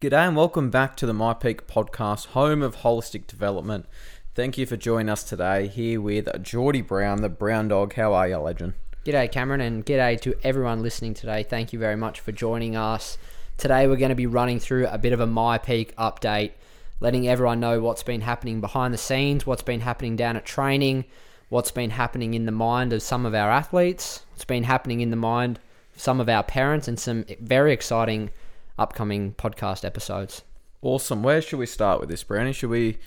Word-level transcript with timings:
G'day 0.00 0.28
and 0.28 0.36
welcome 0.36 0.70
back 0.70 0.94
to 0.98 1.06
the 1.06 1.12
myPEAC 1.12 1.62
podcast, 1.62 2.26
home 2.26 2.62
of 2.62 2.76
holistic 2.76 3.26
development. 3.26 3.86
Thank 4.32 4.56
you 4.56 4.64
for 4.64 4.76
joining 4.76 5.08
us 5.08 5.24
today 5.24 5.66
here 5.66 6.00
with 6.00 6.40
Geordie 6.40 6.82
Brown, 6.82 7.20
the 7.20 7.28
Brown 7.28 7.66
Dog. 7.66 7.94
How 7.94 8.14
are 8.14 8.28
you, 8.28 8.38
legend? 8.38 8.74
G'day, 9.04 9.32
Cameron, 9.32 9.60
and 9.60 9.84
g'day 9.84 10.20
to 10.20 10.36
everyone 10.44 10.82
listening 10.82 11.14
today. 11.14 11.42
Thank 11.42 11.72
you 11.72 11.80
very 11.80 11.96
much 11.96 12.20
for 12.20 12.30
joining 12.30 12.76
us. 12.76 13.18
Today, 13.56 13.88
we're 13.88 13.96
going 13.96 14.10
to 14.10 14.14
be 14.14 14.28
running 14.28 14.60
through 14.60 14.86
a 14.86 14.98
bit 14.98 15.12
of 15.12 15.18
a 15.18 15.26
myPEAC 15.26 15.94
update, 15.94 16.52
letting 17.00 17.26
everyone 17.26 17.58
know 17.58 17.80
what's 17.80 18.04
been 18.04 18.20
happening 18.20 18.60
behind 18.60 18.94
the 18.94 18.98
scenes, 18.98 19.46
what's 19.46 19.62
been 19.62 19.80
happening 19.80 20.14
down 20.14 20.36
at 20.36 20.46
training, 20.46 21.06
what's 21.48 21.72
been 21.72 21.90
happening 21.90 22.34
in 22.34 22.46
the 22.46 22.52
mind 22.52 22.92
of 22.92 23.02
some 23.02 23.26
of 23.26 23.34
our 23.34 23.50
athletes, 23.50 24.22
what's 24.30 24.44
been 24.44 24.62
happening 24.62 25.00
in 25.00 25.10
the 25.10 25.16
mind 25.16 25.58
of 25.96 26.00
some 26.00 26.20
of 26.20 26.28
our 26.28 26.44
parents, 26.44 26.86
and 26.86 27.00
some 27.00 27.24
very 27.40 27.72
exciting 27.72 28.30
upcoming 28.78 29.34
podcast 29.34 29.84
episodes. 29.84 30.42
Awesome. 30.80 31.22
Where 31.22 31.42
should 31.42 31.58
we 31.58 31.66
start 31.66 32.00
with 32.00 32.08
this, 32.08 32.22
Brownie? 32.22 32.52
Should 32.52 32.70
we 32.70 32.98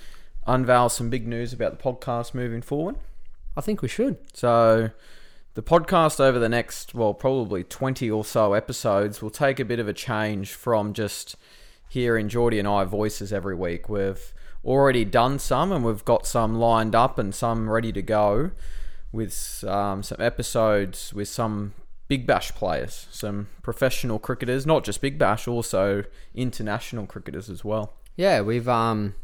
unveil 0.45 0.89
some 0.89 1.09
big 1.09 1.27
news 1.27 1.53
about 1.53 1.77
the 1.77 1.83
podcast 1.83 2.33
moving 2.33 2.61
forward? 2.61 2.95
I 3.55 3.61
think 3.61 3.81
we 3.81 3.87
should. 3.87 4.17
So, 4.33 4.91
the 5.53 5.63
podcast 5.63 6.19
over 6.19 6.39
the 6.39 6.49
next, 6.49 6.93
well, 6.93 7.13
probably 7.13 7.63
20 7.63 8.09
or 8.09 8.23
so 8.23 8.53
episodes 8.53 9.21
will 9.21 9.29
take 9.29 9.59
a 9.59 9.65
bit 9.65 9.79
of 9.79 9.87
a 9.87 9.93
change 9.93 10.53
from 10.53 10.93
just 10.93 11.35
hearing 11.89 12.29
Geordie 12.29 12.59
and 12.59 12.67
I 12.67 12.85
voices 12.85 13.33
every 13.33 13.55
week. 13.55 13.89
We've 13.89 14.33
already 14.63 15.03
done 15.03 15.39
some 15.39 15.71
and 15.71 15.83
we've 15.83 16.05
got 16.05 16.25
some 16.25 16.55
lined 16.57 16.95
up 16.95 17.17
and 17.19 17.35
some 17.35 17.69
ready 17.69 17.91
to 17.91 18.01
go 18.01 18.51
with 19.11 19.63
um, 19.67 20.03
some 20.03 20.21
episodes 20.21 21.13
with 21.13 21.27
some 21.27 21.73
Big 22.11 22.27
Bash 22.27 22.51
players, 22.51 23.07
some 23.09 23.47
professional 23.61 24.19
cricketers, 24.19 24.65
not 24.65 24.83
just 24.83 24.99
Big 24.99 25.17
Bash, 25.17 25.47
also 25.47 26.03
international 26.35 27.05
cricketers 27.05 27.49
as 27.49 27.63
well. 27.63 27.93
Yeah, 28.17 28.41
we've 28.41 28.67
um, 28.67 29.15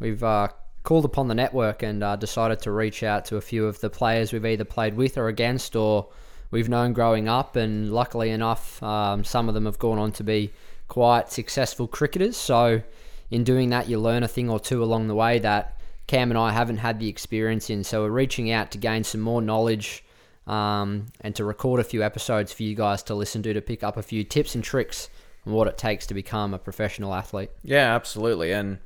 we've 0.00 0.24
uh, 0.24 0.48
called 0.82 1.04
upon 1.04 1.28
the 1.28 1.36
network 1.36 1.84
and 1.84 2.02
uh, 2.02 2.16
decided 2.16 2.58
to 2.62 2.72
reach 2.72 3.04
out 3.04 3.24
to 3.26 3.36
a 3.36 3.40
few 3.40 3.66
of 3.66 3.78
the 3.78 3.88
players 3.88 4.32
we've 4.32 4.44
either 4.44 4.64
played 4.64 4.94
with 4.94 5.16
or 5.16 5.28
against, 5.28 5.76
or 5.76 6.08
we've 6.50 6.68
known 6.68 6.92
growing 6.92 7.28
up. 7.28 7.54
And 7.54 7.92
luckily 7.92 8.30
enough, 8.30 8.82
um, 8.82 9.22
some 9.22 9.46
of 9.46 9.54
them 9.54 9.66
have 9.66 9.78
gone 9.78 10.00
on 10.00 10.10
to 10.14 10.24
be 10.24 10.50
quite 10.88 11.30
successful 11.30 11.86
cricketers. 11.86 12.36
So, 12.36 12.82
in 13.30 13.44
doing 13.44 13.70
that, 13.70 13.88
you 13.88 14.00
learn 14.00 14.24
a 14.24 14.28
thing 14.28 14.50
or 14.50 14.58
two 14.58 14.82
along 14.82 15.06
the 15.06 15.14
way 15.14 15.38
that 15.38 15.80
Cam 16.08 16.32
and 16.32 16.38
I 16.38 16.50
haven't 16.50 16.78
had 16.78 16.98
the 16.98 17.08
experience 17.08 17.70
in. 17.70 17.84
So, 17.84 18.02
we're 18.02 18.10
reaching 18.10 18.50
out 18.50 18.72
to 18.72 18.78
gain 18.78 19.04
some 19.04 19.20
more 19.20 19.40
knowledge 19.40 20.02
um, 20.48 21.06
and 21.20 21.36
to 21.36 21.44
record 21.44 21.78
a 21.78 21.84
few 21.84 22.02
episodes 22.02 22.52
for 22.52 22.62
you 22.62 22.74
guys 22.74 23.02
to 23.04 23.14
listen 23.14 23.42
to 23.42 23.52
to 23.52 23.60
pick 23.60 23.84
up 23.84 23.96
a 23.96 24.02
few 24.02 24.24
tips 24.24 24.54
and 24.54 24.64
tricks 24.64 25.10
on 25.46 25.52
what 25.52 25.68
it 25.68 25.76
takes 25.76 26.06
to 26.06 26.14
become 26.14 26.54
a 26.54 26.58
professional 26.58 27.14
athlete. 27.14 27.50
Yeah, 27.62 27.94
absolutely. 27.94 28.52
And 28.52 28.78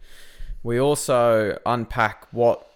we 0.63 0.79
also 0.79 1.59
unpack 1.65 2.27
what 2.33 2.69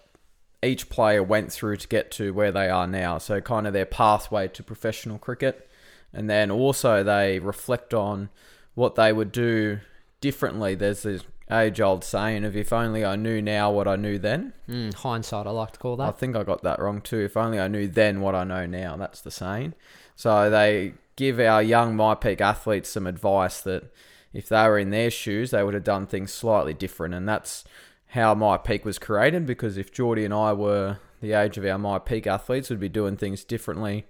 each 0.63 0.89
player 0.89 1.21
went 1.21 1.51
through 1.51 1.77
to 1.77 1.87
get 1.87 2.11
to 2.11 2.33
where 2.33 2.51
they 2.51 2.69
are 2.69 2.87
now. 2.87 3.17
So, 3.17 3.41
kind 3.41 3.67
of 3.67 3.73
their 3.73 3.85
pathway 3.85 4.47
to 4.47 4.63
professional 4.63 5.19
cricket. 5.19 5.69
And 6.13 6.29
then 6.29 6.49
also 6.49 7.03
they 7.03 7.39
reflect 7.39 7.93
on 7.93 8.29
what 8.73 8.95
they 8.95 9.11
would 9.11 9.31
do 9.31 9.79
differently. 10.21 10.73
There's 10.73 11.03
this 11.03 11.23
age 11.51 11.79
old 11.79 12.03
saying 12.03 12.43
of 12.43 12.55
if 12.55 12.73
only 12.73 13.05
I 13.05 13.15
knew 13.15 13.41
now 13.41 13.71
what 13.71 13.87
I 13.87 13.95
knew 13.95 14.17
then. 14.17 14.53
Mm, 14.69 14.93
hindsight, 14.93 15.47
I 15.47 15.51
like 15.51 15.71
to 15.73 15.79
call 15.79 15.95
that. 15.97 16.07
I 16.07 16.11
think 16.11 16.35
I 16.35 16.43
got 16.43 16.63
that 16.63 16.79
wrong 16.79 17.01
too. 17.01 17.19
If 17.19 17.37
only 17.37 17.59
I 17.59 17.67
knew 17.67 17.87
then 17.87 18.21
what 18.21 18.35
I 18.35 18.43
know 18.43 18.65
now. 18.65 18.97
That's 18.97 19.21
the 19.21 19.31
saying. 19.31 19.73
So 20.15 20.49
they 20.49 20.93
give 21.15 21.39
our 21.39 21.61
young 21.61 21.95
myPEAC 21.95 22.41
athletes 22.41 22.89
some 22.89 23.07
advice 23.07 23.61
that 23.61 23.91
if 24.33 24.49
they 24.49 24.67
were 24.67 24.79
in 24.79 24.89
their 24.89 25.09
shoes, 25.09 25.51
they 25.51 25.63
would 25.63 25.73
have 25.73 25.83
done 25.83 26.05
things 26.05 26.33
slightly 26.33 26.73
different. 26.73 27.13
And 27.13 27.27
that's 27.27 27.63
how 28.07 28.35
myPEAC 28.35 28.83
was 28.83 28.99
created 28.99 29.45
because 29.45 29.77
if 29.77 29.91
Geordie 29.91 30.25
and 30.25 30.33
I 30.33 30.53
were 30.53 30.99
the 31.21 31.33
age 31.33 31.57
of 31.57 31.65
our 31.65 31.79
myPEAC 31.79 32.27
athletes, 32.27 32.69
we'd 32.69 32.79
be 32.79 32.89
doing 32.89 33.17
things 33.17 33.43
differently 33.43 34.05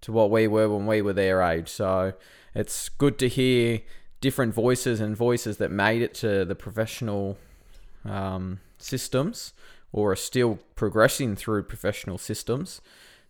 to 0.00 0.12
what 0.12 0.30
we 0.30 0.46
were 0.46 0.68
when 0.68 0.86
we 0.86 1.02
were 1.02 1.12
their 1.12 1.42
age. 1.42 1.68
So 1.68 2.14
it's 2.54 2.88
good 2.88 3.18
to 3.18 3.28
hear 3.28 3.80
different 4.20 4.54
voices 4.54 5.00
and 5.00 5.16
voices 5.16 5.58
that 5.58 5.70
made 5.70 6.02
it 6.02 6.14
to 6.14 6.44
the 6.44 6.54
professional 6.54 7.38
um, 8.04 8.60
systems 8.78 9.52
or 9.92 10.12
are 10.12 10.16
still 10.16 10.58
progressing 10.76 11.36
through 11.36 11.62
professional 11.62 12.18
systems 12.18 12.80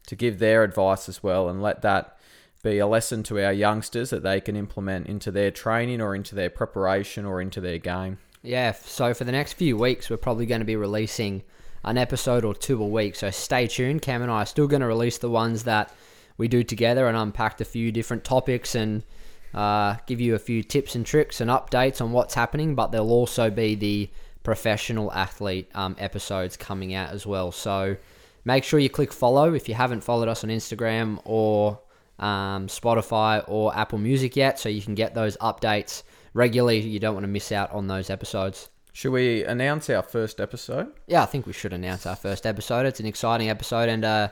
to 0.06 0.16
give 0.16 0.38
their 0.38 0.64
advice 0.64 1.08
as 1.08 1.22
well 1.22 1.48
and 1.48 1.62
let 1.62 1.82
that 1.82 2.18
be 2.62 2.78
a 2.78 2.86
lesson 2.86 3.22
to 3.22 3.44
our 3.44 3.52
youngsters 3.52 4.10
that 4.10 4.22
they 4.22 4.40
can 4.40 4.56
implement 4.56 5.06
into 5.06 5.30
their 5.30 5.50
training 5.50 6.00
or 6.00 6.14
into 6.14 6.34
their 6.34 6.50
preparation 6.50 7.24
or 7.24 7.40
into 7.40 7.60
their 7.60 7.78
game. 7.78 8.18
Yeah, 8.42 8.72
so 8.72 9.14
for 9.14 9.24
the 9.24 9.32
next 9.32 9.54
few 9.54 9.76
weeks, 9.76 10.10
we're 10.10 10.16
probably 10.16 10.46
going 10.46 10.60
to 10.60 10.64
be 10.64 10.76
releasing 10.76 11.42
an 11.84 11.98
episode 11.98 12.44
or 12.44 12.54
two 12.54 12.82
a 12.82 12.86
week. 12.86 13.14
So 13.14 13.30
stay 13.30 13.66
tuned. 13.66 14.02
Cam 14.02 14.22
and 14.22 14.30
I 14.30 14.42
are 14.42 14.46
still 14.46 14.66
going 14.66 14.80
to 14.80 14.86
release 14.86 15.18
the 15.18 15.30
ones 15.30 15.64
that 15.64 15.92
we 16.36 16.48
do 16.48 16.62
together 16.62 17.06
and 17.06 17.16
unpack 17.16 17.60
a 17.60 17.64
few 17.64 17.92
different 17.92 18.24
topics 18.24 18.74
and 18.74 19.02
uh, 19.58 19.96
give 20.06 20.20
you 20.20 20.36
a 20.36 20.38
few 20.38 20.62
tips 20.62 20.94
and 20.94 21.04
tricks 21.04 21.40
and 21.40 21.50
updates 21.50 22.00
on 22.00 22.12
what's 22.12 22.32
happening, 22.32 22.76
but 22.76 22.92
there'll 22.92 23.10
also 23.10 23.50
be 23.50 23.74
the 23.74 24.08
professional 24.44 25.12
athlete 25.12 25.68
um, 25.74 25.96
episodes 25.98 26.56
coming 26.56 26.94
out 26.94 27.10
as 27.10 27.26
well. 27.26 27.50
So 27.50 27.96
make 28.44 28.62
sure 28.62 28.78
you 28.78 28.88
click 28.88 29.12
follow 29.12 29.54
if 29.54 29.68
you 29.68 29.74
haven't 29.74 30.04
followed 30.04 30.28
us 30.28 30.44
on 30.44 30.50
Instagram 30.50 31.20
or 31.24 31.80
um, 32.20 32.68
Spotify 32.68 33.42
or 33.48 33.76
Apple 33.76 33.98
Music 33.98 34.36
yet, 34.36 34.60
so 34.60 34.68
you 34.68 34.80
can 34.80 34.94
get 34.94 35.16
those 35.16 35.36
updates 35.38 36.04
regularly. 36.34 36.78
You 36.78 37.00
don't 37.00 37.14
want 37.14 37.24
to 37.24 37.28
miss 37.28 37.50
out 37.50 37.72
on 37.72 37.88
those 37.88 38.10
episodes. 38.10 38.68
Should 38.92 39.10
we 39.10 39.42
announce 39.42 39.90
our 39.90 40.04
first 40.04 40.40
episode? 40.40 40.92
Yeah, 41.08 41.24
I 41.24 41.26
think 41.26 41.46
we 41.48 41.52
should 41.52 41.72
announce 41.72 42.06
our 42.06 42.16
first 42.16 42.46
episode. 42.46 42.86
It's 42.86 43.00
an 43.00 43.06
exciting 43.06 43.50
episode 43.50 43.88
and 43.88 44.04
uh, 44.04 44.28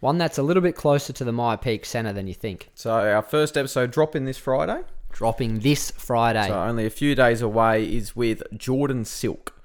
one 0.00 0.18
that's 0.18 0.38
a 0.38 0.42
little 0.42 0.62
bit 0.62 0.74
closer 0.74 1.12
to 1.12 1.24
the 1.24 1.32
myPEAC 1.32 1.84
Centre 1.84 2.12
than 2.12 2.26
you 2.26 2.34
think. 2.34 2.70
So 2.74 2.90
our 2.90 3.22
first 3.22 3.56
episode 3.56 3.90
dropping 3.90 4.24
this 4.24 4.38
Friday. 4.38 4.82
Dropping 5.12 5.60
this 5.60 5.90
Friday. 5.92 6.48
So 6.48 6.60
only 6.60 6.86
a 6.86 6.90
few 6.90 7.14
days 7.14 7.42
away 7.42 7.84
is 7.84 8.16
with 8.16 8.42
Jordan 8.56 9.04
Silk, 9.04 9.60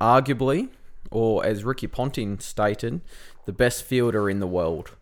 arguably, 0.00 0.68
or 1.10 1.44
as 1.44 1.64
Ricky 1.64 1.86
Ponting 1.86 2.38
stated, 2.38 3.00
the 3.46 3.52
best 3.52 3.84
fielder 3.84 4.28
in 4.28 4.40
the 4.40 4.46
world. 4.46 4.92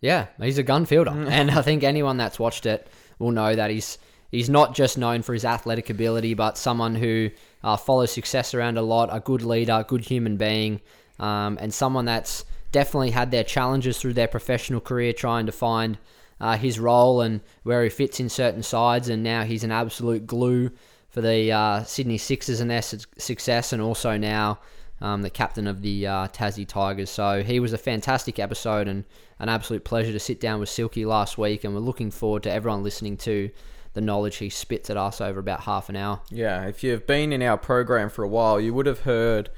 Yeah, 0.00 0.28
he's 0.40 0.58
a 0.58 0.62
gun 0.62 0.86
fielder, 0.86 1.10
and 1.10 1.50
I 1.50 1.62
think 1.62 1.84
anyone 1.84 2.16
that's 2.16 2.38
watched 2.38 2.66
it 2.66 2.88
will 3.18 3.30
know 3.30 3.54
that 3.54 3.70
he's 3.70 3.98
he's 4.30 4.48
not 4.48 4.74
just 4.74 4.96
known 4.96 5.22
for 5.22 5.34
his 5.34 5.44
athletic 5.44 5.90
ability, 5.90 6.34
but 6.34 6.56
someone 6.56 6.94
who 6.94 7.30
uh, 7.62 7.76
follows 7.76 8.10
success 8.10 8.54
around 8.54 8.78
a 8.78 8.82
lot, 8.82 9.10
a 9.12 9.20
good 9.20 9.42
leader, 9.42 9.74
a 9.74 9.84
good 9.84 10.00
human 10.00 10.36
being, 10.36 10.80
um, 11.20 11.58
and 11.60 11.72
someone 11.72 12.06
that's 12.06 12.44
definitely 12.72 13.10
had 13.10 13.30
their 13.30 13.44
challenges 13.44 13.98
through 13.98 14.14
their 14.14 14.28
professional 14.28 14.80
career 14.80 15.12
trying 15.12 15.46
to 15.46 15.52
find 15.52 15.98
uh, 16.40 16.56
his 16.56 16.80
role 16.80 17.20
and 17.20 17.40
where 17.62 17.84
he 17.84 17.90
fits 17.90 18.18
in 18.18 18.28
certain 18.28 18.62
sides. 18.62 19.08
And 19.08 19.22
now 19.22 19.44
he's 19.44 19.62
an 19.62 19.70
absolute 19.70 20.26
glue 20.26 20.70
for 21.08 21.20
the 21.20 21.52
uh, 21.52 21.84
Sydney 21.84 22.18
Sixers 22.18 22.60
and 22.60 22.70
their 22.70 22.82
su- 22.82 22.98
success, 23.18 23.72
and 23.72 23.82
also 23.82 24.16
now 24.16 24.58
um, 25.02 25.22
the 25.22 25.30
captain 25.30 25.66
of 25.66 25.82
the 25.82 26.06
uh, 26.06 26.28
Tassie 26.28 26.66
Tigers. 26.66 27.10
So 27.10 27.42
he 27.42 27.60
was 27.60 27.72
a 27.72 27.78
fantastic 27.78 28.38
episode 28.38 28.88
and 28.88 29.04
an 29.38 29.48
absolute 29.48 29.84
pleasure 29.84 30.12
to 30.12 30.18
sit 30.18 30.40
down 30.40 30.58
with 30.58 30.68
Silky 30.68 31.04
last 31.04 31.36
week. 31.36 31.64
And 31.64 31.74
we're 31.74 31.80
looking 31.80 32.10
forward 32.10 32.42
to 32.44 32.50
everyone 32.50 32.82
listening 32.82 33.18
to 33.18 33.50
the 33.94 34.00
knowledge 34.00 34.36
he 34.36 34.48
spits 34.48 34.88
at 34.88 34.96
us 34.96 35.20
over 35.20 35.38
about 35.38 35.60
half 35.60 35.88
an 35.88 35.96
hour. 35.96 36.22
Yeah, 36.30 36.64
if 36.64 36.82
you've 36.82 37.06
been 37.06 37.32
in 37.32 37.42
our 37.42 37.58
program 37.58 38.08
for 38.08 38.24
a 38.24 38.28
while, 38.28 38.58
you 38.58 38.72
would 38.72 38.86
have 38.86 39.00
heard 39.00 39.50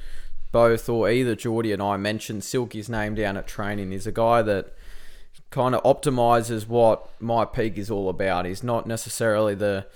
both 0.55 0.89
or 0.89 1.11
either 1.11 1.35
Geordie 1.35 1.73
and 1.73 1.83
I 1.83 1.97
mentioned 1.97 2.45
Silky's 2.45 2.89
name 2.89 3.17
down 3.17 3.37
at 3.37 3.49
training. 3.49 3.91
He's 3.91 4.07
a 4.07 4.13
guy 4.13 4.41
that 4.43 4.73
kind 5.51 5.75
of 5.75 5.83
optimizes 5.83 6.69
what 6.69 7.19
myPEAC 7.21 7.77
is 7.77 7.91
all 7.91 8.09
about. 8.09 8.47
He's 8.47 8.63
not 8.63 8.87
necessarily 8.87 9.57
the 9.57 9.87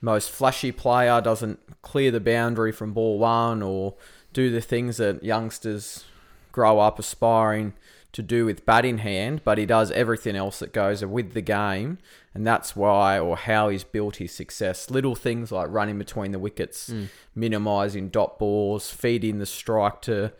most 0.00 0.28
flashy 0.28 0.72
player, 0.72 1.20
doesn't 1.20 1.60
clear 1.82 2.10
the 2.10 2.18
boundary 2.18 2.72
from 2.72 2.92
ball 2.92 3.20
one 3.20 3.62
or 3.62 3.94
do 4.32 4.50
the 4.50 4.60
things 4.60 4.96
that 4.96 5.22
youngsters 5.22 6.04
grow 6.50 6.80
up 6.80 6.98
aspiring 6.98 7.74
to 8.12 8.22
do 8.22 8.44
with 8.44 8.66
bat 8.66 8.84
in 8.84 8.98
hand, 8.98 9.42
but 9.44 9.58
he 9.58 9.66
does 9.66 9.90
everything 9.92 10.34
else 10.34 10.58
that 10.58 10.72
goes 10.72 11.04
with 11.04 11.32
the 11.32 11.40
game, 11.40 11.98
and 12.34 12.46
that's 12.46 12.74
why 12.74 13.18
or 13.18 13.36
how 13.36 13.68
he's 13.68 13.84
built 13.84 14.16
his 14.16 14.32
success. 14.32 14.90
Little 14.90 15.14
things 15.14 15.52
like 15.52 15.68
running 15.70 15.98
between 15.98 16.32
the 16.32 16.38
wickets, 16.38 16.90
mm. 16.90 17.08
minimizing 17.34 18.08
dot 18.08 18.38
balls, 18.38 18.90
feeding 18.90 19.38
the 19.38 19.46
strike 19.46 20.02
to 20.02 20.32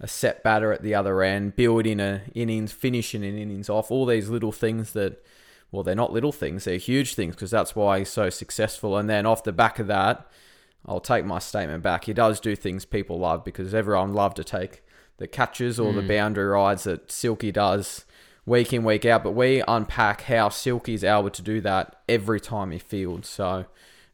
a 0.00 0.06
set 0.06 0.44
batter 0.44 0.72
at 0.72 0.82
the 0.82 0.94
other 0.94 1.22
end, 1.22 1.56
building 1.56 1.98
a 1.98 2.22
innings, 2.34 2.70
finishing 2.72 3.24
an 3.24 3.36
innings 3.36 3.68
off. 3.68 3.90
All 3.90 4.06
these 4.06 4.28
little 4.28 4.52
things 4.52 4.92
that, 4.92 5.20
well, 5.72 5.82
they're 5.82 5.96
not 5.96 6.12
little 6.12 6.32
things; 6.32 6.64
they're 6.64 6.76
huge 6.76 7.14
things 7.14 7.34
because 7.34 7.50
that's 7.50 7.74
why 7.74 7.98
he's 7.98 8.08
so 8.08 8.30
successful. 8.30 8.96
And 8.96 9.10
then 9.10 9.26
off 9.26 9.42
the 9.42 9.52
back 9.52 9.80
of 9.80 9.88
that, 9.88 10.30
I'll 10.86 11.00
take 11.00 11.24
my 11.24 11.40
statement 11.40 11.82
back. 11.82 12.04
He 12.04 12.12
does 12.12 12.38
do 12.38 12.54
things 12.54 12.84
people 12.84 13.18
love 13.18 13.44
because 13.44 13.74
everyone 13.74 14.14
love 14.14 14.34
to 14.34 14.44
take 14.44 14.82
the 15.18 15.28
catches 15.28 15.78
or 15.78 15.92
mm. 15.92 15.96
the 15.96 16.02
hmm. 16.02 16.08
boundary 16.08 16.46
rides 16.46 16.84
that 16.84 17.12
Silky 17.12 17.52
does 17.52 18.04
week 18.46 18.72
in, 18.72 18.82
week 18.82 19.04
out. 19.04 19.22
But 19.22 19.32
we 19.32 19.62
unpack 19.68 20.22
how 20.22 20.48
Silky's 20.48 21.04
able 21.04 21.30
to 21.30 21.42
do 21.42 21.60
that 21.60 22.00
every 22.08 22.40
time 22.40 22.70
he 22.70 22.78
fields. 22.78 23.28
So 23.28 23.66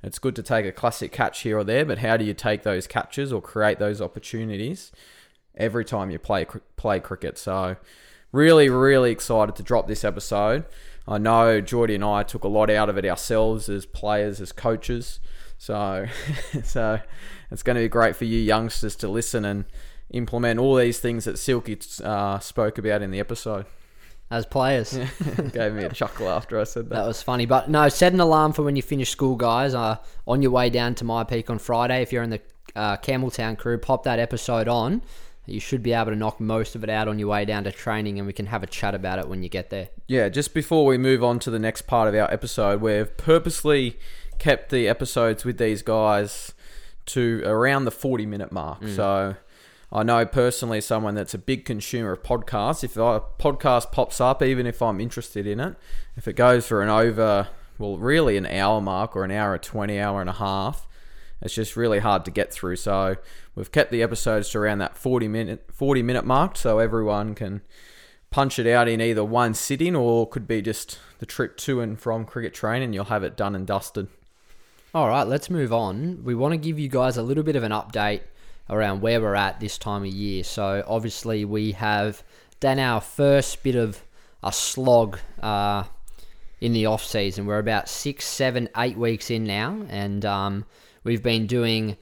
It's 0.05 0.19
good 0.19 0.37
to 0.37 0.43
take 0.43 0.67
a 0.67 0.73
classic 0.73 1.13
catch 1.13 1.41
here 1.41 1.59
or 1.59 1.65
there, 1.65 1.87
but 1.87 1.99
how 1.99 2.19
do 2.19 2.27
you 2.27 2.35
take 2.35 2.63
those 2.63 2.87
catches 2.87 3.33
or 3.33 3.41
create 3.41 3.79
those 3.79 4.03
opportunities 4.03 4.93
every 5.57 5.85
time 5.85 6.11
you 6.11 6.19
play 6.19 6.47
play 6.77 7.01
cricket? 7.01 7.39
So, 7.39 7.77
really, 8.31 8.69
really 8.69 9.11
excited 9.11 9.57
to 9.57 9.63
drop 9.63 9.89
this 9.89 10.05
episode. 10.05 10.67
I 11.09 11.17
know 11.17 11.63
Geordie 11.63 11.95
and 11.95 12.05
I 12.05 12.23
took 12.23 12.45
a 12.45 12.49
lot 12.49 12.69
out 12.69 12.91
of 12.91 12.99
it 12.99 13.07
ourselves 13.07 13.71
as 13.71 13.87
players, 13.87 14.43
as 14.43 14.53
coaches. 14.53 15.21
So, 15.57 16.07
so 16.63 17.01
it's 17.51 17.63
going 17.63 17.77
to 17.77 17.83
be 17.83 17.89
great 17.89 18.15
for 18.15 18.27
you 18.27 18.39
youngsters 18.39 18.97
to 18.97 19.09
listen 19.09 19.47
and 19.47 19.65
implement 20.11 20.61
all 20.61 20.77
these 20.77 21.01
things 21.01 21.25
that 21.25 21.39
Silky 21.39 21.79
uh, 22.03 22.39
spoke 22.39 22.79
about 22.79 23.03
in 23.03 23.11
the 23.11 23.21
episode. 23.21 23.67
As 24.31 24.47
players, 24.47 24.93
Gave 25.53 25.75
me 25.75 25.85
a 25.85 25.91
chuckle 25.93 26.29
after 26.29 26.59
I 26.59 26.65
said 26.65 26.89
that. 26.89 26.95
that 26.97 27.07
was 27.07 27.23
funny. 27.23 27.47
But 27.47 27.69
no, 27.69 27.89
set 27.89 28.13
an 28.15 28.21
alarm 28.21 28.53
for 28.53 28.63
when 28.63 28.75
you 28.75 28.83
finish 28.83 29.11
school, 29.11 29.37
guys. 29.37 29.75
Uh, 29.75 29.99
on 30.27 30.41
your 30.43 30.51
way 30.51 30.71
down 30.71 30.95
to 30.97 31.05
myPEAC 31.05 31.51
on 31.51 31.59
Friday, 31.59 32.01
if 32.03 32.11
you're 32.13 32.23
in 32.23 32.31
the 32.31 32.41
uh, 32.75 32.97
Campbelltown 32.97 33.59
crew, 33.59 33.79
pop 33.79 34.03
that 34.05 34.19
episode 34.19 34.67
on. 34.67 35.03
You 35.47 35.61
should 35.61 35.83
be 35.83 35.93
able 35.93 36.11
to 36.11 36.17
knock 36.17 36.41
most 36.41 36.75
of 36.75 36.83
it 36.83 36.89
out 36.91 37.07
on 37.07 37.19
your 37.19 37.29
way 37.29 37.45
down 37.45 37.65
to 37.65 37.71
training, 37.71 38.19
and 38.19 38.27
we 38.27 38.33
can 38.33 38.47
have 38.47 38.63
a 38.63 38.67
chat 38.67 38.95
about 38.95 39.19
it 39.19 39.29
when 39.29 39.43
you 39.43 39.51
get 39.51 39.69
there. 39.69 39.89
Yeah, 40.09 40.31
just 40.31 40.55
before 40.55 40.87
we 40.87 40.97
move 40.97 41.23
on 41.23 41.39
to 41.41 41.51
the 41.51 41.59
next 41.59 41.83
part 41.83 42.09
of 42.09 42.15
our 42.15 42.33
episode, 42.33 42.81
we've 42.81 43.15
purposely 43.19 43.99
kept 44.39 44.71
the 44.71 44.89
episodes 44.89 45.45
with 45.45 45.59
these 45.59 45.83
guys 45.83 46.55
to 47.07 47.43
around 47.45 47.85
the 47.85 47.91
40 47.91 48.25
minute 48.25 48.51
mark. 48.53 48.89
So 48.89 49.37
I 49.95 50.03
know 50.03 50.27
personally 50.27 50.81
someone 50.81 51.15
that's 51.15 51.35
a 51.35 51.39
big 51.39 51.65
consumer 51.65 52.11
of 52.11 52.25
podcasts. 52.25 52.83
If 52.83 52.97
a 52.97 53.23
podcast 53.39 53.93
pops 53.93 54.21
up, 54.21 54.43
even 54.43 54.67
if 54.67 54.83
I'm 54.83 55.01
interested 55.01 55.47
in 55.47 55.61
it, 55.61 55.77
if 56.17 56.27
it 56.27 56.33
goes 56.33 56.67
for 56.67 56.83
an 56.83 56.89
over, 56.89 57.47
well, 57.79 57.97
really 57.97 58.37
an 58.37 58.45
hour 58.45 58.81
mark 58.81 59.15
or 59.15 59.23
an 59.23 59.31
hour, 59.31 59.57
20 59.57 60.01
hour 60.01 60.21
and 60.21 60.29
a 60.29 60.35
half, 60.35 60.89
it's 61.41 61.55
just 61.55 61.77
really 61.77 62.01
hard 62.01 62.25
to 62.25 62.33
get 62.33 62.53
through. 62.53 62.75
So 62.75 63.15
we've 63.55 63.71
kept 63.71 63.93
the 63.93 64.03
episodes 64.03 64.51
to 64.51 64.59
around 64.59 64.79
that 64.79 64.99
40 64.99 65.29
minute 65.29 65.67
40 65.73 66.03
minute 66.03 66.25
mark 66.25 66.57
so 66.57 66.81
everyone 66.81 67.37
can 67.37 67.63
punch 68.31 68.59
it 68.59 68.67
out 68.67 68.89
in 68.89 69.01
either 69.01 69.25
one 69.25 69.55
sitting 69.55 69.95
or 69.95 70.29
could 70.29 70.49
be 70.49 70.61
just 70.61 70.99
the 71.21 71.27
trip 71.27 71.57
to 71.59 71.81
and 71.81 72.01
from 72.01 72.25
cricket 72.25 72.53
training. 72.53 72.93
You'll 72.93 73.05
have 73.05 73.23
it 73.23 73.37
done 73.37 73.55
and 73.55 73.65
dusted. 73.65 74.09
All 74.93 75.09
right, 75.09 75.27
let's 75.27 75.51
move 75.51 75.73
on. 75.73 76.25
We 76.25 76.35
want 76.35 76.51
to 76.51 76.59
give 76.59 76.81
you 76.81 76.89
guys 76.89 77.17
a 77.17 77.23
little 77.23 77.45
bit 77.45 77.55
of 77.55 77.63
an 77.63 77.71
update 77.71 78.23
around 78.71 79.01
where 79.01 79.21
we're 79.21 79.35
at 79.35 79.61
this 79.61 79.79
time 79.79 80.03
of 80.03 80.09
year. 80.09 80.45
So, 80.45 80.85
obviously, 80.87 81.45
we 81.45 81.73
have 81.73 82.23
done 82.61 82.79
our 82.79 83.01
first 83.01 83.63
bit 83.63 83.77
of 83.77 84.03
a 84.43 84.53
slog 84.53 85.19
uh, 85.43 85.85
in 86.61 86.73
the 86.73 86.87
off 86.87 87.05
season. 87.05 87.47
We're 87.47 87.59
about 87.59 87.89
six, 87.89 88.25
seven, 88.27 88.69
eight 88.77 88.97
weeks 88.97 89.31
in 89.31 89.45
now, 89.45 89.85
and 89.89 90.25
um, 90.25 90.65
we've 91.03 91.23
been 91.23 91.47
doing 91.47 91.97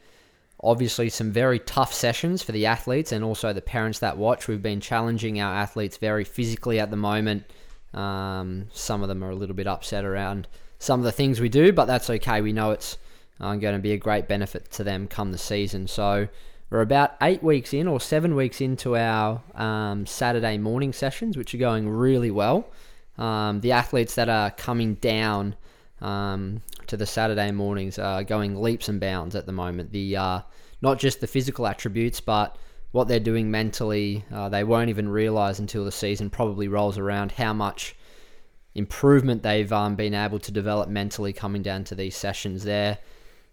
obviously 0.63 1.09
some 1.09 1.33
very 1.33 1.59
tough 1.59 1.93
sessions 1.93 2.43
for 2.43 2.53
the 2.53 2.67
athletes 2.67 3.11
and 3.11 3.25
also 3.25 3.53
the 3.53 3.61
parents 3.61 3.99
that 3.99 4.17
watch. 4.17 4.47
We've 4.47 4.63
been 4.63 4.81
challenging 4.81 5.41
our 5.41 5.53
athletes 5.53 5.97
very 5.97 6.25
physically 6.25 6.79
at 6.79 6.91
the 6.91 6.97
moment. 6.97 7.45
Um, 7.93 8.69
some 8.73 9.03
of 9.03 9.09
them 9.09 9.25
are 9.25 9.31
a 9.31 9.35
little 9.35 9.57
bit 9.57 9.67
upset 9.67 10.05
around 10.05 10.47
some 10.79 11.01
of 11.01 11.05
the 11.05 11.13
things 11.13 11.41
we 11.41 11.49
do, 11.49 11.73
but 11.73 11.87
that's 11.87 12.09
okay. 12.09 12.41
We 12.41 12.53
know 12.53 12.71
it's 12.71 12.97
uh, 13.41 13.57
going 13.57 13.75
to 13.75 13.81
be 13.81 13.93
a 13.93 13.99
great 13.99 14.29
benefit 14.29 14.71
to 14.73 14.85
them 14.85 15.09
come 15.09 15.33
the 15.33 15.39
season. 15.39 15.89
So 15.89 16.29
we're 16.73 16.81
about 16.81 17.17
eight 17.21 17.43
weeks 17.43 17.75
in 17.75 17.87
or 17.87 18.01
seven 18.01 18.35
weeks 18.35 18.63
into 18.63 18.97
our 18.97 19.43
um, 19.55 20.07
Saturday 20.07 20.57
morning 20.57 20.95
sessions, 20.95 21.37
which 21.37 21.55
are 21.55 21.59
going 21.59 21.87
really 21.87 22.31
well. 22.31 22.67
Um, 23.19 23.61
the 23.61 23.73
athletes 23.73 24.15
that 24.15 24.31
are 24.31 24.51
coming 24.51 24.95
down 24.95 25.55
um, 26.01 26.63
to 26.87 26.97
the 26.97 27.05
Saturday 27.05 27.51
mornings 27.51 27.99
are 27.99 28.25
going 28.25 28.57
leaps 28.57 28.89
and 28.89 28.99
bounds 28.99 29.37
at 29.37 29.45
the 29.45 29.53
moment. 29.53 29.93
The 29.93 30.17
uh, 30.17 30.41
not 30.81 30.99
just 30.99 31.21
the 31.21 31.27
physical 31.27 31.67
attributes, 31.67 32.21
but 32.21 32.57
what 32.93 33.07
they're 33.07 33.21
doing 33.21 33.51
mentally. 33.51 34.25
Uh, 34.33 34.49
they 34.49 34.65
won't 34.65 34.89
even 34.89 35.11
realize 35.11 35.59
until 35.59 35.85
the 35.85 35.93
season 35.93 36.31
probably 36.31 36.69
rolls 36.69 36.97
around 36.97 37.33
how 37.33 37.53
much 37.53 37.95
improvement 38.75 39.43
they've 39.43 39.73
um, 39.75 39.95
been 39.95 40.15
able 40.15 40.39
to 40.39 40.51
develop 40.51 40.89
mentally 40.89 41.35
coming 41.35 41.61
down 41.61 41.85
to 41.85 41.95
these 41.95 42.17
sessions. 42.17 42.65
There 42.65 42.97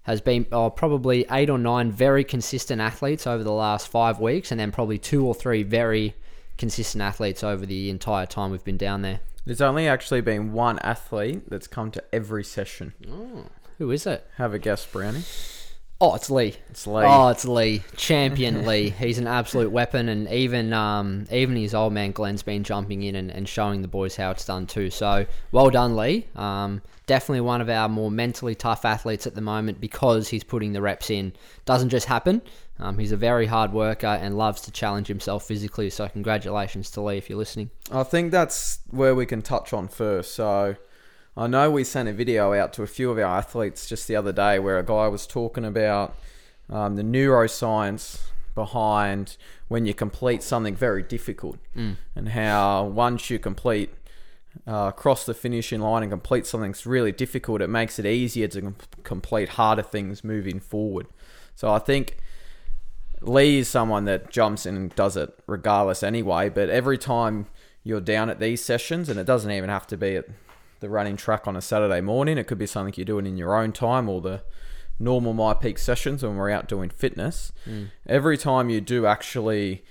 has 0.03 0.21
been 0.21 0.45
oh, 0.51 0.69
probably 0.69 1.25
eight 1.31 1.49
or 1.49 1.57
nine 1.57 1.91
very 1.91 2.23
consistent 2.23 2.81
athletes 2.81 3.27
over 3.27 3.43
the 3.43 3.51
last 3.51 3.87
five 3.87 4.19
weeks, 4.19 4.51
and 4.51 4.59
then 4.59 4.71
probably 4.71 4.97
two 4.97 5.25
or 5.25 5.35
three 5.35 5.63
very 5.63 6.15
consistent 6.57 7.01
athletes 7.01 7.43
over 7.43 7.65
the 7.65 7.89
entire 7.89 8.25
time 8.25 8.51
we've 8.51 8.63
been 8.63 8.77
down 8.77 9.01
there. 9.01 9.19
There's 9.45 9.61
only 9.61 9.87
actually 9.87 10.21
been 10.21 10.53
one 10.53 10.79
athlete 10.79 11.49
that's 11.49 11.67
come 11.67 11.91
to 11.91 12.03
every 12.13 12.43
session. 12.43 12.93
Oh, 13.09 13.45
Who 13.77 13.91
is 13.91 14.05
it? 14.05 14.27
Have 14.35 14.53
a 14.53 14.59
guess, 14.59 14.85
Brownie. 14.85 15.23
Oh, 16.01 16.15
it's 16.15 16.29
Lee. 16.29 16.55
It's 16.69 16.87
Lee. 16.87 17.03
Oh, 17.05 17.27
it's 17.27 17.43
Lee, 17.43 17.83
champion 17.97 18.65
Lee. 18.65 18.89
He's 18.89 19.17
an 19.17 19.27
absolute 19.27 19.69
weapon, 19.69 20.07
and 20.07 20.29
even 20.29 20.71
um, 20.71 21.25
even 21.29 21.57
his 21.57 21.73
old 21.73 21.91
man 21.91 22.13
Glenn's 22.13 22.41
been 22.41 22.63
jumping 22.63 23.03
in 23.03 23.15
and, 23.15 23.29
and 23.29 23.49
showing 23.49 23.81
the 23.81 23.89
boys 23.89 24.15
how 24.15 24.31
it's 24.31 24.45
done 24.45 24.65
too. 24.65 24.89
So 24.91 25.25
well 25.51 25.69
done, 25.69 25.97
Lee. 25.97 26.27
Um, 26.37 26.81
definitely 27.05 27.41
one 27.41 27.59
of 27.59 27.69
our 27.69 27.89
more 27.89 28.09
mentally 28.09 28.55
tough 28.55 28.85
athletes 28.85 29.27
at 29.27 29.35
the 29.35 29.41
moment 29.41 29.81
because 29.81 30.29
he's 30.29 30.43
putting 30.43 30.71
the 30.71 30.81
reps 30.81 31.09
in. 31.09 31.33
Doesn't 31.65 31.89
just 31.89 32.05
happen. 32.05 32.41
Um, 32.79 32.97
he's 32.97 33.11
a 33.11 33.17
very 33.17 33.45
hard 33.45 33.73
worker 33.73 34.07
and 34.07 34.37
loves 34.37 34.61
to 34.61 34.71
challenge 34.71 35.07
himself 35.07 35.45
physically. 35.45 35.89
So 35.89 36.07
congratulations 36.07 36.89
to 36.91 37.01
Lee 37.01 37.17
if 37.17 37.29
you're 37.29 37.37
listening. 37.37 37.71
I 37.91 38.03
think 38.03 38.31
that's 38.31 38.79
where 38.89 39.13
we 39.13 39.25
can 39.25 39.41
touch 39.41 39.73
on 39.73 39.89
first. 39.89 40.33
So 40.33 40.77
I 41.37 41.47
know 41.47 41.71
we 41.71 41.83
sent 41.83 42.09
a 42.09 42.13
video 42.13 42.53
out 42.53 42.73
to 42.73 42.83
a 42.83 42.87
few 42.87 43.11
of 43.11 43.17
our 43.17 43.37
athletes 43.37 43.87
just 43.87 44.07
the 44.07 44.15
other 44.15 44.33
day 44.33 44.59
where 44.59 44.77
a 44.77 44.83
guy 44.83 45.07
was 45.07 45.25
talking 45.25 45.63
about 45.63 46.15
um, 46.69 46.95
the 46.95 47.03
neuroscience 47.03 48.21
behind 48.55 49.37
when 49.69 49.85
you 49.85 49.93
complete 49.93 50.43
something 50.43 50.75
very 50.75 51.01
difficult 51.03 51.57
and 52.15 52.29
how 52.29 52.85
once 52.85 53.29
you 53.29 53.39
complete 53.39 53.91
uh, 54.67 54.91
cross 54.91 55.25
the 55.25 55.33
finishing 55.33 55.79
line 55.79 56.03
and 56.03 56.11
complete 56.11 56.45
something 56.45 56.71
that's 56.71 56.85
really 56.85 57.11
difficult, 57.11 57.61
it 57.61 57.69
makes 57.69 57.99
it 57.99 58.05
easier 58.05 58.47
to 58.47 58.61
com- 58.61 58.75
complete 59.03 59.49
harder 59.49 59.83
things 59.83 60.23
moving 60.23 60.59
forward. 60.59 61.07
So 61.55 61.71
I 61.71 61.79
think 61.79 62.17
Lee 63.21 63.59
is 63.59 63.67
someone 63.67 64.05
that 64.05 64.29
jumps 64.29 64.65
in 64.65 64.75
and 64.75 64.95
does 64.95 65.15
it 65.15 65.33
regardless 65.47 66.03
anyway. 66.03 66.49
But 66.49 66.69
every 66.69 66.97
time 66.97 67.45
you're 67.83 68.01
down 68.01 68.29
at 68.29 68.39
these 68.39 68.63
sessions, 68.63 69.07
and 69.07 69.19
it 69.19 69.25
doesn't 69.25 69.51
even 69.51 69.69
have 69.69 69.87
to 69.87 69.97
be 69.97 70.15
at 70.15 70.25
the 70.79 70.89
running 70.89 71.17
track 71.17 71.47
on 71.47 71.55
a 71.55 71.61
Saturday 71.61 72.01
morning, 72.01 72.37
it 72.37 72.45
could 72.45 72.57
be 72.57 72.65
something 72.65 72.93
you're 72.97 73.05
doing 73.05 73.25
in 73.25 73.37
your 73.37 73.55
own 73.55 73.71
time 73.71 74.09
or 74.09 74.21
the 74.21 74.41
normal 74.99 75.33
myPEAC 75.33 75.79
sessions 75.79 76.23
when 76.23 76.35
we're 76.35 76.49
out 76.49 76.67
doing 76.67 76.89
fitness. 76.89 77.51
Every 78.05 78.37
time 78.37 78.69
you 78.69 78.81
do 78.81 79.05
actually 79.05 79.83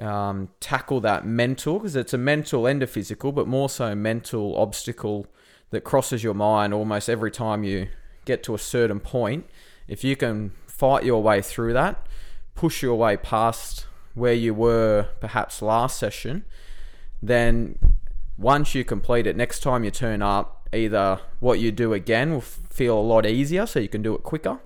um, 0.00 0.48
tackle 0.60 1.00
that 1.00 1.26
mental, 1.26 1.78
because 1.78 1.96
it's 1.96 2.14
a 2.14 2.18
mental 2.18 2.66
and 2.66 2.82
a 2.82 2.86
physical, 2.86 3.32
but 3.32 3.46
more 3.46 3.68
so 3.68 3.94
mental 3.94 4.56
obstacle 4.56 5.26
that 5.70 5.82
crosses 5.82 6.24
your 6.24 6.34
mind 6.34 6.72
almost 6.72 7.08
every 7.10 7.30
time 7.30 7.62
you 7.64 7.88
get 8.24 8.42
to 8.44 8.54
a 8.54 8.58
certain 8.58 9.00
point. 9.00 9.46
If 9.86 10.04
you 10.04 10.16
can 10.16 10.52
fight 10.66 11.04
your 11.04 11.22
way 11.22 11.42
through 11.42 11.72
that, 11.74 12.06
push 12.54 12.82
your 12.82 12.94
way 12.94 13.16
past 13.16 13.86
where 14.14 14.34
you 14.34 14.54
were 14.54 15.08
perhaps 15.20 15.62
last 15.62 15.98
session, 15.98 16.44
then 17.22 17.78
once 18.38 18.74
you 18.74 18.84
complete 18.84 19.26
it, 19.26 19.36
next 19.36 19.60
time 19.60 19.82
you 19.84 19.90
turn 19.90 20.22
up, 20.22 20.68
either 20.72 21.20
what 21.40 21.58
you 21.58 21.72
do 21.72 21.92
again 21.92 22.32
will 22.32 22.40
feel 22.40 22.98
a 22.98 23.00
lot 23.00 23.26
easier 23.26 23.66
so 23.66 23.80
you 23.80 23.88
can 23.88 24.02
do 24.02 24.14
it 24.14 24.22
quicker, 24.22 24.60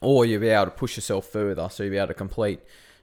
or 0.00 0.26
you'll 0.26 0.40
be 0.40 0.48
able 0.48 0.64
to 0.64 0.70
push 0.72 0.96
yourself 0.96 1.26
further 1.26 1.68
so 1.70 1.84
you'll 1.84 1.92
be 1.92 1.96
able 1.96 2.08
to 2.08 2.14
complete 2.14 2.60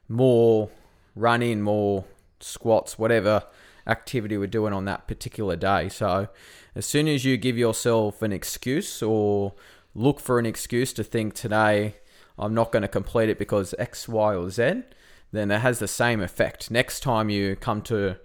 more 0.10 0.70
running, 1.16 1.62
more 1.62 2.04
squats, 2.40 3.00
whatever 3.00 3.44
activity 3.88 4.38
we're 4.38 4.48
doing 4.48 4.74
on 4.74 4.86
that 4.86 5.08
particular 5.08 5.56
day. 5.56 5.88
So 5.88 6.28
as 6.76 6.86
soon 6.86 7.08
as 7.08 7.24
you 7.24 7.38
give 7.38 7.58
yourself 7.58 8.22
an 8.22 8.34
excuse 8.34 9.02
or 9.02 9.54
look 9.94 10.20
for 10.20 10.40
an 10.40 10.46
excuse 10.46 10.92
to 10.94 11.04
think 11.04 11.34
today 11.34 11.96
I'm 12.38 12.54
not 12.54 12.72
going 12.72 12.82
to 12.82 12.90
complete 12.90 13.30
it 13.30 13.40
because 13.40 13.74
X, 13.80 14.10
Y, 14.10 14.36
or 14.36 14.50
Z, 14.50 14.84
then 15.32 15.52
it 15.52 15.60
has 15.60 15.80
the 15.80 15.88
same 15.88 16.22
effect. 16.22 16.70
Next 16.70 17.00
time 17.00 17.30
you 17.30 17.56
come 17.56 17.82
to 17.84 18.18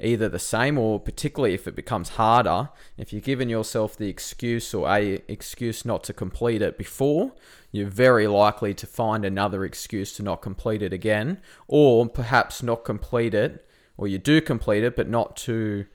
either 0.00 0.28
the 0.28 0.38
same 0.38 0.78
or 0.78 0.98
particularly 0.98 1.54
if 1.54 1.68
it 1.68 1.76
becomes 1.76 2.10
harder, 2.10 2.70
if 2.96 3.12
you've 3.12 3.24
given 3.24 3.48
yourself 3.48 3.96
the 3.96 4.08
excuse 4.08 4.72
or 4.72 4.88
a 4.88 5.22
excuse 5.28 5.84
not 5.84 6.02
to 6.04 6.12
complete 6.12 6.62
it 6.62 6.78
before, 6.78 7.32
you're 7.72 7.88
very 7.88 8.26
likely 8.26 8.74
to 8.74 8.86
find 8.86 9.24
another 9.24 9.64
excuse 9.64 10.12
to 10.14 10.22
not 10.22 10.42
complete 10.42 10.82
it 10.82 10.92
again, 10.92 11.38
or 11.68 12.08
perhaps 12.08 12.62
not 12.62 12.84
complete 12.84 13.34
it, 13.34 13.66
or 13.96 14.08
you 14.08 14.18
do 14.18 14.40
complete 14.40 14.82
it, 14.82 14.96
but 14.96 15.08
not 15.08 15.36
to 15.36 15.86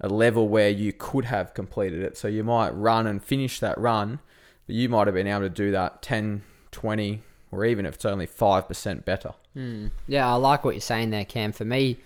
a 0.00 0.08
level 0.08 0.48
where 0.48 0.68
you 0.68 0.92
could 0.92 1.24
have 1.24 1.54
completed 1.54 2.02
it. 2.02 2.16
So 2.16 2.28
you 2.28 2.44
might 2.44 2.70
run 2.70 3.06
and 3.06 3.22
finish 3.22 3.60
that 3.60 3.78
run, 3.78 4.18
but 4.66 4.74
you 4.74 4.88
might 4.88 5.06
have 5.06 5.14
been 5.14 5.26
able 5.26 5.40
to 5.40 5.48
do 5.48 5.70
that 5.70 6.02
10, 6.02 6.42
20, 6.72 7.22
or 7.50 7.64
even 7.64 7.86
if 7.86 7.94
it's 7.94 8.04
only 8.04 8.26
5% 8.26 9.04
better. 9.04 9.34
Hmm. 9.54 9.86
Yeah, 10.08 10.28
I 10.28 10.34
like 10.34 10.64
what 10.64 10.74
you're 10.74 10.80
saying 10.80 11.10
there, 11.10 11.24
Cam. 11.24 11.52
For 11.52 11.64
me, 11.64 11.98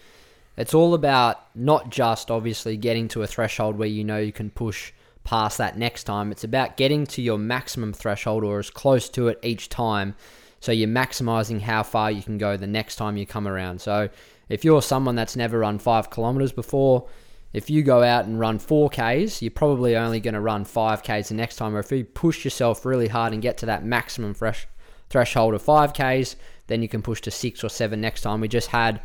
it's 0.58 0.74
all 0.74 0.92
about 0.92 1.46
not 1.54 1.88
just 1.88 2.30
obviously 2.30 2.76
getting 2.76 3.06
to 3.08 3.22
a 3.22 3.26
threshold 3.26 3.78
where 3.78 3.88
you 3.88 4.02
know 4.02 4.18
you 4.18 4.32
can 4.32 4.50
push 4.50 4.92
past 5.22 5.58
that 5.58 5.78
next 5.78 6.04
time. 6.04 6.32
It's 6.32 6.42
about 6.42 6.76
getting 6.76 7.06
to 7.06 7.22
your 7.22 7.38
maximum 7.38 7.92
threshold 7.92 8.42
or 8.42 8.58
as 8.58 8.68
close 8.68 9.08
to 9.10 9.28
it 9.28 9.38
each 9.42 9.68
time. 9.68 10.16
So 10.58 10.72
you're 10.72 10.88
maximizing 10.88 11.60
how 11.60 11.84
far 11.84 12.10
you 12.10 12.22
can 12.22 12.38
go 12.38 12.56
the 12.56 12.66
next 12.66 12.96
time 12.96 13.16
you 13.16 13.24
come 13.24 13.46
around. 13.46 13.80
So 13.80 14.08
if 14.48 14.64
you're 14.64 14.82
someone 14.82 15.14
that's 15.14 15.36
never 15.36 15.60
run 15.60 15.78
five 15.78 16.10
kilometers 16.10 16.50
before, 16.50 17.08
if 17.52 17.70
you 17.70 17.84
go 17.84 18.02
out 18.02 18.24
and 18.24 18.40
run 18.40 18.58
4Ks, 18.58 19.40
you're 19.40 19.52
probably 19.52 19.96
only 19.96 20.18
going 20.18 20.34
to 20.34 20.40
run 20.40 20.64
5Ks 20.64 21.28
the 21.28 21.34
next 21.34 21.56
time. 21.56 21.76
Or 21.76 21.78
if 21.78 21.92
you 21.92 22.04
push 22.04 22.44
yourself 22.44 22.84
really 22.84 23.08
hard 23.08 23.32
and 23.32 23.40
get 23.40 23.58
to 23.58 23.66
that 23.66 23.84
maximum 23.84 24.34
fresh 24.34 24.66
threshold 25.08 25.54
of 25.54 25.62
5Ks, 25.62 26.34
then 26.66 26.82
you 26.82 26.88
can 26.88 27.00
push 27.00 27.20
to 27.22 27.30
six 27.30 27.62
or 27.62 27.68
seven 27.68 28.00
next 28.00 28.22
time. 28.22 28.40
We 28.40 28.48
just 28.48 28.68
had 28.68 29.00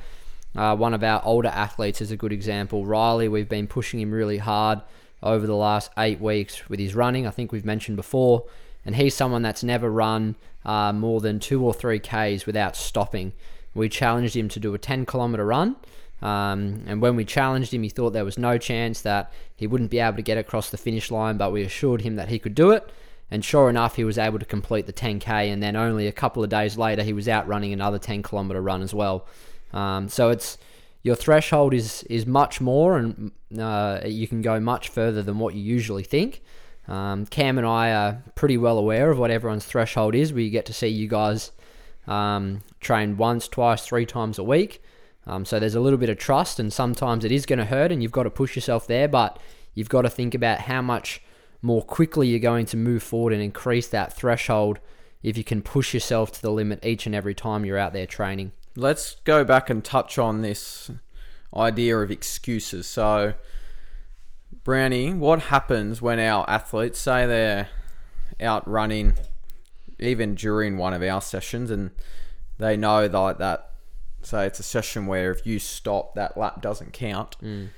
uh, 0.55 0.75
one 0.75 0.93
of 0.93 1.03
our 1.03 1.21
older 1.23 1.49
athletes 1.49 2.01
is 2.01 2.11
a 2.11 2.17
good 2.17 2.31
example. 2.31 2.85
Riley, 2.85 3.27
we've 3.27 3.49
been 3.49 3.67
pushing 3.67 3.99
him 3.99 4.11
really 4.11 4.37
hard 4.37 4.81
over 5.21 5.47
the 5.47 5.55
last 5.55 5.89
eight 5.97 6.19
weeks 6.19 6.69
with 6.69 6.79
his 6.79 6.95
running. 6.95 7.25
I 7.25 7.31
think 7.31 7.51
we've 7.51 7.65
mentioned 7.65 7.95
before. 7.95 8.45
And 8.85 8.95
he's 8.95 9.15
someone 9.15 9.41
that's 9.41 9.63
never 9.63 9.89
run 9.89 10.35
uh, 10.65 10.91
more 10.93 11.21
than 11.21 11.39
two 11.39 11.63
or 11.63 11.73
three 11.73 11.99
Ks 11.99 12.45
without 12.45 12.75
stopping. 12.75 13.33
We 13.73 13.89
challenged 13.89 14.35
him 14.35 14.49
to 14.49 14.59
do 14.59 14.73
a 14.73 14.77
10 14.77 15.05
kilometer 15.05 15.45
run. 15.45 15.77
Um, 16.21 16.83
and 16.85 17.01
when 17.01 17.15
we 17.15 17.25
challenged 17.25 17.73
him, 17.73 17.83
he 17.83 17.89
thought 17.89 18.11
there 18.11 18.25
was 18.25 18.37
no 18.37 18.57
chance 18.57 19.01
that 19.01 19.31
he 19.55 19.67
wouldn't 19.67 19.91
be 19.91 19.99
able 19.99 20.17
to 20.17 20.21
get 20.21 20.37
across 20.37 20.69
the 20.69 20.77
finish 20.77 21.11
line, 21.11 21.37
but 21.37 21.51
we 21.51 21.63
assured 21.63 22.01
him 22.01 22.15
that 22.15 22.29
he 22.29 22.39
could 22.39 22.55
do 22.55 22.71
it. 22.71 22.89
And 23.31 23.43
sure 23.43 23.69
enough, 23.69 23.95
he 23.95 24.03
was 24.03 24.17
able 24.17 24.39
to 24.39 24.45
complete 24.45 24.85
the 24.85 24.93
10K. 24.93 25.51
And 25.51 25.61
then 25.63 25.75
only 25.75 26.07
a 26.07 26.11
couple 26.11 26.43
of 26.43 26.49
days 26.49 26.77
later, 26.77 27.03
he 27.03 27.13
was 27.13 27.27
out 27.27 27.47
running 27.47 27.73
another 27.73 27.97
10 27.97 28.21
kilometer 28.21 28.61
run 28.61 28.81
as 28.81 28.93
well. 28.93 29.25
Um, 29.73 30.07
so 30.09 30.29
it's 30.29 30.57
your 31.01 31.15
threshold 31.15 31.73
is 31.73 32.03
is 32.03 32.25
much 32.25 32.61
more, 32.61 32.97
and 32.97 33.31
uh, 33.59 34.01
you 34.05 34.27
can 34.27 34.41
go 34.41 34.59
much 34.59 34.89
further 34.89 35.21
than 35.21 35.39
what 35.39 35.53
you 35.53 35.61
usually 35.61 36.03
think. 36.03 36.41
Um, 36.87 37.25
Cam 37.25 37.57
and 37.57 37.67
I 37.67 37.91
are 37.91 38.23
pretty 38.35 38.57
well 38.57 38.77
aware 38.77 39.09
of 39.11 39.17
what 39.17 39.31
everyone's 39.31 39.65
threshold 39.65 40.15
is. 40.15 40.33
We 40.33 40.49
get 40.49 40.65
to 40.67 40.73
see 40.73 40.87
you 40.87 41.07
guys 41.07 41.51
um, 42.07 42.61
train 42.79 43.17
once, 43.17 43.47
twice, 43.47 43.85
three 43.85 44.05
times 44.05 44.37
a 44.37 44.43
week. 44.43 44.81
Um, 45.25 45.45
so 45.45 45.59
there's 45.59 45.75
a 45.75 45.79
little 45.79 45.99
bit 45.99 46.09
of 46.09 46.17
trust, 46.17 46.59
and 46.59 46.71
sometimes 46.71 47.23
it 47.23 47.31
is 47.31 47.45
going 47.45 47.59
to 47.59 47.65
hurt, 47.65 47.91
and 47.91 48.01
you've 48.01 48.11
got 48.11 48.23
to 48.23 48.29
push 48.29 48.55
yourself 48.55 48.87
there. 48.87 49.07
But 49.07 49.39
you've 49.73 49.89
got 49.89 50.01
to 50.03 50.09
think 50.09 50.35
about 50.35 50.59
how 50.59 50.81
much 50.81 51.21
more 51.61 51.81
quickly 51.81 52.27
you're 52.27 52.39
going 52.39 52.65
to 52.67 52.77
move 52.77 53.01
forward 53.01 53.33
and 53.33 53.41
increase 53.41 53.87
that 53.87 54.15
threshold 54.15 54.79
if 55.21 55.37
you 55.37 55.43
can 55.43 55.61
push 55.61 55.93
yourself 55.93 56.31
to 56.33 56.41
the 56.41 56.51
limit 56.51 56.85
each 56.85 57.05
and 57.05 57.15
every 57.15 57.33
time 57.33 57.63
you're 57.63 57.77
out 57.77 57.93
there 57.93 58.05
training. 58.05 58.51
Let's 58.75 59.17
go 59.23 59.43
back 59.43 59.69
and 59.69 59.83
touch 59.83 60.17
on 60.17 60.41
this 60.41 60.89
idea 61.55 61.97
of 61.97 62.09
excuses. 62.09 62.87
So, 62.87 63.35
Brownie, 64.63 65.13
what 65.13 65.43
happens 65.43 66.01
when 66.01 66.19
our 66.19 66.49
athletes 66.49 66.99
say 66.99 67.25
they're 67.25 67.69
out 68.39 68.67
running, 68.67 69.13
even 69.99 70.35
during 70.35 70.77
one 70.77 70.93
of 70.93 71.03
our 71.03 71.21
sessions, 71.21 71.69
and 71.69 71.91
they 72.57 72.75
know 72.75 73.07
that 73.07 73.37
that 73.37 73.69
say 74.21 74.45
it's 74.45 74.59
a 74.59 74.63
session 74.63 75.05
where 75.05 75.31
if 75.31 75.45
you 75.45 75.59
stop, 75.59 76.15
that 76.15 76.37
lap 76.37 76.61
doesn't 76.61 76.93
count. 76.93 77.37
Mm. 77.41 77.69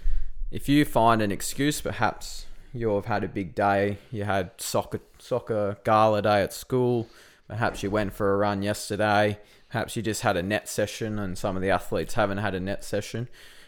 If 0.51 0.69
you 0.69 0.85
find 0.85 1.21
an 1.21 1.31
excuse, 1.31 1.81
perhaps 1.81 2.45
you've 2.73 3.05
had 3.05 3.23
a 3.23 3.27
big 3.27 3.55
day, 3.55 3.97
you 4.11 4.23
had 4.23 4.51
soccer 4.57 5.01
soccer 5.17 5.77
gala 5.83 6.21
day 6.21 6.41
at 6.41 6.53
school, 6.53 7.07
perhaps 7.47 7.83
you 7.83 7.89
went 7.89 8.13
for 8.13 8.33
a 8.33 8.37
run 8.37 8.61
yesterday, 8.61 9.39
perhaps 9.75 9.97
you 9.97 10.01
just 10.01 10.21
had 10.21 10.37
a 10.37 10.43
net 10.43 10.69
session, 10.69 11.19
and 11.19 11.37
some 11.37 11.57
of 11.57 11.61
the 11.61 11.69
athletes 11.69 12.13
haven't 12.13 12.37
had 12.37 12.55
a 12.55 12.59
net 12.59 12.83
session 12.83 13.27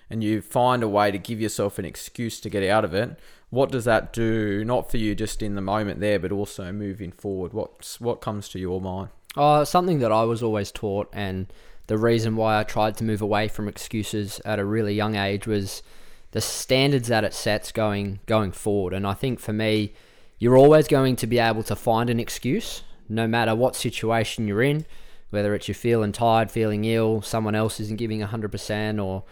and 0.10 0.24
you 0.24 0.42
find 0.42 0.84
a 0.84 0.88
way 0.88 1.12
to 1.12 1.18
give 1.18 1.42
yourself 1.42 1.78
an 1.78 1.86
excuse 1.86 2.40
to 2.40 2.50
get 2.50 2.64
out 2.64 2.86
of 2.86 2.94
it, 2.94 3.20
what 3.50 3.72
does 3.72 3.86
that 3.86 4.14
do? 4.14 4.64
Not 4.64 4.90
for 4.90 4.98
you 4.98 5.16
just 5.16 5.42
in 5.42 5.56
the 5.56 5.62
moment 5.62 6.00
there, 6.00 6.20
but 6.20 6.32
also 6.32 6.72
moving 6.72 7.12
forward. 7.12 7.54
What's 7.54 8.00
what 8.02 8.22
comes 8.22 8.50
to 8.50 8.60
your 8.60 8.82
mind? 8.82 9.10
Uh, 9.36 9.64
something 9.64 10.00
that 10.00 10.12
I 10.12 10.24
was 10.24 10.42
always 10.42 10.72
taught, 10.72 11.10
and 11.14 11.52
the 11.88 11.98
reason 11.98 12.36
why 12.36 12.60
I 12.60 12.64
tried 12.64 12.98
to 12.98 13.04
move 13.04 13.22
away 13.22 13.48
from 13.48 13.68
excuses 13.68 14.42
at 14.44 14.60
a 14.60 14.66
really 14.66 14.94
young 14.94 15.16
age 15.16 15.48
was 15.48 15.84
the 16.32 16.42
standards 16.42 17.08
that 17.08 17.24
it 17.24 17.34
sets 17.34 17.72
going 17.72 18.20
going 18.26 18.52
forward. 18.52 18.94
And 18.94 19.06
I 19.06 19.14
think 19.14 19.40
for 19.40 19.54
me, 19.54 19.94
you're 20.40 20.58
always 20.58 20.88
going 20.88 21.16
to 21.18 21.28
be 21.28 21.40
able 21.40 21.64
to 21.64 21.76
find 21.76 22.10
an 22.10 22.20
excuse, 22.20 22.84
no 23.08 23.28
matter 23.28 23.56
what 23.56 23.76
situation 23.76 24.48
you're 24.48 24.64
in, 24.64 24.86
whether 25.30 25.54
it's 25.54 25.68
you're 25.68 25.76
feeling 25.76 26.12
tired, 26.12 26.52
feeling 26.52 26.86
ill, 26.86 27.22
someone 27.22 27.56
else 27.56 27.80
isn't 27.80 27.98
giving 27.98 28.22
100%, 28.22 29.04
or 29.04 29.24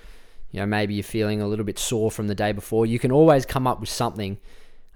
you 0.52 0.60
know 0.60 0.66
maybe 0.66 0.94
you're 0.94 1.04
feeling 1.04 1.42
a 1.42 1.48
little 1.48 1.66
bit 1.66 1.80
sore 1.80 2.12
from 2.12 2.28
the 2.28 2.36
day 2.36 2.52
before. 2.52 2.86
You 2.86 3.00
can 3.00 3.12
always 3.12 3.46
come 3.46 3.68
up 3.68 3.80
with 3.80 3.90
something. 3.90 4.38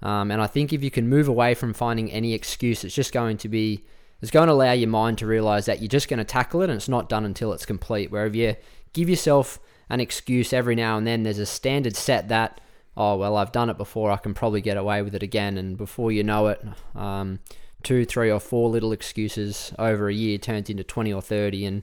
Um, 0.02 0.30
and 0.30 0.40
I 0.40 0.46
think 0.46 0.72
if 0.72 0.82
you 0.82 0.90
can 0.90 1.08
move 1.08 1.28
away 1.28 1.54
from 1.54 1.74
finding 1.74 2.10
any 2.10 2.32
excuse, 2.32 2.84
it's 2.84 2.94
just 2.94 3.12
going 3.12 3.36
to 3.38 3.48
be 3.48 3.84
it's 4.22 4.30
going 4.30 4.48
to 4.48 4.52
allow 4.52 4.72
your 4.72 4.88
mind 4.88 5.18
to 5.18 5.26
realize 5.26 5.66
that 5.66 5.80
you're 5.80 5.88
just 5.88 6.08
going 6.08 6.18
to 6.18 6.24
tackle 6.24 6.60
it 6.62 6.70
and 6.70 6.76
it's 6.76 6.88
not 6.88 7.08
done 7.08 7.24
until 7.24 7.52
it's 7.52 7.64
complete. 7.64 8.10
Where 8.10 8.26
if 8.26 8.34
you 8.34 8.56
give 8.92 9.08
yourself 9.08 9.58
an 9.88 10.00
excuse 10.00 10.52
every 10.52 10.74
now 10.74 10.98
and 10.98 11.06
then, 11.06 11.22
there's 11.22 11.38
a 11.38 11.46
standard 11.46 11.96
set 11.96 12.28
that, 12.28 12.60
oh, 12.96 13.16
well, 13.16 13.36
I've 13.36 13.52
done 13.52 13.70
it 13.70 13.78
before, 13.78 14.10
I 14.10 14.18
can 14.18 14.34
probably 14.34 14.60
get 14.60 14.76
away 14.76 15.00
with 15.02 15.14
it 15.14 15.22
again. 15.22 15.56
And 15.56 15.76
before 15.76 16.12
you 16.12 16.22
know 16.22 16.48
it, 16.48 16.62
um, 16.94 17.40
two, 17.82 18.04
three, 18.04 18.30
or 18.30 18.40
four 18.40 18.68
little 18.68 18.92
excuses 18.92 19.72
over 19.78 20.08
a 20.08 20.14
year 20.14 20.38
turns 20.38 20.70
into 20.70 20.84
20 20.84 21.12
or 21.12 21.22
30. 21.22 21.64
And 21.64 21.82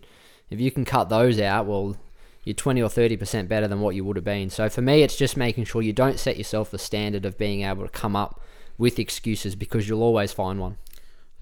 if 0.50 0.60
you 0.60 0.72
can 0.72 0.86
cut 0.86 1.10
those 1.10 1.40
out, 1.40 1.66
well, 1.66 1.98
you're 2.44 2.54
20 2.54 2.82
or 2.82 2.90
30% 2.90 3.48
better 3.48 3.68
than 3.68 3.82
what 3.82 3.96
you 3.96 4.06
would 4.06 4.16
have 4.16 4.26
been. 4.26 4.50
So 4.50 4.70
for 4.70 4.82
me, 4.82 5.04
it's 5.04 5.18
just 5.18 5.36
making 5.36 5.66
sure 5.66 5.82
you 5.82 5.94
don't 5.94 6.20
set 6.20 6.38
yourself 6.38 6.72
the 6.72 6.80
standard 6.80 7.26
of 7.26 7.38
being 7.38 7.64
able 7.64 7.84
to 7.84 7.90
come 7.90 8.16
up 8.16 8.42
with 8.78 9.00
excuses 9.00 9.56
because 9.56 9.90
you'll 9.90 10.04
always 10.04 10.32
find 10.32 10.60
one. 10.60 10.78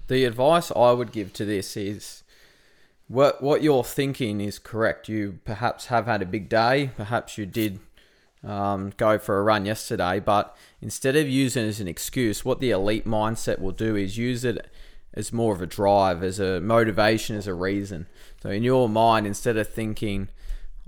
The 0.08 0.24
advice 0.24 0.72
I 0.74 0.92
would 0.92 1.12
give 1.12 1.32
to 1.34 1.44
this 1.44 1.76
is 1.76 2.22
what 3.08 3.42
what 3.42 3.62
you're 3.62 3.84
thinking 3.84 4.40
is 4.40 4.58
correct. 4.58 5.08
You 5.08 5.38
perhaps 5.44 5.86
have 5.86 6.06
had 6.06 6.22
a 6.22 6.26
big 6.26 6.48
day, 6.48 6.90
perhaps 6.96 7.38
you 7.38 7.46
did 7.46 7.80
um, 8.44 8.92
go 8.96 9.18
for 9.18 9.38
a 9.38 9.42
run 9.42 9.66
yesterday, 9.66 10.20
but 10.20 10.56
instead 10.80 11.16
of 11.16 11.28
using 11.28 11.64
it 11.64 11.68
as 11.68 11.80
an 11.80 11.88
excuse, 11.88 12.44
what 12.44 12.60
the 12.60 12.70
elite 12.70 13.06
mindset 13.06 13.58
will 13.58 13.72
do 13.72 13.96
is 13.96 14.18
use 14.18 14.44
it 14.44 14.70
as 15.14 15.32
more 15.32 15.54
of 15.54 15.62
a 15.62 15.66
drive, 15.66 16.22
as 16.22 16.38
a 16.38 16.60
motivation, 16.60 17.36
as 17.36 17.46
a 17.46 17.54
reason. 17.54 18.06
So 18.42 18.50
in 18.50 18.62
your 18.62 18.88
mind, 18.88 19.26
instead 19.26 19.56
of 19.56 19.68
thinking, 19.68 20.28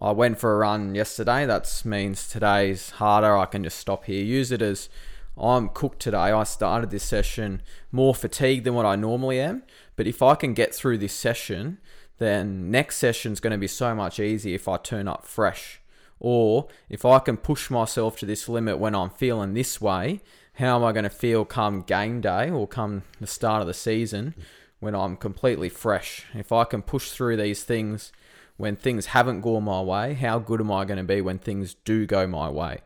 I 0.00 0.12
went 0.12 0.38
for 0.38 0.54
a 0.54 0.58
run 0.58 0.94
yesterday. 0.94 1.44
That 1.44 1.82
means 1.84 2.28
today's 2.28 2.90
harder. 2.90 3.36
I 3.36 3.46
can 3.46 3.64
just 3.64 3.78
stop 3.78 4.04
here. 4.04 4.22
Use 4.22 4.52
it 4.52 4.62
as 4.62 4.88
I'm 5.36 5.70
cooked 5.70 6.00
today. 6.00 6.16
I 6.16 6.44
started 6.44 6.90
this 6.90 7.02
session 7.02 7.62
more 7.90 8.14
fatigued 8.14 8.64
than 8.64 8.74
what 8.74 8.86
I 8.86 8.94
normally 8.94 9.40
am. 9.40 9.64
But 9.96 10.06
if 10.06 10.22
I 10.22 10.36
can 10.36 10.54
get 10.54 10.72
through 10.72 10.98
this 10.98 11.14
session, 11.14 11.78
then 12.18 12.70
next 12.70 12.98
session 12.98 13.32
is 13.32 13.40
going 13.40 13.52
to 13.52 13.58
be 13.58 13.66
so 13.66 13.94
much 13.94 14.20
easier 14.20 14.54
if 14.54 14.68
I 14.68 14.76
turn 14.76 15.08
up 15.08 15.24
fresh. 15.24 15.80
Or 16.20 16.68
if 16.88 17.04
I 17.04 17.18
can 17.18 17.36
push 17.36 17.70
myself 17.70 18.18
to 18.18 18.26
this 18.26 18.48
limit 18.48 18.78
when 18.78 18.94
I'm 18.94 19.10
feeling 19.10 19.54
this 19.54 19.80
way, 19.80 20.20
how 20.54 20.76
am 20.76 20.84
I 20.84 20.92
going 20.92 21.04
to 21.04 21.10
feel 21.10 21.44
come 21.44 21.82
game 21.82 22.20
day 22.20 22.50
or 22.50 22.66
come 22.66 23.02
the 23.20 23.26
start 23.26 23.60
of 23.60 23.68
the 23.68 23.74
season 23.74 24.34
when 24.80 24.94
I'm 24.94 25.16
completely 25.16 25.68
fresh? 25.68 26.24
If 26.34 26.50
I 26.50 26.64
can 26.64 26.82
push 26.82 27.10
through 27.10 27.36
these 27.36 27.62
things 27.62 28.12
when 28.56 28.74
things 28.74 29.06
haven't 29.06 29.42
gone 29.42 29.64
my 29.64 29.80
way, 29.80 30.14
how 30.14 30.40
good 30.40 30.60
am 30.60 30.72
I 30.72 30.84
going 30.84 30.98
to 30.98 31.04
be 31.04 31.20
when 31.20 31.38
things 31.38 31.74
do 31.84 32.06
go 32.06 32.26
my 32.26 32.48
way? 32.48 32.80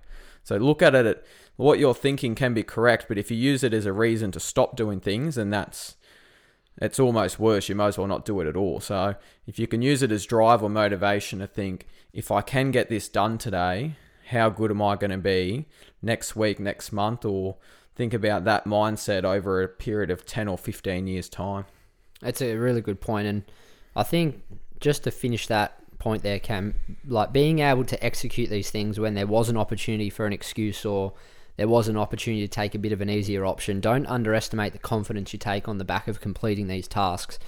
So 0.45 0.57
look 0.57 0.83
at 0.83 0.95
it. 0.95 1.27
What 1.57 1.79
you're 1.79 1.95
thinking 1.95 2.35
can 2.35 2.53
be 2.53 2.63
correct, 2.63 3.07
but 3.09 3.19
if 3.19 3.31
you 3.31 3.37
use 3.37 3.63
it 3.63 3.73
as 3.73 3.87
a 3.87 3.93
reason 3.93 4.33
to 4.33 4.41
stop 4.41 4.77
doing 4.77 5.01
things, 5.01 5.39
and 5.39 5.53
that's 5.53 5.97
it's 6.79 6.99
almost 6.99 7.39
worse. 7.39 7.69
You 7.69 7.75
might 7.75 7.89
as 7.89 7.99
well 7.99 8.07
not 8.07 8.25
do 8.25 8.41
it 8.41 8.47
at 8.47 8.57
all. 8.57 8.81
So 8.81 9.15
if 9.47 9.59
you 9.59 9.67
can 9.67 9.83
use 9.83 10.03
it 10.03 10.13
as 10.13 10.27
drive 10.27 10.63
or 10.63 10.71
motivation 10.71 11.41
to 11.41 11.47
think, 11.47 11.87
if 12.13 12.31
I 12.31 12.41
can 12.41 12.71
get 12.71 12.89
this 12.89 13.09
done 13.09 13.39
today, 13.39 13.97
how 14.29 14.49
good 14.49 14.71
am 14.71 14.83
I 14.83 14.97
going 14.97 15.11
to 15.11 15.19
be 15.19 15.67
next 16.01 16.35
week, 16.35 16.59
next 16.59 16.93
month, 16.93 17.25
or 17.25 17.57
think 17.95 18.15
about 18.15 18.45
that 18.45 18.65
mindset 18.65 19.25
over 19.25 19.63
a 19.63 19.69
period 19.69 20.11
of 20.11 20.25
10 20.25 20.49
or 20.49 20.59
15 20.59 21.07
years' 21.07 21.29
time. 21.29 21.67
That's 22.21 22.41
a 22.41 22.57
really 22.57 22.81
good 22.81 23.01
point, 23.01 23.27
and 23.27 23.43
I 23.95 24.03
think 24.03 24.43
just 24.81 25.05
to 25.05 25.11
finish 25.11 25.47
that 25.49 25.79
point 25.99 26.23
there, 26.23 26.39
Cam, 26.39 26.75
like 27.07 27.33
being 27.33 27.61
able 27.61 27.85
to 27.85 28.05
execute 28.05 28.51
these 28.51 28.71
things 28.71 28.99
when 28.99 29.15
there 29.15 29.27
was 29.27 29.49
an 29.49 29.57
opportunity 29.57 30.11
for 30.11 30.27
an 30.27 30.33
excuse 30.33 30.85
or 30.85 31.13
there 31.57 31.69
was 31.69 31.89
an 31.89 31.97
opportunity 31.97 32.43
to 32.43 32.49
take 32.49 32.75
a 32.75 32.79
bit 32.79 32.93
of 32.93 33.01
an 33.01 33.11
easier 33.11 33.45
option. 33.45 33.81
Don't 33.81 34.07
underestimate 34.07 34.73
the 34.73 34.79
confidence 34.79 35.33
you 35.33 35.39
take 35.39 35.69
on 35.69 35.79
the 35.79 35.85
back 35.85 36.09
of 36.09 36.21
completing 36.21 36.67
these 36.67 36.89
tasks. 36.89 37.39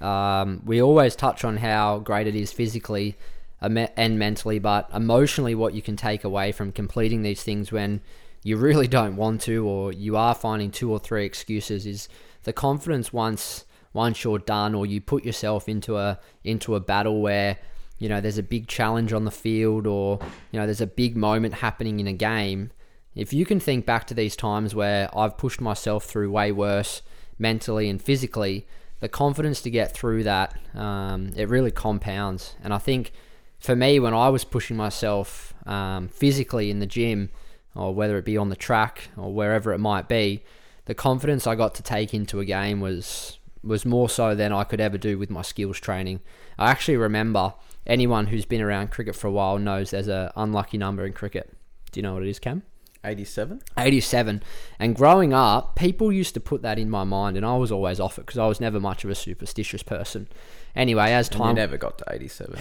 Um, 0.00 0.62
we 0.64 0.80
always 0.80 1.16
touch 1.16 1.44
on 1.44 1.56
how 1.56 1.98
great 1.98 2.26
it 2.26 2.36
is 2.36 2.52
physically 2.52 3.16
and 3.60 4.18
mentally, 4.18 4.60
but 4.60 4.88
emotionally, 4.94 5.54
what 5.54 5.74
you 5.74 5.82
can 5.82 5.96
take 5.96 6.22
away 6.22 6.52
from 6.52 6.70
completing 6.70 7.22
these 7.22 7.42
things 7.42 7.72
when 7.72 8.00
you 8.44 8.56
really 8.56 8.86
don't 8.98 9.16
want 9.16 9.40
to, 9.42 9.66
or 9.66 9.92
you 9.92 10.16
are 10.16 10.34
finding 10.34 10.70
two 10.70 10.92
or 10.92 11.00
three 11.00 11.24
excuses, 11.24 11.86
is 11.86 12.08
the 12.44 12.52
confidence 12.52 13.12
once 13.12 13.64
once 13.92 14.22
you're 14.22 14.38
done 14.38 14.74
or 14.74 14.86
you 14.86 15.00
put 15.00 15.24
yourself 15.24 15.68
into 15.68 15.96
a 15.96 16.20
into 16.44 16.74
a 16.74 16.80
battle 16.80 17.20
where 17.20 17.56
you 17.98 18.08
know 18.08 18.20
there's 18.20 18.38
a 18.38 18.42
big 18.42 18.68
challenge 18.68 19.12
on 19.12 19.24
the 19.24 19.30
field 19.30 19.86
or 19.86 20.20
you 20.52 20.60
know 20.60 20.66
there's 20.66 20.80
a 20.80 20.86
big 20.86 21.16
moment 21.16 21.54
happening 21.54 21.98
in 21.98 22.06
a 22.06 22.12
game 22.12 22.70
if 23.14 23.32
you 23.32 23.44
can 23.44 23.60
think 23.60 23.86
back 23.86 24.06
to 24.08 24.14
these 24.14 24.36
times 24.36 24.74
where 24.74 25.08
I've 25.16 25.36
pushed 25.36 25.60
myself 25.60 26.04
through 26.04 26.30
way 26.30 26.52
worse 26.52 27.02
mentally 27.38 27.88
and 27.88 28.00
physically, 28.00 28.66
the 29.00 29.08
confidence 29.08 29.60
to 29.62 29.70
get 29.70 29.92
through 29.92 30.24
that, 30.24 30.56
um, 30.74 31.32
it 31.36 31.48
really 31.48 31.70
compounds. 31.70 32.54
And 32.62 32.74
I 32.74 32.78
think 32.78 33.12
for 33.58 33.76
me, 33.76 34.00
when 34.00 34.14
I 34.14 34.28
was 34.28 34.44
pushing 34.44 34.76
myself 34.76 35.54
um, 35.66 36.08
physically 36.08 36.70
in 36.70 36.78
the 36.78 36.86
gym, 36.86 37.30
or 37.74 37.94
whether 37.94 38.18
it 38.18 38.24
be 38.24 38.36
on 38.36 38.48
the 38.48 38.56
track 38.56 39.08
or 39.16 39.32
wherever 39.32 39.72
it 39.72 39.78
might 39.78 40.08
be, 40.08 40.42
the 40.86 40.94
confidence 40.94 41.46
I 41.46 41.54
got 41.54 41.74
to 41.76 41.82
take 41.82 42.12
into 42.12 42.40
a 42.40 42.44
game 42.44 42.80
was 42.80 43.38
was 43.62 43.84
more 43.84 44.08
so 44.08 44.34
than 44.34 44.52
I 44.52 44.64
could 44.64 44.80
ever 44.80 44.96
do 44.96 45.18
with 45.18 45.30
my 45.30 45.42
skills 45.42 45.80
training. 45.80 46.20
I 46.58 46.70
actually 46.70 46.96
remember 46.96 47.54
anyone 47.86 48.28
who's 48.28 48.44
been 48.44 48.62
around 48.62 48.92
cricket 48.92 49.16
for 49.16 49.26
a 49.26 49.32
while 49.32 49.58
knows 49.58 49.90
there's 49.90 50.08
a 50.08 50.32
unlucky 50.36 50.78
number 50.78 51.04
in 51.04 51.12
cricket. 51.12 51.52
Do 51.90 51.98
you 51.98 52.02
know 52.02 52.14
what 52.14 52.22
it 52.22 52.28
is, 52.28 52.38
Cam? 52.38 52.62
87? 53.04 53.62
87. 53.76 54.42
And 54.78 54.94
growing 54.94 55.32
up, 55.32 55.76
people 55.76 56.12
used 56.12 56.34
to 56.34 56.40
put 56.40 56.62
that 56.62 56.78
in 56.78 56.90
my 56.90 57.04
mind, 57.04 57.36
and 57.36 57.46
I 57.46 57.56
was 57.56 57.72
always 57.72 58.00
off 58.00 58.18
it 58.18 58.26
because 58.26 58.38
I 58.38 58.46
was 58.46 58.60
never 58.60 58.80
much 58.80 59.04
of 59.04 59.10
a 59.10 59.14
superstitious 59.14 59.82
person. 59.82 60.28
Anyway, 60.74 61.12
as 61.12 61.28
And 61.28 61.34
you 61.36 61.44
time 61.44 61.54
never 61.54 61.76
got 61.76 61.98
to 61.98 62.04
87. 62.08 62.58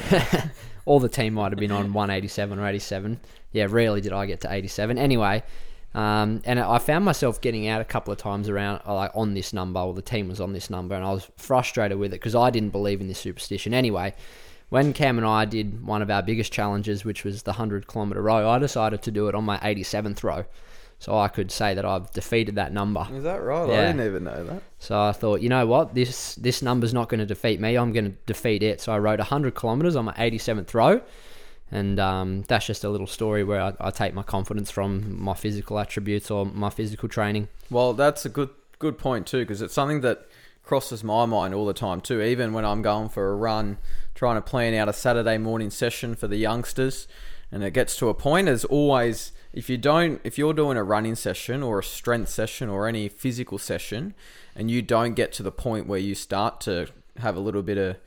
all 0.86 1.00
the 1.00 1.10
team 1.10 1.34
might 1.34 1.52
have 1.52 1.60
been 1.60 1.72
on 1.72 1.94
187 1.94 2.60
or 2.60 2.68
87. 2.68 3.20
Yeah, 3.52 3.68
rarely 3.70 4.02
did 4.02 4.14
I 4.14 4.26
get 4.26 4.42
to 4.42 4.52
87. 4.52 4.98
Anyway, 4.98 5.44
um, 5.94 6.42
and 6.46 6.60
I 6.60 6.78
found 6.78 7.06
myself 7.06 7.42
getting 7.42 7.68
out 7.68 7.82
a 7.82 7.86
couple 7.86 8.12
of 8.12 8.20
times 8.20 8.50
around 8.50 8.82
uh, 8.86 8.94
like 8.94 9.12
on 9.16 9.34
this 9.34 9.54
number, 9.54 9.80
or 9.80 9.94
the 9.94 10.02
team 10.02 10.28
was 10.28 10.40
on 10.40 10.54
this 10.54 10.70
number, 10.70 10.96
and 10.96 11.04
I 11.04 11.12
was 11.12 11.30
frustrated 11.38 11.98
with 11.98 12.12
it 12.14 12.18
because 12.18 12.36
I 12.36 12.50
didn't 12.50 12.70
believe 12.70 13.02
in 13.02 13.08
this 13.08 13.20
superstition. 13.20 13.74
Anyway, 13.74 14.14
when 14.70 14.94
Cam 14.94 15.18
and 15.18 15.26
I 15.26 15.46
did 15.46 15.86
one 15.86 16.02
of 16.02 16.10
our 16.10 16.22
biggest 16.22 16.52
challenges, 16.52 17.06
which 17.06 17.24
was 17.24 17.44
the 17.44 17.52
100 17.52 17.88
kilometer 17.88 18.22
row, 18.22 18.50
I 18.50 18.60
decided 18.60 19.02
to 19.04 19.12
do 19.12 19.28
it 19.28 19.36
on 19.36 19.44
my 19.44 19.58
87th 19.60 20.24
row. 20.24 20.46
So 21.00 21.18
I 21.18 21.28
could 21.28 21.52
say 21.52 21.76
that 21.76 21.86
I've 21.86 22.12
defeated 22.12 22.56
that 22.56 22.74
number. 22.74 23.08
Is 23.14 23.24
that 23.24 23.42
right? 23.44 23.70
I 23.70 23.88
didn't 23.88 24.06
even 24.06 24.24
know 24.24 24.44
that. 24.46 24.64
So 24.80 25.00
I 25.00 25.12
thought, 25.12 25.42
you 25.42 25.50
know 25.50 25.68
what, 25.68 25.94
this 25.94 26.36
this 26.36 26.64
number's 26.64 26.94
not 26.94 27.08
going 27.08 27.20
to 27.20 27.26
defeat 27.26 27.60
me. 27.60 27.76
I'm 27.78 27.94
going 27.94 28.06
to 28.06 28.18
defeat 28.26 28.64
it. 28.64 28.82
So 28.82 28.92
I 28.92 28.98
rode 28.98 29.20
100 29.20 29.54
kilometers 29.54 29.96
on 29.96 30.06
my 30.06 30.14
87th 30.14 30.74
row, 30.74 31.02
and 31.70 32.00
um, 32.00 32.44
that's 32.48 32.66
just 32.66 32.84
a 32.84 32.90
little 32.90 33.06
story 33.06 33.44
where 33.44 33.62
I, 33.62 33.74
I 33.80 33.92
take 33.92 34.16
my 34.16 34.24
confidence 34.24 34.72
from 34.72 35.22
my 35.22 35.36
physical 35.36 35.78
attributes 35.78 36.32
or 36.32 36.48
my 36.48 36.72
physical 36.72 37.08
training. 37.08 37.48
Well, 37.70 37.94
that's 37.94 38.26
a 38.26 38.30
good 38.30 38.50
good 38.80 38.98
point 38.98 39.28
too, 39.28 39.42
because 39.42 39.62
it's 39.62 39.76
something 39.76 40.02
that 40.02 40.26
crosses 40.64 41.04
my 41.04 41.26
mind 41.26 41.54
all 41.54 41.66
the 41.68 41.74
time 41.74 42.02
too. 42.02 42.22
Even 42.22 42.54
when 42.54 42.66
I'm 42.66 42.82
going 42.82 43.10
for 43.10 43.32
a 43.32 43.36
run, 43.36 43.78
trying 44.18 44.36
to 44.36 44.42
plan 44.42 44.74
out 44.74 44.90
a 44.90 44.94
Saturday 44.94 45.38
morning 45.38 45.70
session 45.70 46.16
for 46.16 46.28
the 46.28 46.38
youngsters, 46.38 47.08
and 47.52 47.64
it 47.64 47.72
gets 47.72 47.96
to 47.96 48.10
a 48.10 48.16
point 48.16 48.48
as 48.48 48.66
always. 48.66 49.32
If 49.54 49.70
you 49.70 49.78
don't, 49.78 50.20
if 50.24 50.40
you're 50.40 50.54
doing 50.54 50.76
a 50.76 50.84
running 50.84 51.14
session 51.14 51.62
or 51.62 51.80
a 51.80 51.84
strength 51.84 52.30
session 52.30 52.68
or 52.68 52.88
any 52.88 53.10
physical 53.10 53.60
session, 53.60 54.16
and 54.56 54.72
you 54.72 54.82
don't 54.82 55.14
get 55.14 55.32
to 55.34 55.44
the 55.44 55.52
point 55.52 55.86
where 55.86 56.00
you 56.00 56.16
start 56.16 56.60
to 56.62 56.88
have 57.18 57.36
a 57.36 57.40
little 57.40 57.62
bit 57.62 57.78
of 57.78 57.98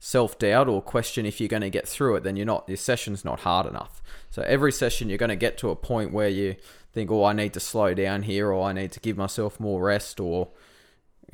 self 0.00 0.38
doubt 0.40 0.66
or 0.66 0.82
question 0.82 1.24
if 1.24 1.38
you're 1.38 1.48
going 1.48 1.62
to 1.62 1.70
get 1.70 1.86
through 1.86 2.16
it, 2.16 2.24
then 2.24 2.34
you're 2.34 2.46
not. 2.46 2.64
Your 2.66 2.76
session's 2.76 3.24
not 3.24 3.40
hard 3.40 3.66
enough. 3.66 4.02
So 4.28 4.42
every 4.42 4.72
session, 4.72 5.08
you're 5.08 5.18
going 5.18 5.28
to 5.28 5.36
get 5.36 5.56
to 5.58 5.70
a 5.70 5.76
point 5.76 6.12
where 6.12 6.28
you 6.28 6.56
think, 6.92 7.12
"Oh, 7.12 7.24
I 7.24 7.32
need 7.32 7.54
to 7.54 7.60
slow 7.60 7.94
down 7.94 8.24
here," 8.24 8.52
or 8.52 8.68
"I 8.68 8.72
need 8.72 8.90
to 8.90 9.00
give 9.00 9.16
myself 9.16 9.60
more 9.60 9.80
rest," 9.80 10.18
or 10.18 10.48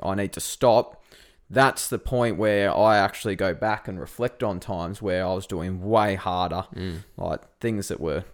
"I 0.02 0.14
need 0.14 0.35
to 0.35 0.40
stop." 0.40 1.02
That's 1.49 1.88
the 1.88 1.99
point 1.99 2.38
where 2.38 2.76
I 2.76 2.99
actually 2.99 3.37
go 3.37 3.55
back 3.55 3.87
and 3.87 4.00
reflect 4.00 4.43
on 4.43 4.59
times 4.59 5.00
where 5.00 5.25
I 5.25 5.33
was 5.33 5.47
doing 5.47 5.81
way 5.83 6.17
harder, 6.17 6.65
mm. 6.75 7.05
like 7.17 7.41
things 7.61 7.88
that 7.88 8.00
were 8.00 8.25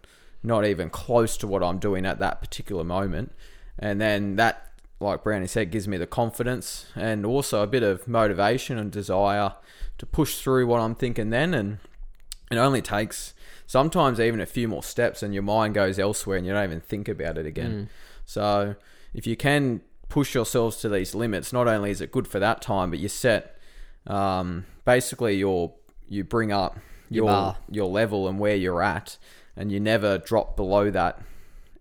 not 0.43 0.65
even 0.65 0.91
close 0.91 1.37
to 1.39 1.47
what 1.47 1.63
I'm 1.63 1.79
doing 1.79 2.07
at 2.07 2.19
that 2.21 2.41
particular 2.41 2.85
moment, 2.85 3.33
and 3.79 4.01
then 4.01 4.37
that 4.37 4.73
like 5.03 5.23
Brownie 5.23 5.47
said, 5.47 5.71
gives 5.71 5.89
me 5.89 5.97
the 5.97 6.07
confidence 6.07 6.87
and 6.95 7.27
also 7.27 7.63
a 7.63 7.67
bit 7.67 7.83
of 7.83 8.09
motivation 8.09 8.79
and 8.79 8.91
desire 8.91 9.55
to 9.99 10.07
push 10.07 10.37
through 10.39 10.67
what 10.67 10.81
I'm 10.81 10.95
thinking 10.95 11.31
then. 11.31 11.53
And 11.53 11.79
it 12.51 12.57
only 12.57 12.81
takes 12.81 13.35
sometimes 13.67 14.21
even 14.21 14.41
a 14.41 14.47
few 14.47 14.69
more 14.69 14.83
steps, 14.83 15.23
and 15.23 15.35
your 15.35 15.43
mind 15.43 15.75
goes 15.75 15.99
elsewhere, 15.99 16.37
and 16.37 16.47
you 16.47 16.53
don't 16.53 16.65
even 16.65 16.81
think 16.81 17.09
about 17.09 17.37
it 17.37 17.47
again. 17.47 17.73
Mm. 17.73 17.89
So 18.25 18.75
if 19.13 19.27
you 19.27 19.37
can 19.37 19.83
push 20.13 20.35
yourselves 20.35 20.77
to 20.77 20.89
these 20.91 21.15
limits, 21.15 21.53
not 21.53 21.67
only 21.67 21.91
is 21.91 22.03
it 22.03 22.13
good 22.13 22.29
for 22.29 22.39
that 22.39 22.61
time, 22.61 22.91
but 22.91 22.99
you 22.99 23.09
set 23.09 23.57
um, 24.07 24.67
basically 24.85 25.35
your 25.37 25.73
you 26.07 26.23
bring 26.23 26.53
up 26.53 26.77
Your 27.09 27.25
your 27.25 27.57
your 27.71 27.89
level 27.89 28.29
and 28.29 28.39
where 28.39 28.55
you're 28.57 28.83
at, 28.83 29.17
and 29.57 29.73
you 29.73 29.81
never 29.81 30.19
drop 30.19 30.55
below 30.55 30.91
that 30.91 31.19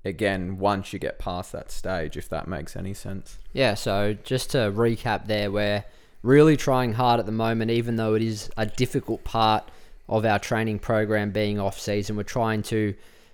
again 0.06 0.58
once 0.58 0.94
you 0.94 1.00
get 1.00 1.20
past 1.20 1.52
that 1.52 1.72
stage, 1.72 2.16
if 2.16 2.30
that 2.30 2.48
makes 2.48 2.76
any 2.76 2.94
sense. 2.94 3.38
Yeah, 3.54 3.76
so 3.76 4.16
just 4.24 4.52
to 4.52 4.72
recap 4.72 5.28
there, 5.28 5.52
we're 5.52 5.84
really 6.24 6.56
trying 6.56 6.94
hard 6.94 7.20
at 7.20 7.26
the 7.26 7.32
moment, 7.46 7.70
even 7.72 7.98
though 7.98 8.16
it 8.16 8.22
is 8.22 8.50
a 8.56 8.66
difficult 8.66 9.24
part 9.24 9.64
of 10.08 10.26
our 10.26 10.40
training 10.40 10.80
program 10.80 11.32
being 11.32 11.60
off 11.60 11.78
season. 11.80 12.16
We're 12.16 12.24
trying 12.24 12.64
to 12.64 12.94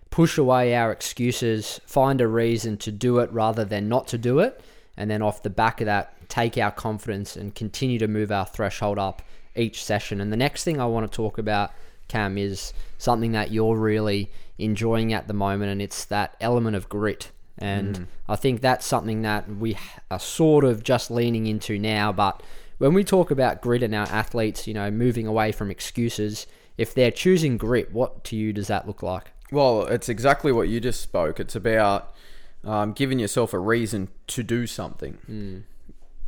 push 0.09 0.37
away 0.37 0.75
our 0.75 0.91
excuses, 0.91 1.79
find 1.85 2.19
a 2.21 2.27
reason 2.27 2.77
to 2.77 2.91
do 2.91 3.19
it 3.19 3.31
rather 3.31 3.65
than 3.65 3.87
not 3.87 4.07
to 4.07 4.17
do 4.17 4.39
it, 4.39 4.61
and 4.97 5.09
then 5.09 5.21
off 5.21 5.43
the 5.43 5.49
back 5.49 5.79
of 5.81 5.85
that, 5.85 6.13
take 6.29 6.57
our 6.57 6.71
confidence 6.71 7.35
and 7.35 7.55
continue 7.55 7.99
to 7.99 8.07
move 8.07 8.31
our 8.31 8.45
threshold 8.45 8.99
up 8.99 9.21
each 9.55 9.83
session. 9.83 10.19
And 10.19 10.31
the 10.31 10.37
next 10.37 10.63
thing 10.63 10.81
I 10.81 10.85
want 10.85 11.09
to 11.09 11.15
talk 11.15 11.37
about, 11.37 11.71
Cam, 12.07 12.37
is 12.37 12.73
something 12.97 13.31
that 13.31 13.51
you're 13.51 13.77
really 13.77 14.31
enjoying 14.57 15.13
at 15.13 15.27
the 15.27 15.33
moment, 15.33 15.71
and 15.71 15.81
it's 15.81 16.05
that 16.05 16.35
element 16.41 16.75
of 16.75 16.89
grit. 16.89 17.31
And 17.57 17.95
mm. 17.95 18.05
I 18.27 18.35
think 18.35 18.61
that's 18.61 18.85
something 18.85 19.23
that 19.23 19.49
we 19.49 19.77
are 20.11 20.19
sort 20.19 20.63
of 20.63 20.83
just 20.83 21.09
leaning 21.09 21.47
into 21.47 21.79
now. 21.79 22.11
But 22.11 22.43
when 22.77 22.93
we 22.93 23.03
talk 23.03 23.31
about 23.31 23.61
grit 23.61 23.83
and 23.83 23.95
our 23.95 24.07
athletes, 24.07 24.67
you 24.67 24.73
know, 24.73 24.91
moving 24.91 25.25
away 25.25 25.51
from 25.51 25.71
excuses, 25.71 26.45
if 26.77 26.93
they're 26.93 27.11
choosing 27.11 27.57
grit, 27.57 27.91
what 27.91 28.23
to 28.25 28.35
you 28.35 28.53
does 28.53 28.67
that 28.67 28.85
look 28.85 29.01
like? 29.01 29.31
Well, 29.51 29.85
it's 29.87 30.09
exactly 30.09 30.51
what 30.51 30.69
you 30.69 30.79
just 30.79 31.01
spoke. 31.01 31.39
It's 31.39 31.55
about 31.55 32.13
um, 32.63 32.93
giving 32.93 33.19
yourself 33.19 33.53
a 33.53 33.59
reason 33.59 34.09
to 34.27 34.43
do 34.43 34.67
something. 34.67 35.17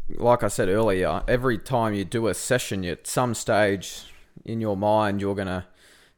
Like 0.09 0.43
I 0.43 0.47
said 0.47 0.69
earlier, 0.69 1.21
every 1.27 1.57
time 1.57 1.93
you 1.93 2.05
do 2.05 2.27
a 2.27 2.33
session, 2.33 2.83
at 2.85 3.05
some 3.05 3.35
stage 3.35 4.11
in 4.45 4.61
your 4.61 4.75
mind, 4.77 5.21
you're 5.21 5.35
going 5.35 5.47
to 5.47 5.65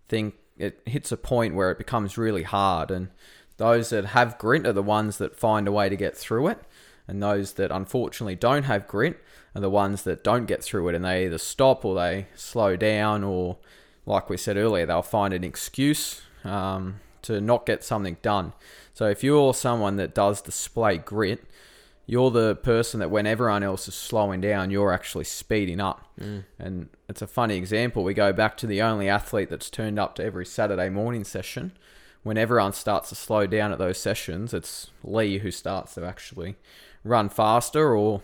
think 0.08 0.36
it 0.58 0.82
hits 0.86 1.12
a 1.12 1.17
point 1.17 1.56
where 1.56 1.71
it 1.71 1.78
becomes 1.78 2.17
really 2.17 2.43
hard. 2.43 2.91
And 2.91 3.10
those 3.58 3.89
that 3.89 4.06
have 4.06 4.38
grit 4.38 4.65
are 4.65 4.74
the 4.74 4.84
ones 4.84 5.17
that 5.17 5.36
find 5.36 5.67
a 5.67 5.71
way 5.71 5.89
to 5.89 5.95
get 5.95 6.15
through 6.15 6.47
it. 6.47 6.60
And 7.08 7.21
those 7.21 7.54
that 7.54 7.71
unfortunately 7.71 8.36
don't 8.36 8.63
have 8.63 8.88
grit 8.88 9.19
are 9.56 9.62
the 9.62 9.69
ones 9.69 10.04
that 10.04 10.24
don't 10.24 10.45
get 10.45 10.63
through 10.63 10.88
it 10.89 10.95
and 10.95 11.04
they 11.04 11.26
either 11.26 11.38
stop 11.38 11.84
or 11.84 11.95
they 11.95 12.28
slow 12.36 12.76
down 12.76 13.24
or, 13.24 13.58
like 14.06 14.30
we 14.30 14.38
said 14.38 14.56
earlier, 14.56 14.86
they'll 14.86 15.02
find 15.02 15.34
an 15.34 15.43
excuse 15.43 16.21
um, 16.43 17.00
to 17.24 17.42
not 17.42 17.66
get 17.66 17.84
something 17.84 18.18
done. 18.22 18.54
So 18.94 19.08
if 19.08 19.24
you're 19.24 19.54
someone 19.54 19.96
that 19.98 20.14
does 20.14 20.42
display 20.42 20.98
grit, 20.98 21.44
you're 22.06 22.32
the 22.32 22.56
person 22.56 23.00
that 23.00 23.12
when 23.12 23.26
everyone 23.26 23.64
else 23.64 23.88
is 23.88 23.96
slowing 23.96 24.42
down, 24.42 24.70
you're 24.70 24.92
actually 24.92 25.24
speeding 25.24 25.80
up. 25.80 26.08
Mm. 26.20 26.44
And 26.60 26.90
it's 27.08 27.22
a 27.22 27.28
funny 27.28 27.56
example. 27.56 28.04
We 28.04 28.14
go 28.14 28.34
back 28.34 28.58
to 28.58 28.68
the 28.68 28.82
only 28.82 29.08
athlete 29.08 29.50
that's 29.50 29.70
turned 29.70 29.98
up 29.98 30.16
to 30.16 30.24
every 30.24 30.46
Saturday 30.46 30.90
morning 30.90 31.24
session. 31.24 31.72
When 32.24 32.38
everyone 32.38 32.74
starts 32.74 33.10
to 33.10 33.16
slow 33.16 33.48
down 33.48 33.72
at 33.72 33.80
those 33.80 33.98
sessions, 33.98 34.54
it's 34.54 34.90
Lee 35.04 35.40
who 35.40 35.52
starts 35.52 35.96
to 35.96 36.06
actually 36.06 36.56
run 37.04 37.30
faster 37.30 37.96
or 37.96 38.22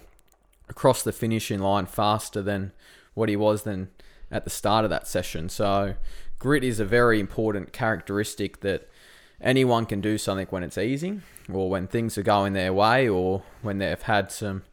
across 0.69 1.01
the 1.01 1.11
finishing 1.11 1.59
line 1.59 1.85
faster 1.85 2.41
than 2.41 2.73
what 3.13 3.29
he 3.29 3.35
was 3.35 3.63
then 3.63 3.89
at 4.29 4.43
the 4.43 4.49
start 4.49 4.83
of 4.83 4.89
that 4.89 5.07
session. 5.07 5.49
So 5.49 5.95
grit 6.39 6.63
is 6.63 6.79
a 6.79 6.85
very 6.85 7.19
important 7.19 7.73
characteristic 7.73 8.61
that 8.61 8.89
anyone 9.41 9.85
can 9.85 10.01
do 10.01 10.17
something 10.17 10.47
when 10.49 10.63
it's 10.63 10.77
easy 10.77 11.21
or 11.51 11.69
when 11.69 11.87
things 11.87 12.17
are 12.17 12.23
going 12.23 12.53
their 12.53 12.73
way 12.73 13.07
or 13.07 13.43
when 13.61 13.77
they've 13.77 14.01
had 14.03 14.31
some 14.31 14.63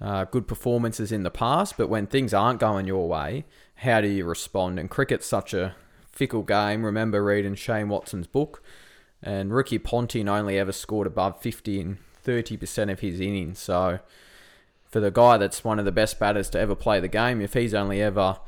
uh, 0.00 0.24
good 0.24 0.48
performances 0.48 1.12
in 1.12 1.22
the 1.22 1.30
past. 1.30 1.76
But 1.76 1.88
when 1.88 2.06
things 2.06 2.34
aren't 2.34 2.60
going 2.60 2.86
your 2.86 3.08
way, 3.08 3.44
how 3.76 4.00
do 4.00 4.08
you 4.08 4.24
respond? 4.24 4.78
And 4.78 4.90
cricket's 4.90 5.26
such 5.26 5.54
a 5.54 5.74
fickle 6.10 6.42
game. 6.42 6.84
Remember 6.84 7.24
reading 7.24 7.54
Shane 7.54 7.88
Watson's 7.88 8.26
book, 8.26 8.62
and 9.22 9.52
Ricky 9.52 9.78
Ponting 9.78 10.28
only 10.28 10.58
ever 10.58 10.72
scored 10.72 11.06
above 11.06 11.40
50 11.40 11.80
in 11.80 11.98
30% 12.24 12.90
of 12.90 13.00
his 13.00 13.20
innings. 13.20 13.58
So 13.58 14.00
for 14.88 15.00
the 15.00 15.10
guy 15.10 15.38
that's 15.38 15.64
one 15.64 15.78
of 15.78 15.84
the 15.84 15.92
best 15.92 16.18
batters 16.18 16.50
to 16.50 16.60
ever 16.60 16.74
play 16.74 17.00
the 17.00 17.08
game, 17.08 17.40
if 17.40 17.54
he's 17.54 17.74
only 17.74 18.02
ever 18.02 18.38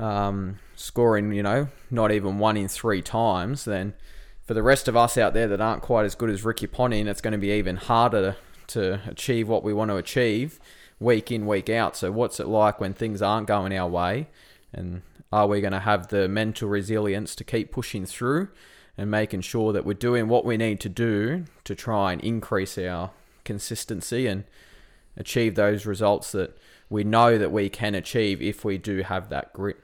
um, 0.00 0.58
scoring, 0.74 1.32
you 1.32 1.42
know, 1.42 1.68
not 1.90 2.10
even 2.10 2.38
one 2.38 2.56
in 2.56 2.68
three 2.68 3.02
times, 3.02 3.64
then 3.64 3.94
for 4.44 4.54
the 4.54 4.62
rest 4.62 4.88
of 4.88 4.96
us 4.96 5.16
out 5.16 5.34
there 5.34 5.46
that 5.48 5.60
aren't 5.60 5.82
quite 5.82 6.04
as 6.04 6.14
good 6.14 6.30
as 6.30 6.44
Ricky 6.44 6.66
Ponting, 6.66 7.06
it's 7.06 7.20
going 7.20 7.32
to 7.32 7.38
be 7.38 7.50
even 7.52 7.76
harder 7.76 8.36
to 8.68 9.00
achieve 9.06 9.48
what 9.48 9.62
we 9.62 9.72
want 9.72 9.90
to 9.90 9.96
achieve 9.96 10.58
week 10.98 11.30
in, 11.30 11.46
week 11.46 11.68
out. 11.68 11.96
So, 11.96 12.10
what's 12.10 12.40
it 12.40 12.48
like 12.48 12.80
when 12.80 12.94
things 12.94 13.22
aren't 13.22 13.46
going 13.46 13.76
our 13.76 13.88
way? 13.88 14.28
And 14.72 15.02
are 15.32 15.46
we 15.46 15.60
going 15.60 15.72
to 15.72 15.80
have 15.80 16.08
the 16.08 16.28
mental 16.28 16.68
resilience 16.68 17.34
to 17.36 17.44
keep 17.44 17.70
pushing 17.70 18.06
through 18.06 18.48
and 18.96 19.10
making 19.10 19.42
sure 19.42 19.72
that 19.72 19.84
we're 19.84 19.94
doing 19.94 20.28
what 20.28 20.44
we 20.44 20.56
need 20.56 20.80
to 20.80 20.88
do 20.88 21.44
to 21.64 21.74
try 21.74 22.12
and 22.12 22.20
increase 22.22 22.76
our 22.78 23.10
consistency 23.44 24.26
and 24.26 24.44
achieve 25.16 25.54
those 25.54 25.86
results 25.86 26.32
that 26.32 26.56
we 26.88 27.04
know 27.04 27.38
that 27.38 27.52
we 27.52 27.68
can 27.68 27.94
achieve 27.94 28.42
if 28.42 28.64
we 28.64 28.78
do 28.78 29.02
have 29.02 29.28
that 29.28 29.52
grit. 29.52 29.78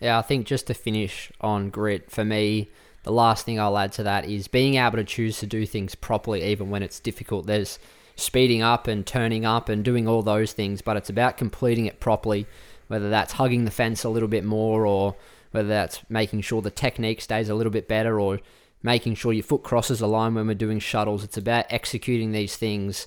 Yeah, 0.00 0.18
I 0.18 0.22
think 0.22 0.46
just 0.46 0.66
to 0.68 0.74
finish 0.74 1.30
on 1.40 1.70
grit, 1.70 2.10
for 2.10 2.24
me, 2.24 2.70
the 3.02 3.12
last 3.12 3.44
thing 3.44 3.60
I'll 3.60 3.78
add 3.78 3.92
to 3.92 4.02
that 4.02 4.24
is 4.24 4.48
being 4.48 4.76
able 4.76 4.96
to 4.96 5.04
choose 5.04 5.38
to 5.38 5.46
do 5.46 5.66
things 5.66 5.94
properly 5.94 6.42
even 6.42 6.70
when 6.70 6.82
it's 6.82 7.00
difficult. 7.00 7.46
There's 7.46 7.78
speeding 8.16 8.62
up 8.62 8.86
and 8.86 9.06
turning 9.06 9.44
up 9.44 9.68
and 9.68 9.84
doing 9.84 10.08
all 10.08 10.22
those 10.22 10.52
things, 10.52 10.82
but 10.82 10.96
it's 10.96 11.10
about 11.10 11.36
completing 11.36 11.86
it 11.86 12.00
properly, 12.00 12.46
whether 12.88 13.08
that's 13.08 13.34
hugging 13.34 13.64
the 13.64 13.70
fence 13.70 14.04
a 14.04 14.08
little 14.08 14.28
bit 14.28 14.44
more 14.44 14.86
or 14.86 15.16
whether 15.52 15.68
that's 15.68 16.00
making 16.08 16.42
sure 16.42 16.62
the 16.62 16.70
technique 16.70 17.20
stays 17.20 17.48
a 17.48 17.54
little 17.54 17.72
bit 17.72 17.88
better 17.88 18.20
or 18.20 18.40
making 18.82 19.14
sure 19.14 19.32
your 19.32 19.42
foot 19.42 19.62
crosses 19.62 19.98
the 19.98 20.08
line 20.08 20.34
when 20.34 20.46
we're 20.46 20.54
doing 20.54 20.78
shuttles. 20.78 21.24
It's 21.24 21.36
about 21.36 21.66
executing 21.70 22.32
these 22.32 22.56
things 22.56 23.06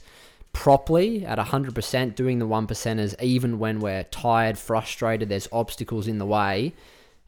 properly 0.54 1.26
at 1.26 1.38
100%, 1.38 2.16
doing 2.16 2.40
the 2.40 2.48
one 2.48 2.68
percenters 2.68 3.22
even 3.22 3.60
when 3.60 3.80
we're 3.80 4.04
tired, 4.06 4.58
frustrated, 4.58 5.28
there's 5.28 5.48
obstacles 5.52 6.08
in 6.08 6.20
the 6.20 6.26
way. 6.26 6.74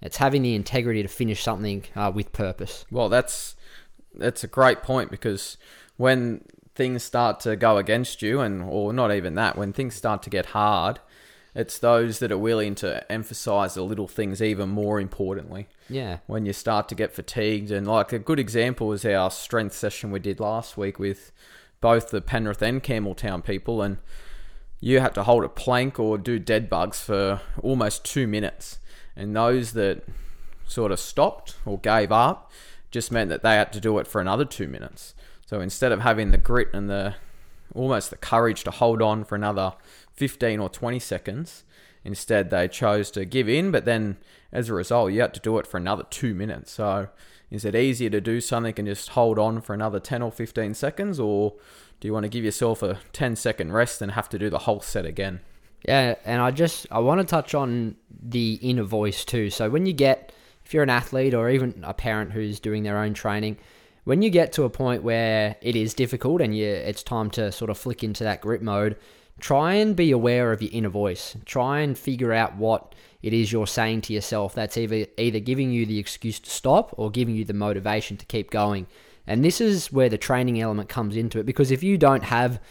It's 0.02 0.18
having 0.18 0.44
the 0.44 0.56
integrity 0.56 1.02
to 1.02 1.08
finish 1.08 1.44
something 1.44 1.84
uh, 1.96 2.12
with 2.14 2.32
purpose. 2.32 2.86
Well, 2.92 3.10
that's 3.10 3.56
that's 4.14 4.44
a 4.44 4.48
great 4.48 4.82
point 4.82 5.12
because 5.12 5.58
when 5.98 6.46
things 6.76 7.04
start 7.04 7.40
to 7.42 7.56
go 7.56 7.78
against 7.78 8.22
you, 8.22 8.40
and 8.40 8.64
or 8.64 8.94
not 8.94 9.12
even 9.12 9.36
that, 9.36 9.58
when 9.58 9.74
things 9.74 9.96
start 9.96 10.22
to 10.24 10.30
get 10.30 10.48
hard, 10.48 11.00
it's 11.56 11.80
those 11.80 12.20
that 12.20 12.32
are 12.32 12.38
willing 12.38 12.76
to 12.76 13.10
emphasize 13.10 13.74
the 13.74 13.82
little 13.82 14.08
things 14.08 14.42
even 14.42 14.70
more 14.70 15.00
importantly. 15.00 15.68
Yeah. 15.90 16.18
When 16.28 16.46
you 16.46 16.54
start 16.54 16.90
to 16.90 16.96
get 16.96 17.14
fatigued, 17.14 17.72
and 17.72 17.88
like 17.88 18.12
a 18.12 18.20
good 18.20 18.40
example 18.40 18.92
is 18.92 19.06
our 19.06 19.32
strength 19.32 19.74
session 19.74 20.12
we 20.12 20.20
did 20.20 20.40
last 20.40 20.78
week 20.78 21.00
with 21.00 21.32
both 21.86 22.10
the 22.10 22.20
Penrith 22.20 22.64
and 22.64 22.82
Campbelltown 22.82 23.46
people, 23.46 23.84
and 23.84 23.98
you 24.80 25.00
had 25.02 25.14
to 25.14 25.22
hold 25.22 25.44
a 25.44 25.48
plank 25.48 26.00
or 26.00 26.18
do 26.18 26.40
dead 26.40 26.68
bugs 26.68 27.00
for 27.00 27.42
almost 27.62 28.04
two 28.04 28.26
minutes. 28.26 28.80
And 29.16 29.36
those 29.36 29.74
that 29.74 30.02
sort 30.66 30.92
of 30.92 31.00
stopped 31.00 31.58
or 31.64 31.78
gave 31.78 32.12
up 32.12 32.52
just 32.90 33.12
meant 33.12 33.30
that 33.30 33.44
they 33.44 33.54
had 33.54 33.72
to 33.72 33.80
do 33.80 34.00
it 34.00 34.08
for 34.08 34.20
another 34.20 34.46
two 34.46 34.68
minutes. 34.68 35.14
So 35.46 35.62
instead 35.62 35.92
of 35.92 36.00
having 36.00 36.32
the 36.32 36.40
grit 36.40 36.70
and 36.74 36.90
the 36.90 37.14
almost 37.76 38.10
the 38.10 38.18
courage 38.18 38.64
to 38.64 38.72
hold 38.72 39.00
on 39.00 39.24
for 39.24 39.36
another 39.36 39.74
15 40.14 40.60
or 40.60 40.70
20 40.70 40.98
seconds, 40.98 41.66
instead 42.04 42.50
they 42.50 42.68
chose 42.68 43.12
to 43.12 43.26
give 43.26 43.48
in. 43.48 43.70
But 43.70 43.86
then 43.86 44.18
as 44.52 44.70
a 44.70 44.74
result, 44.74 45.12
you 45.12 45.22
had 45.22 45.36
to 45.36 45.40
do 45.40 45.60
it 45.60 45.68
for 45.68 45.78
another 45.78 46.06
two 46.10 46.34
minutes. 46.34 46.72
So 46.72 47.10
is 47.56 47.66
it 47.66 47.76
easier 47.76 48.10
to 48.10 48.22
do 48.22 48.42
something 48.42 48.76
and 48.78 48.88
just 48.88 49.10
hold 49.10 49.40
on 49.40 49.62
for 49.62 49.74
another 49.74 50.00
10 50.00 50.22
or 50.22 50.32
15 50.32 50.74
seconds, 50.74 51.20
or 51.20 51.54
do 52.00 52.08
you 52.08 52.14
want 52.14 52.24
to 52.24 52.30
give 52.30 52.44
yourself 52.44 52.84
a 52.84 53.00
10 53.14 53.36
second 53.36 53.72
rest 53.72 54.02
and 54.02 54.12
have 54.12 54.30
to 54.30 54.38
do 54.38 54.50
the 54.50 54.60
whole 54.60 54.82
set 54.82 55.06
again? 55.06 55.40
Yeah, 55.88 56.16
and 56.26 56.42
I 56.42 56.52
just 56.52 56.88
I 56.92 57.00
want 57.00 57.22
to 57.22 57.28
touch 57.28 57.54
on 57.54 57.96
the 58.10 58.56
inner 58.62 58.84
voice 58.84 59.24
too. 59.24 59.50
So 59.50 59.70
when 59.70 59.86
you 59.86 59.94
get 59.94 60.32
if 60.66 60.74
you're 60.74 60.84
an 60.84 60.90
athlete 60.90 61.34
or 61.34 61.50
even 61.50 61.84
a 61.84 61.94
parent 61.94 62.32
who's 62.32 62.60
doing 62.60 62.84
their 62.84 62.98
own 62.98 63.14
training, 63.14 63.58
when 64.04 64.22
you 64.22 64.30
get 64.30 64.52
to 64.54 64.64
a 64.64 64.70
point 64.70 65.04
where 65.04 65.56
it 65.62 65.76
is 65.76 65.94
difficult 65.94 66.42
and 66.42 66.58
you 66.58 66.68
it's 66.68 67.04
time 67.04 67.30
to 67.32 67.52
sort 67.52 67.70
of 67.70 67.78
flick 67.78 68.04
into 68.04 68.24
that 68.24 68.42
grip 68.42 68.62
mode, 68.62 68.98
try 69.40 69.74
and 69.76 69.96
be 69.96 70.12
aware 70.12 70.52
of 70.52 70.62
your 70.62 70.72
inner 70.74 70.90
voice. 70.90 71.36
Try 71.46 71.82
and 71.82 71.98
figure 71.98 72.34
out 72.34 72.56
what 72.56 72.96
it 73.22 73.34
is 73.34 73.52
you're 73.52 73.68
saying 73.68 74.02
to 74.02 74.14
yourself 74.14 74.54
that's 74.54 74.78
either 74.78 75.08
either 75.18 75.40
giving 75.40 75.72
you 75.72 75.86
the 75.86 75.98
excuse 75.98 76.40
to 76.40 76.50
stop 76.50 76.94
or 76.98 77.10
giving 77.10 77.36
you 77.36 77.44
the 77.44 77.54
motivation 77.54 78.18
to 78.18 78.26
keep 78.26 78.52
going. 78.52 78.88
And 79.28 79.44
this 79.44 79.60
is 79.60 79.92
where 79.92 80.10
the 80.10 80.18
training 80.18 80.62
element 80.62 80.90
comes 80.90 81.18
into 81.18 81.40
it 81.40 81.46
because 81.46 81.72
if 81.72 81.82
you 81.82 81.98
don't 81.98 82.24
have, 82.24 82.62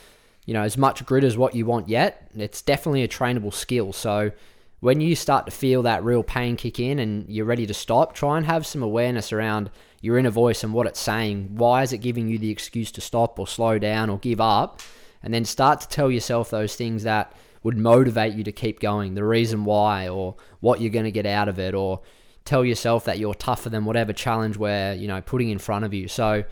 you 0.46 0.54
know, 0.54 0.62
as 0.62 0.78
much 0.78 1.04
grit 1.04 1.24
as 1.24 1.36
what 1.36 1.54
you 1.54 1.66
want 1.66 1.88
yet, 1.88 2.30
it's 2.36 2.62
definitely 2.62 3.02
a 3.02 3.08
trainable 3.08 3.52
skill. 3.52 3.92
So 3.92 4.30
when 4.78 5.00
you 5.00 5.16
start 5.16 5.46
to 5.46 5.50
feel 5.50 5.82
that 5.82 6.04
real 6.04 6.22
pain 6.22 6.56
kick 6.56 6.78
in 6.78 6.98
and 6.98 7.28
you're 7.28 7.46
ready 7.46 7.66
to 7.66 7.74
stop, 7.74 8.14
try 8.14 8.36
and 8.36 8.46
have 8.46 8.66
some 8.66 8.82
awareness 8.82 9.32
around 9.32 9.70
your 10.00 10.18
inner 10.18 10.30
voice 10.30 10.62
and 10.62 10.72
what 10.72 10.86
it's 10.86 11.00
saying. 11.00 11.56
Why 11.56 11.82
is 11.82 11.92
it 11.92 11.98
giving 11.98 12.28
you 12.28 12.38
the 12.38 12.50
excuse 12.50 12.92
to 12.92 13.00
stop 13.00 13.38
or 13.38 13.48
slow 13.48 13.78
down 13.78 14.10
or 14.10 14.18
give 14.18 14.40
up? 14.40 14.80
And 15.24 15.34
then 15.34 15.44
start 15.44 15.80
to 15.80 15.88
tell 15.88 16.10
yourself 16.10 16.50
those 16.50 16.76
things 16.76 17.02
that 17.02 17.32
would 17.64 17.76
motivate 17.76 18.34
you 18.34 18.44
to 18.44 18.52
keep 18.52 18.78
going, 18.78 19.14
the 19.14 19.24
reason 19.24 19.64
why, 19.64 20.06
or 20.06 20.36
what 20.60 20.80
you're 20.80 20.90
going 20.90 21.06
to 21.06 21.10
get 21.10 21.26
out 21.26 21.48
of 21.48 21.58
it, 21.58 21.74
or 21.74 22.02
tell 22.44 22.64
yourself 22.64 23.06
that 23.06 23.18
you're 23.18 23.34
tougher 23.34 23.70
than 23.70 23.86
whatever 23.86 24.12
challenge 24.12 24.56
we're, 24.56 24.92
you 24.92 25.08
know, 25.08 25.20
putting 25.22 25.48
in 25.48 25.58
front 25.58 25.84
of 25.84 25.94
you. 25.94 26.06
So 26.06 26.44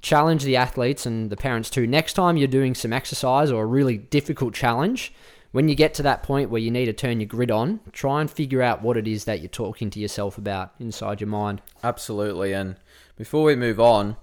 challenge 0.00 0.42
the 0.42 0.56
athletes 0.56 1.04
and 1.04 1.28
the 1.28 1.36
parents 1.36 1.68
too. 1.68 1.86
Next 1.86 2.14
time 2.14 2.38
you're 2.38 2.48
doing 2.48 2.74
some 2.74 2.92
exercise 2.92 3.50
or 3.50 3.62
a 3.62 3.66
really 3.66 3.98
difficult 3.98 4.54
challenge, 4.54 5.12
when 5.52 5.68
you 5.68 5.74
get 5.74 5.92
to 5.94 6.02
that 6.02 6.22
point 6.22 6.50
where 6.50 6.60
you 6.60 6.70
need 6.70 6.86
to 6.86 6.92
turn 6.92 7.20
your 7.20 7.26
grid 7.26 7.50
on, 7.50 7.80
try 7.92 8.20
and 8.20 8.30
figure 8.30 8.62
out 8.62 8.82
what 8.82 8.96
it 8.96 9.06
is 9.06 9.24
that 9.24 9.40
you're 9.40 9.48
talking 9.48 9.90
to 9.90 10.00
yourself 10.00 10.38
about 10.38 10.72
inside 10.78 11.20
your 11.20 11.28
mind. 11.28 11.60
Absolutely. 11.82 12.52
And 12.52 12.76
before 13.16 13.44
we 13.44 13.56
move 13.56 13.80
on, 13.80 14.16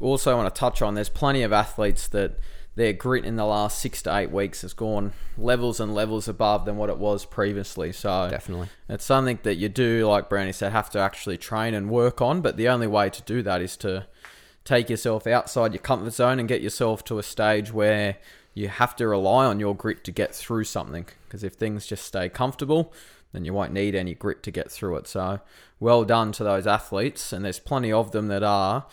also 0.00 0.36
want 0.36 0.54
to 0.54 0.58
touch 0.58 0.80
on 0.80 0.94
there's 0.94 1.08
plenty 1.08 1.42
of 1.42 1.52
athletes 1.52 2.08
that 2.08 2.38
their 2.76 2.92
grit 2.92 3.24
in 3.24 3.36
the 3.36 3.44
last 3.44 3.78
six 3.78 4.02
to 4.02 4.16
eight 4.16 4.30
weeks 4.30 4.62
has 4.62 4.72
gone 4.72 5.12
levels 5.38 5.78
and 5.78 5.94
levels 5.94 6.26
above 6.26 6.64
than 6.64 6.76
what 6.76 6.90
it 6.90 6.98
was 6.98 7.24
previously. 7.24 7.92
So 7.92 8.28
definitely, 8.30 8.68
it's 8.88 9.04
something 9.04 9.38
that 9.44 9.56
you 9.56 9.68
do, 9.68 10.06
like 10.08 10.28
Brownie 10.28 10.52
said, 10.52 10.72
have 10.72 10.90
to 10.90 10.98
actually 10.98 11.38
train 11.38 11.74
and 11.74 11.88
work 11.88 12.20
on. 12.20 12.40
But 12.40 12.56
the 12.56 12.68
only 12.68 12.86
way 12.86 13.10
to 13.10 13.22
do 13.22 13.42
that 13.42 13.60
is 13.62 13.76
to 13.78 14.06
take 14.64 14.90
yourself 14.90 15.26
outside 15.26 15.72
your 15.72 15.82
comfort 15.82 16.12
zone 16.12 16.40
and 16.40 16.48
get 16.48 16.62
yourself 16.62 17.04
to 17.04 17.18
a 17.18 17.22
stage 17.22 17.72
where 17.72 18.16
you 18.54 18.68
have 18.68 18.96
to 18.96 19.06
rely 19.06 19.44
on 19.44 19.60
your 19.60 19.74
grit 19.74 20.04
to 20.04 20.12
get 20.12 20.34
through 20.34 20.64
something. 20.64 21.06
Because 21.26 21.44
if 21.44 21.54
things 21.54 21.86
just 21.86 22.04
stay 22.04 22.28
comfortable, 22.28 22.92
then 23.32 23.44
you 23.44 23.52
won't 23.52 23.72
need 23.72 23.94
any 23.94 24.14
grit 24.14 24.42
to 24.44 24.50
get 24.50 24.70
through 24.70 24.96
it. 24.96 25.06
So 25.06 25.40
well 25.80 26.04
done 26.04 26.32
to 26.32 26.44
those 26.44 26.66
athletes, 26.66 27.32
and 27.32 27.44
there's 27.44 27.58
plenty 27.58 27.92
of 27.92 28.12
them 28.12 28.28
that 28.28 28.42
are 28.42 28.86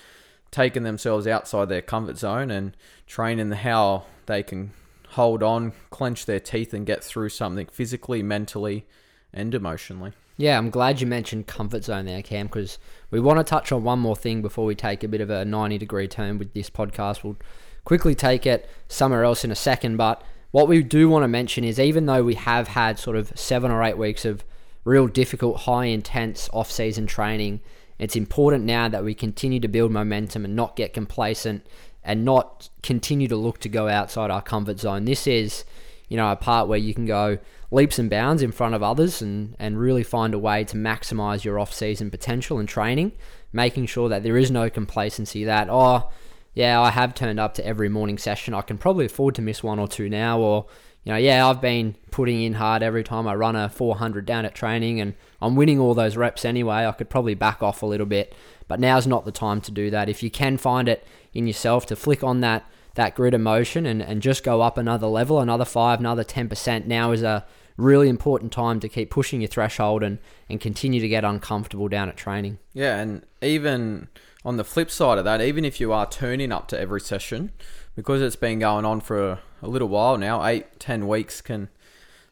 taking 0.52 0.84
themselves 0.84 1.26
outside 1.26 1.70
their 1.70 1.82
comfort 1.82 2.18
zone 2.18 2.52
and 2.52 2.76
training 3.08 3.52
how 3.52 4.04
they 4.26 4.44
can 4.44 4.72
hold 5.10 5.42
on, 5.42 5.74
clench 5.90 6.26
their 6.26 6.40
teeth, 6.40 6.74
and 6.74 6.86
get 6.86 7.04
through 7.04 7.30
something 7.30 7.68
physically, 7.68 8.22
mentally, 8.22 8.86
and 9.34 9.54
emotionally. 9.56 10.14
Yeah, 10.38 10.58
I'm 10.58 10.70
glad 10.70 11.02
you 11.02 11.08
mentioned 11.08 11.48
comfort 11.48 11.84
zone 11.84 12.06
there, 12.06 12.22
Cam, 12.22 12.48
because 12.48 12.80
we 13.12 13.20
want 13.20 13.40
to 13.40 13.44
touch 13.44 13.72
on 13.72 13.84
one 13.84 14.00
more 14.00 14.16
thing 14.16 14.42
before 14.42 14.66
we 14.66 14.76
take 14.76 15.04
a 15.04 15.08
bit 15.08 15.22
of 15.22 15.30
a 15.30 15.46
90 15.46 15.78
degree 15.78 16.08
turn 16.08 16.38
with 16.38 16.54
this 16.54 16.70
podcast. 16.70 17.24
We'll 17.24 17.38
quickly 17.86 18.16
take 18.16 18.46
it 18.46 18.70
somewhere 18.88 19.24
else 19.24 19.44
in 19.44 19.52
a 19.52 19.56
second, 19.56 19.98
but 19.98 20.24
what 20.52 20.68
we 20.68 20.84
do 20.84 21.10
want 21.10 21.24
to 21.24 21.28
mention 21.28 21.64
is 21.64 21.80
even 21.80 22.06
though 22.06 22.24
we 22.24 22.36
have 22.36 22.70
had 22.70 23.00
sort 23.00 23.18
of 23.18 23.32
seven 23.36 23.72
or 23.72 23.84
eight 23.84 23.98
weeks 23.98 24.26
of 24.26 24.44
real 24.84 25.08
difficult, 25.08 25.62
high 25.62 25.86
intense 25.86 26.50
off 26.54 26.72
season 26.72 27.06
training, 27.06 27.62
it's 28.02 28.16
important 28.16 28.66
now 28.66 28.90
that 28.90 29.04
we 29.04 29.14
continue 29.14 29.60
to 29.60 29.68
build 29.68 29.92
momentum 29.92 30.44
and 30.44 30.56
not 30.56 30.76
get 30.76 30.92
complacent 30.92 31.64
and 32.04 32.26
not 32.26 32.68
continue 32.82 33.28
to 33.28 33.36
look 33.36 33.60
to 33.60 33.70
go 33.70 33.88
outside 33.88 34.32
our 34.32 34.42
comfort 34.42 34.80
zone. 34.80 35.06
This 35.06 35.28
is, 35.28 35.66
you 36.10 36.18
know, 36.18 36.32
a 36.32 36.36
part 36.36 36.68
where 36.68 36.80
you 36.80 36.96
can 36.96 37.06
go 37.06 37.38
leaps 37.70 38.00
and 38.00 38.10
bounds 38.10 38.42
in 38.42 38.52
front 38.52 38.74
of 38.74 38.82
others 38.82 39.22
and, 39.22 39.56
and 39.60 39.80
really 39.80 40.02
find 40.02 40.34
a 40.34 40.40
way 40.40 40.64
to 40.64 40.76
maximize 40.76 41.44
your 41.44 41.60
off 41.60 41.72
season 41.72 42.10
potential 42.10 42.58
and 42.58 42.68
training, 42.68 43.12
making 43.54 43.86
sure 43.86 44.10
that 44.10 44.24
there 44.24 44.36
is 44.36 44.50
no 44.50 44.68
complacency 44.68 45.44
that, 45.44 45.68
oh, 45.70 46.10
yeah, 46.56 46.82
I 46.82 46.90
have 46.90 47.14
turned 47.14 47.40
up 47.40 47.54
to 47.54 47.66
every 47.66 47.88
morning 47.88 48.18
session. 48.18 48.56
I 48.56 48.62
can 48.62 48.80
probably 48.80 49.06
afford 49.06 49.36
to 49.36 49.44
miss 49.44 49.62
one 49.62 49.78
or 49.78 49.88
two 49.88 50.10
now, 50.10 50.40
or 50.40 50.66
you 51.04 51.12
know, 51.12 51.18
yeah, 51.18 51.48
I've 51.48 51.62
been 51.62 51.96
putting 52.12 52.42
in 52.44 52.54
hard 52.54 52.84
every 52.84 53.04
time 53.04 53.28
I 53.28 53.34
run 53.34 53.56
a 53.56 53.70
400 53.70 54.26
down 54.26 54.46
at 54.46 54.54
training 54.54 55.02
and 55.02 55.16
I'm 55.42 55.56
winning 55.56 55.80
all 55.80 55.96
those 55.96 56.16
reps 56.16 56.46
anyway. 56.46 56.86
I 56.86 56.92
could 56.92 57.10
probably 57.10 57.34
back 57.34 57.64
off 57.64 57.82
a 57.82 57.88
little 57.88 58.06
bit, 58.06 58.36
but 58.68 58.80
now's 58.80 59.08
not 59.08 59.26
the 59.26 59.32
time 59.32 59.62
to 59.62 59.72
do 59.72 59.90
that. 59.90 60.10
If 60.10 60.22
you 60.22 60.30
can 60.30 60.58
find 60.58 60.88
it 60.88 61.06
in 61.34 61.48
yourself 61.48 61.86
to 61.88 61.96
flick 61.96 62.24
on 62.24 62.42
that 62.42 62.66
that 62.96 63.16
grid 63.16 63.34
emotion 63.34 63.86
and, 63.86 64.02
and 64.02 64.22
just 64.22 64.44
go 64.44 64.62
up 64.62 64.78
another 64.78 65.08
level, 65.08 65.40
another 65.40 65.64
five, 65.64 66.02
another 66.02 66.26
10%, 66.26 66.86
now 66.86 67.14
is 67.14 67.24
a 67.24 67.46
really 67.78 68.10
important 68.10 68.52
time 68.52 68.80
to 68.82 68.90
keep 68.90 69.10
pushing 69.10 69.42
your 69.42 69.48
threshold 69.48 70.04
and, 70.04 70.20
and 70.50 70.60
continue 70.60 71.00
to 71.00 71.08
get 71.08 71.24
uncomfortable 71.24 71.88
down 71.88 72.10
at 72.10 72.18
training. 72.18 72.58
Yeah, 72.74 72.98
and 73.00 73.26
even 73.42 74.10
on 74.44 74.58
the 74.58 74.64
flip 74.64 74.92
side 74.92 75.18
of 75.18 75.26
that, 75.26 75.42
even 75.42 75.64
if 75.64 75.80
you 75.80 75.94
are 75.94 76.06
turning 76.06 76.52
up 76.52 76.68
to 76.68 76.80
every 76.80 77.00
session, 77.00 77.52
because 77.96 78.22
it's 78.22 78.36
been 78.36 78.60
going 78.60 78.86
on 78.86 79.02
for 79.02 79.32
a, 79.32 79.40
a 79.62 79.68
little 79.68 79.88
while 79.88 80.18
now, 80.18 80.46
eight, 80.46 80.80
ten 80.80 81.08
weeks 81.08 81.42
can 81.42 81.70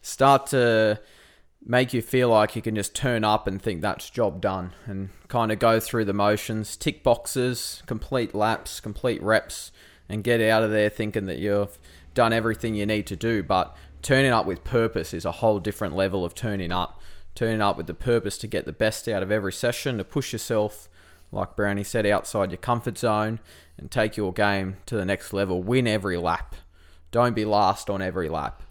start 0.01 0.47
to 0.47 0.99
make 1.65 1.93
you 1.93 2.01
feel 2.01 2.29
like 2.29 2.55
you 2.55 2.61
can 2.61 2.75
just 2.75 2.95
turn 2.95 3.23
up 3.23 3.45
and 3.45 3.61
think 3.61 3.81
that's 3.81 4.09
job 4.09 4.39
done 4.39 4.71
and 4.85 5.09
kind 5.27 5.51
of 5.51 5.59
go 5.59 5.79
through 5.79 6.05
the 6.05 6.13
motions, 6.13 6.77
tick 6.77 7.03
boxes, 7.03 7.83
complete 7.85 8.33
laps, 8.33 8.79
complete 8.79 9.21
reps, 9.21 9.71
and 10.07 10.23
get 10.23 10.41
out 10.41 10.63
of 10.63 10.71
there 10.71 10.89
thinking 10.89 11.25
that 11.25 11.37
you've 11.37 11.77
done 12.13 12.33
everything 12.33 12.75
you 12.75 12.85
need 12.85 13.05
to 13.05 13.15
do. 13.15 13.43
But 13.43 13.75
turning 14.01 14.31
up 14.31 14.45
with 14.45 14.63
purpose 14.63 15.13
is 15.13 15.25
a 15.25 15.33
whole 15.33 15.59
different 15.59 15.95
level 15.95 16.23
of 16.23 16.33
turning 16.33 16.71
up. 16.71 17.01
Turning 17.35 17.61
up 17.61 17.77
with 17.77 17.87
the 17.87 17.93
purpose 17.93 18.37
to 18.39 18.47
get 18.47 18.65
the 18.65 18.73
best 18.73 19.07
out 19.07 19.21
of 19.21 19.31
every 19.31 19.53
session, 19.53 19.97
to 19.97 20.03
push 20.03 20.33
yourself 20.33 20.89
like 21.31 21.55
Brownie 21.55 21.83
said, 21.83 22.05
outside 22.05 22.51
your 22.51 22.57
comfort 22.57 22.97
zone 22.97 23.39
and 23.77 23.89
take 23.89 24.17
your 24.17 24.33
game 24.33 24.77
to 24.87 24.95
the 24.95 25.05
next 25.05 25.33
level. 25.33 25.61
Win 25.61 25.87
every 25.87 26.17
lap. 26.17 26.55
Don't 27.11 27.35
be 27.35 27.45
last 27.45 27.89
on 27.89 28.01
every 28.01 28.29
lap. 28.29 28.63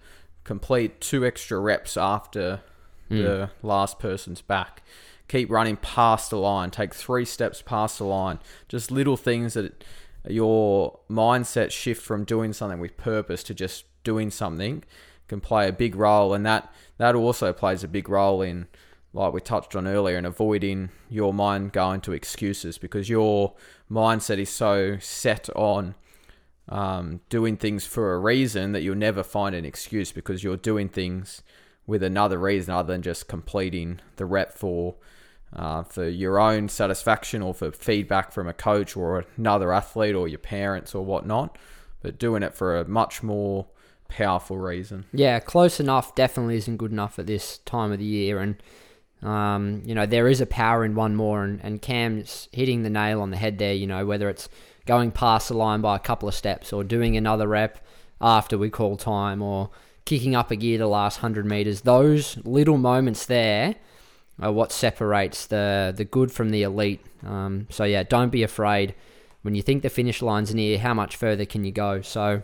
Complete 0.44 1.00
two 1.00 1.24
extra 1.24 1.58
reps 1.58 1.96
after 1.96 2.60
hmm. 3.08 3.18
the 3.18 3.50
last 3.62 3.98
person's 3.98 4.40
back. 4.40 4.82
Keep 5.28 5.50
running 5.50 5.76
past 5.76 6.30
the 6.30 6.36
line. 6.36 6.70
Take 6.70 6.94
three 6.94 7.24
steps 7.24 7.62
past 7.62 7.98
the 7.98 8.04
line. 8.04 8.38
Just 8.68 8.90
little 8.90 9.16
things 9.16 9.54
that 9.54 9.84
your 10.26 10.98
mindset 11.10 11.70
shift 11.70 12.02
from 12.02 12.24
doing 12.24 12.52
something 12.52 12.80
with 12.80 12.96
purpose 12.96 13.42
to 13.44 13.54
just 13.54 13.84
doing 14.04 14.30
something 14.30 14.82
can 15.28 15.40
play 15.40 15.68
a 15.68 15.72
big 15.72 15.94
role, 15.94 16.32
and 16.32 16.44
that 16.46 16.72
that 16.96 17.14
also 17.14 17.52
plays 17.52 17.84
a 17.84 17.88
big 17.88 18.08
role 18.08 18.40
in, 18.40 18.66
like 19.12 19.32
we 19.32 19.40
touched 19.40 19.74
on 19.74 19.86
earlier, 19.86 20.18
in 20.18 20.24
avoiding 20.24 20.90
your 21.08 21.32
mind 21.32 21.72
going 21.72 22.00
to 22.02 22.12
excuses 22.12 22.78
because 22.78 23.08
your 23.08 23.54
mindset 23.90 24.38
is 24.38 24.50
so 24.50 24.98
set 25.00 25.48
on 25.56 25.94
um, 26.68 27.20
doing 27.28 27.56
things 27.56 27.86
for 27.86 28.14
a 28.14 28.18
reason 28.18 28.72
that 28.72 28.82
you'll 28.82 28.94
never 28.94 29.22
find 29.22 29.54
an 29.54 29.64
excuse 29.64 30.12
because 30.12 30.44
you're 30.44 30.56
doing 30.56 30.88
things 30.88 31.42
with 31.86 32.02
another 32.02 32.38
reason 32.38 32.74
other 32.74 32.92
than 32.92 33.02
just 33.02 33.28
completing 33.28 34.00
the 34.16 34.26
rep 34.26 34.52
for 34.52 34.96
uh, 35.56 35.82
for 35.82 36.06
your 36.06 36.38
own 36.38 36.68
satisfaction 36.68 37.40
or 37.40 37.54
for 37.54 37.72
feedback 37.72 38.30
from 38.32 38.46
a 38.46 38.52
coach 38.52 38.94
or 38.94 39.24
another 39.38 39.72
athlete 39.72 40.14
or 40.14 40.28
your 40.28 40.38
parents 40.38 40.94
or 40.94 41.02
whatnot, 41.02 41.56
but 42.02 42.18
doing 42.18 42.42
it 42.42 42.52
for 42.52 42.76
a 42.76 42.86
much 42.86 43.22
more 43.22 43.66
powerful 44.08 44.58
reason. 44.58 45.06
Yeah, 45.10 45.40
close 45.40 45.80
enough 45.80 46.14
definitely 46.14 46.56
isn't 46.56 46.76
good 46.76 46.92
enough 46.92 47.18
at 47.18 47.26
this 47.26 47.58
time 47.58 47.92
of 47.92 47.98
the 47.98 48.04
year. 48.04 48.40
And, 48.40 48.56
um, 49.22 49.82
you 49.84 49.94
know, 49.94 50.06
there 50.06 50.28
is 50.28 50.40
a 50.40 50.46
power 50.46 50.84
in 50.84 50.94
one 50.94 51.14
more. 51.14 51.44
And, 51.44 51.60
and 51.62 51.82
Cam's 51.82 52.48
hitting 52.52 52.82
the 52.82 52.90
nail 52.90 53.20
on 53.20 53.30
the 53.30 53.36
head 53.36 53.58
there, 53.58 53.74
you 53.74 53.86
know, 53.86 54.06
whether 54.06 54.28
it's 54.28 54.48
going 54.86 55.10
past 55.10 55.48
the 55.48 55.54
line 55.54 55.80
by 55.80 55.96
a 55.96 56.00
couple 56.00 56.28
of 56.28 56.34
steps 56.34 56.72
or 56.72 56.84
doing 56.84 57.16
another 57.16 57.48
rep 57.48 57.84
after 58.20 58.56
we 58.56 58.70
call 58.70 58.96
time 58.96 59.42
or 59.42 59.70
kicking 60.04 60.34
up 60.34 60.50
a 60.50 60.56
gear 60.56 60.78
the 60.78 60.86
last 60.86 61.18
100 61.18 61.44
meters. 61.44 61.82
Those 61.82 62.38
little 62.44 62.78
moments 62.78 63.26
there 63.26 63.76
are 64.40 64.52
what 64.52 64.72
separates 64.72 65.46
the, 65.46 65.92
the 65.94 66.04
good 66.04 66.32
from 66.32 66.50
the 66.50 66.62
elite. 66.62 67.04
Um, 67.26 67.66
so, 67.70 67.84
yeah, 67.84 68.04
don't 68.04 68.30
be 68.30 68.42
afraid. 68.42 68.94
When 69.42 69.54
you 69.54 69.62
think 69.62 69.82
the 69.82 69.90
finish 69.90 70.22
line's 70.22 70.54
near, 70.54 70.78
how 70.78 70.94
much 70.94 71.16
further 71.16 71.44
can 71.44 71.64
you 71.64 71.72
go? 71.72 72.02
So, 72.02 72.42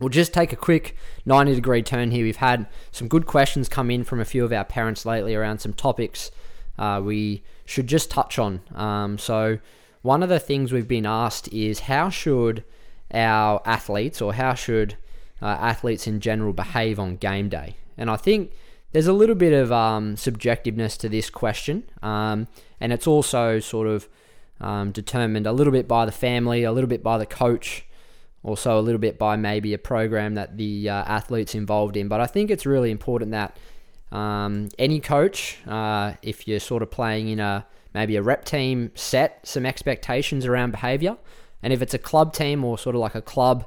We'll 0.00 0.10
just 0.10 0.32
take 0.32 0.52
a 0.52 0.56
quick 0.56 0.96
90 1.26 1.54
degree 1.54 1.82
turn 1.82 2.10
here. 2.10 2.24
We've 2.24 2.36
had 2.36 2.66
some 2.92 3.08
good 3.08 3.26
questions 3.26 3.68
come 3.68 3.90
in 3.90 4.04
from 4.04 4.20
a 4.20 4.24
few 4.24 4.44
of 4.44 4.52
our 4.52 4.64
parents 4.64 5.04
lately 5.04 5.34
around 5.34 5.58
some 5.58 5.72
topics 5.72 6.30
uh, 6.78 7.00
we 7.04 7.42
should 7.64 7.86
just 7.86 8.10
touch 8.10 8.38
on. 8.38 8.60
Um, 8.74 9.18
so, 9.18 9.58
one 10.02 10.22
of 10.22 10.28
the 10.28 10.38
things 10.38 10.72
we've 10.72 10.88
been 10.88 11.06
asked 11.06 11.52
is 11.52 11.80
how 11.80 12.08
should 12.08 12.64
our 13.12 13.60
athletes 13.64 14.22
or 14.22 14.34
how 14.34 14.54
should 14.54 14.96
uh, 15.42 15.46
athletes 15.46 16.06
in 16.06 16.20
general 16.20 16.52
behave 16.52 17.00
on 17.00 17.16
game 17.16 17.48
day? 17.48 17.74
And 17.96 18.08
I 18.08 18.16
think 18.16 18.52
there's 18.92 19.08
a 19.08 19.12
little 19.12 19.34
bit 19.34 19.52
of 19.52 19.72
um, 19.72 20.14
subjectiveness 20.14 20.96
to 20.98 21.08
this 21.08 21.30
question, 21.30 21.84
um, 22.00 22.46
and 22.80 22.92
it's 22.92 23.06
also 23.06 23.58
sort 23.58 23.88
of 23.88 24.08
um, 24.60 24.92
determined 24.92 25.46
a 25.46 25.52
little 25.52 25.72
bit 25.72 25.88
by 25.88 26.06
the 26.06 26.12
family, 26.12 26.62
a 26.62 26.72
little 26.72 26.88
bit 26.88 27.02
by 27.02 27.18
the 27.18 27.26
coach, 27.26 27.84
also 28.48 28.78
a 28.78 28.82
little 28.82 28.98
bit 28.98 29.18
by 29.18 29.36
maybe 29.36 29.74
a 29.74 29.78
program 29.78 30.34
that 30.34 30.56
the 30.56 30.88
uh, 30.88 30.94
athlete's 31.04 31.54
involved 31.54 31.96
in. 31.96 32.08
But 32.08 32.20
I 32.20 32.26
think 32.26 32.50
it's 32.50 32.66
really 32.66 32.90
important 32.90 33.30
that 33.32 33.56
um, 34.10 34.68
any 34.78 35.00
coach, 35.00 35.58
uh, 35.66 36.14
if 36.22 36.48
you're 36.48 36.60
sort 36.60 36.82
of 36.82 36.90
playing 36.90 37.28
in 37.28 37.40
a 37.40 37.66
maybe 37.94 38.16
a 38.16 38.22
rep 38.22 38.44
team, 38.44 38.90
set 38.94 39.40
some 39.46 39.66
expectations 39.66 40.46
around 40.46 40.70
behaviour. 40.70 41.16
And 41.62 41.72
if 41.72 41.82
it's 41.82 41.94
a 41.94 41.98
club 41.98 42.32
team 42.32 42.64
or 42.64 42.78
sort 42.78 42.94
of 42.94 43.00
like 43.00 43.14
a 43.14 43.22
club 43.22 43.66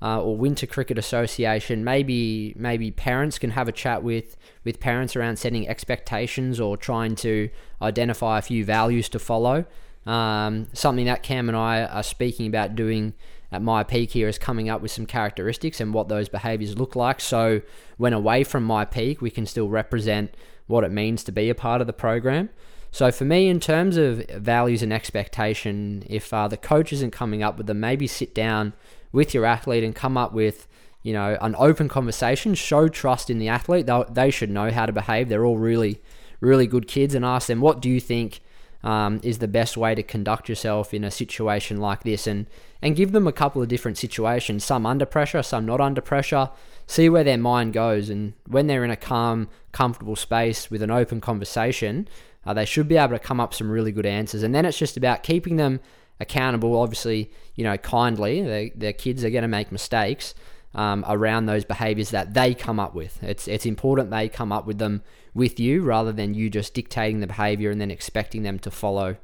uh, 0.00 0.22
or 0.22 0.36
winter 0.36 0.66
cricket 0.66 0.98
association, 0.98 1.82
maybe 1.84 2.54
maybe 2.56 2.90
parents 2.90 3.38
can 3.38 3.50
have 3.50 3.68
a 3.68 3.72
chat 3.72 4.02
with 4.02 4.36
with 4.64 4.80
parents 4.80 5.16
around 5.16 5.38
setting 5.38 5.68
expectations 5.68 6.60
or 6.60 6.76
trying 6.76 7.16
to 7.16 7.50
identify 7.82 8.38
a 8.38 8.42
few 8.42 8.64
values 8.64 9.08
to 9.10 9.18
follow. 9.18 9.64
Um, 10.06 10.68
something 10.74 11.06
that 11.06 11.22
Cam 11.22 11.48
and 11.48 11.56
I 11.56 11.84
are 11.84 12.02
speaking 12.02 12.46
about 12.46 12.76
doing 12.76 13.14
at 13.54 13.62
myPEAC 13.62 14.10
here 14.10 14.28
is 14.28 14.38
coming 14.38 14.68
up 14.68 14.82
with 14.82 14.90
some 14.90 15.06
characteristics 15.06 15.80
and 15.80 15.94
what 15.94 16.08
those 16.08 16.28
behaviors 16.28 16.76
look 16.76 16.96
like. 16.96 17.20
So 17.20 17.62
when 17.96 18.12
away 18.12 18.42
from 18.42 18.66
myPEAC, 18.66 19.20
we 19.20 19.30
can 19.30 19.46
still 19.46 19.68
represent 19.68 20.34
what 20.66 20.82
it 20.82 20.90
means 20.90 21.22
to 21.24 21.32
be 21.32 21.48
a 21.48 21.54
part 21.54 21.80
of 21.80 21.86
the 21.86 21.92
program. 21.92 22.50
So 22.90 23.10
for 23.10 23.24
me, 23.24 23.48
in 23.48 23.60
terms 23.60 23.96
of 23.96 24.28
values 24.30 24.82
and 24.82 24.92
expectation, 24.92 26.04
if 26.08 26.32
uh, 26.32 26.48
the 26.48 26.56
coach 26.56 26.92
isn't 26.92 27.12
coming 27.12 27.42
up 27.42 27.56
with 27.56 27.66
them, 27.66 27.80
maybe 27.80 28.06
sit 28.06 28.34
down 28.34 28.72
with 29.12 29.34
your 29.34 29.44
athlete 29.44 29.84
and 29.84 29.94
come 29.94 30.16
up 30.16 30.32
with 30.32 30.66
you 31.02 31.12
know 31.12 31.36
an 31.40 31.54
open 31.58 31.88
conversation. 31.88 32.54
Show 32.54 32.88
trust 32.88 33.30
in 33.30 33.38
the 33.38 33.48
athlete. 33.48 33.86
They 33.86 34.04
they 34.10 34.30
should 34.30 34.50
know 34.50 34.70
how 34.70 34.86
to 34.86 34.92
behave. 34.92 35.28
They're 35.28 35.44
all 35.44 35.58
really 35.58 36.02
really 36.40 36.66
good 36.66 36.86
kids, 36.86 37.14
and 37.14 37.24
ask 37.24 37.48
them 37.48 37.60
what 37.60 37.80
do 37.80 37.90
you 37.90 38.00
think 38.00 38.40
um, 38.84 39.18
is 39.24 39.38
the 39.38 39.48
best 39.48 39.76
way 39.76 39.96
to 39.96 40.02
conduct 40.04 40.48
yourself 40.48 40.94
in 40.94 41.02
a 41.02 41.10
situation 41.10 41.80
like 41.80 42.04
this, 42.04 42.28
and 42.28 42.46
and 42.80 42.94
give 42.94 43.10
them 43.10 43.26
a 43.26 43.32
couple 43.32 43.60
of 43.60 43.68
different 43.68 43.98
situations. 43.98 44.62
Some 44.62 44.86
under 44.86 45.06
pressure, 45.06 45.42
some 45.42 45.66
not 45.66 45.80
under 45.80 46.00
pressure. 46.00 46.50
See 46.86 47.08
where 47.08 47.24
their 47.24 47.38
mind 47.38 47.72
goes, 47.72 48.10
and 48.10 48.34
when 48.46 48.68
they're 48.68 48.84
in 48.84 48.90
a 48.90 48.96
calm, 48.96 49.48
comfortable 49.72 50.16
space 50.16 50.70
with 50.70 50.82
an 50.82 50.90
open 50.90 51.20
conversation 51.20 52.06
uh, 52.46 52.54
they 52.54 52.64
should 52.64 52.88
be 52.88 52.96
able 52.96 53.12
to 53.12 53.18
come 53.18 53.40
up 53.40 53.54
some 53.54 53.70
really 53.70 53.92
good 53.92 54.06
answers. 54.06 54.42
And 54.42 54.54
then 54.54 54.64
it's 54.64 54.78
just 54.78 54.96
about 54.96 55.22
keeping 55.22 55.56
them 55.56 55.80
accountable. 56.20 56.78
Obviously, 56.78 57.30
you 57.54 57.64
know, 57.64 57.76
kindly. 57.78 58.70
Their 58.74 58.92
kids 58.92 59.24
are 59.24 59.30
going 59.30 59.42
to 59.42 59.48
make 59.48 59.72
mistakes 59.72 60.34
um, 60.74 61.04
around 61.08 61.46
those 61.46 61.64
behaviors 61.64 62.10
that 62.10 62.34
they 62.34 62.54
come 62.54 62.80
up 62.80 62.94
with. 62.94 63.22
It's 63.22 63.46
it's 63.48 63.66
important 63.66 64.10
they 64.10 64.28
come 64.28 64.52
up 64.52 64.66
with 64.66 64.78
them 64.78 65.02
with 65.34 65.58
you 65.58 65.82
rather 65.82 66.12
than 66.12 66.34
you 66.34 66.50
just 66.50 66.74
dictating 66.74 67.20
the 67.20 67.26
behavior 67.26 67.70
and 67.70 67.80
then 67.80 67.90
expecting 67.90 68.42
them 68.42 68.58
to 68.60 68.70
follow 68.70 69.16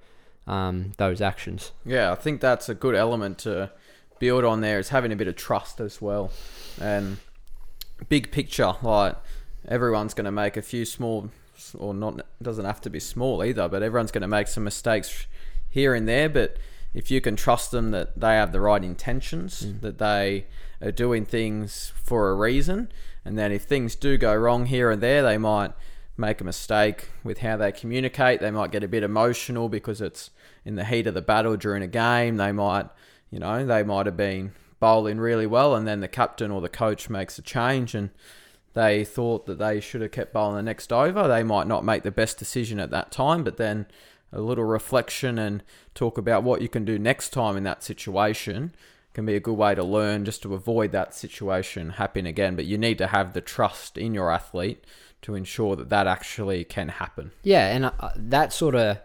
um, 0.46 0.92
those 0.96 1.20
actions. 1.20 1.72
Yeah, 1.84 2.12
I 2.12 2.16
think 2.16 2.40
that's 2.40 2.68
a 2.68 2.74
good 2.74 2.94
element 2.94 3.38
to 3.38 3.70
build 4.18 4.44
on 4.44 4.60
there 4.60 4.78
is 4.78 4.90
having 4.90 5.12
a 5.12 5.16
bit 5.16 5.28
of 5.28 5.36
trust 5.36 5.80
as 5.80 6.00
well. 6.00 6.30
And 6.80 7.18
big 8.08 8.30
picture, 8.30 8.74
like 8.82 9.16
everyone's 9.66 10.14
going 10.14 10.24
to 10.26 10.32
make 10.32 10.56
a 10.56 10.62
few 10.62 10.84
small 10.84 11.30
or 11.78 11.92
not 11.92 12.24
doesn't 12.40 12.64
have 12.64 12.80
to 12.82 12.90
be 12.90 13.00
small 13.00 13.44
either, 13.44 13.68
but 13.68 13.82
everyone's 13.82 14.10
going 14.10 14.22
to 14.22 14.28
make 14.28 14.48
some 14.48 14.64
mistakes 14.64 15.26
here 15.68 15.94
and 15.94 16.08
there. 16.08 16.28
But 16.28 16.56
if 16.94 17.10
you 17.10 17.20
can 17.20 17.36
trust 17.36 17.70
them 17.70 17.90
that 17.90 18.18
they 18.18 18.34
have 18.34 18.52
the 18.52 18.60
right 18.60 18.82
intentions, 18.82 19.62
mm. 19.62 19.80
that 19.80 19.98
they 19.98 20.46
are 20.82 20.92
doing 20.92 21.24
things 21.24 21.92
for 22.02 22.30
a 22.30 22.34
reason, 22.34 22.90
and 23.24 23.38
then 23.38 23.52
if 23.52 23.62
things 23.62 23.94
do 23.94 24.16
go 24.16 24.34
wrong 24.34 24.66
here 24.66 24.90
and 24.90 25.02
there, 25.02 25.22
they 25.22 25.38
might 25.38 25.72
make 26.16 26.40
a 26.40 26.44
mistake 26.44 27.08
with 27.24 27.38
how 27.38 27.56
they 27.56 27.72
communicate. 27.72 28.40
They 28.40 28.50
might 28.50 28.72
get 28.72 28.84
a 28.84 28.88
bit 28.88 29.02
emotional 29.02 29.68
because 29.68 30.00
it's 30.00 30.30
in 30.64 30.76
the 30.76 30.84
heat 30.84 31.06
of 31.06 31.14
the 31.14 31.22
battle 31.22 31.56
during 31.56 31.82
a 31.82 31.88
game. 31.88 32.36
They 32.36 32.52
might, 32.52 32.86
you 33.30 33.38
know, 33.38 33.64
they 33.64 33.82
might 33.82 34.06
have 34.06 34.16
been 34.16 34.52
bowling 34.78 35.18
really 35.18 35.46
well, 35.46 35.74
and 35.74 35.86
then 35.86 36.00
the 36.00 36.08
captain 36.08 36.50
or 36.50 36.60
the 36.60 36.68
coach 36.68 37.10
makes 37.10 37.38
a 37.38 37.42
change 37.42 37.94
and 37.94 38.10
they 38.72 39.04
thought 39.04 39.46
that 39.46 39.58
they 39.58 39.80
should 39.80 40.00
have 40.00 40.12
kept 40.12 40.32
bowling 40.32 40.56
the 40.56 40.62
next 40.62 40.92
over. 40.92 41.26
They 41.26 41.42
might 41.42 41.66
not 41.66 41.84
make 41.84 42.02
the 42.02 42.10
best 42.10 42.38
decision 42.38 42.78
at 42.78 42.90
that 42.90 43.10
time, 43.10 43.42
but 43.42 43.56
then 43.56 43.86
a 44.32 44.40
little 44.40 44.64
reflection 44.64 45.38
and 45.38 45.62
talk 45.94 46.16
about 46.16 46.44
what 46.44 46.62
you 46.62 46.68
can 46.68 46.84
do 46.84 46.98
next 46.98 47.30
time 47.30 47.56
in 47.56 47.64
that 47.64 47.82
situation 47.82 48.72
can 49.12 49.26
be 49.26 49.34
a 49.34 49.40
good 49.40 49.56
way 49.56 49.74
to 49.74 49.82
learn 49.82 50.24
just 50.24 50.42
to 50.42 50.54
avoid 50.54 50.92
that 50.92 51.14
situation 51.14 51.90
happening 51.90 52.26
again. 52.26 52.56
But 52.56 52.66
you 52.66 52.78
need 52.78 52.98
to 52.98 53.08
have 53.08 53.32
the 53.32 53.40
trust 53.40 53.98
in 53.98 54.14
your 54.14 54.30
athlete 54.30 54.84
to 55.22 55.34
ensure 55.34 55.76
that 55.76 55.90
that 55.90 56.06
actually 56.06 56.64
can 56.64 56.88
happen. 56.88 57.32
Yeah, 57.42 57.66
and 57.68 57.86
uh, 57.86 58.10
that 58.16 58.52
sort 58.52 58.74
of 58.74 58.98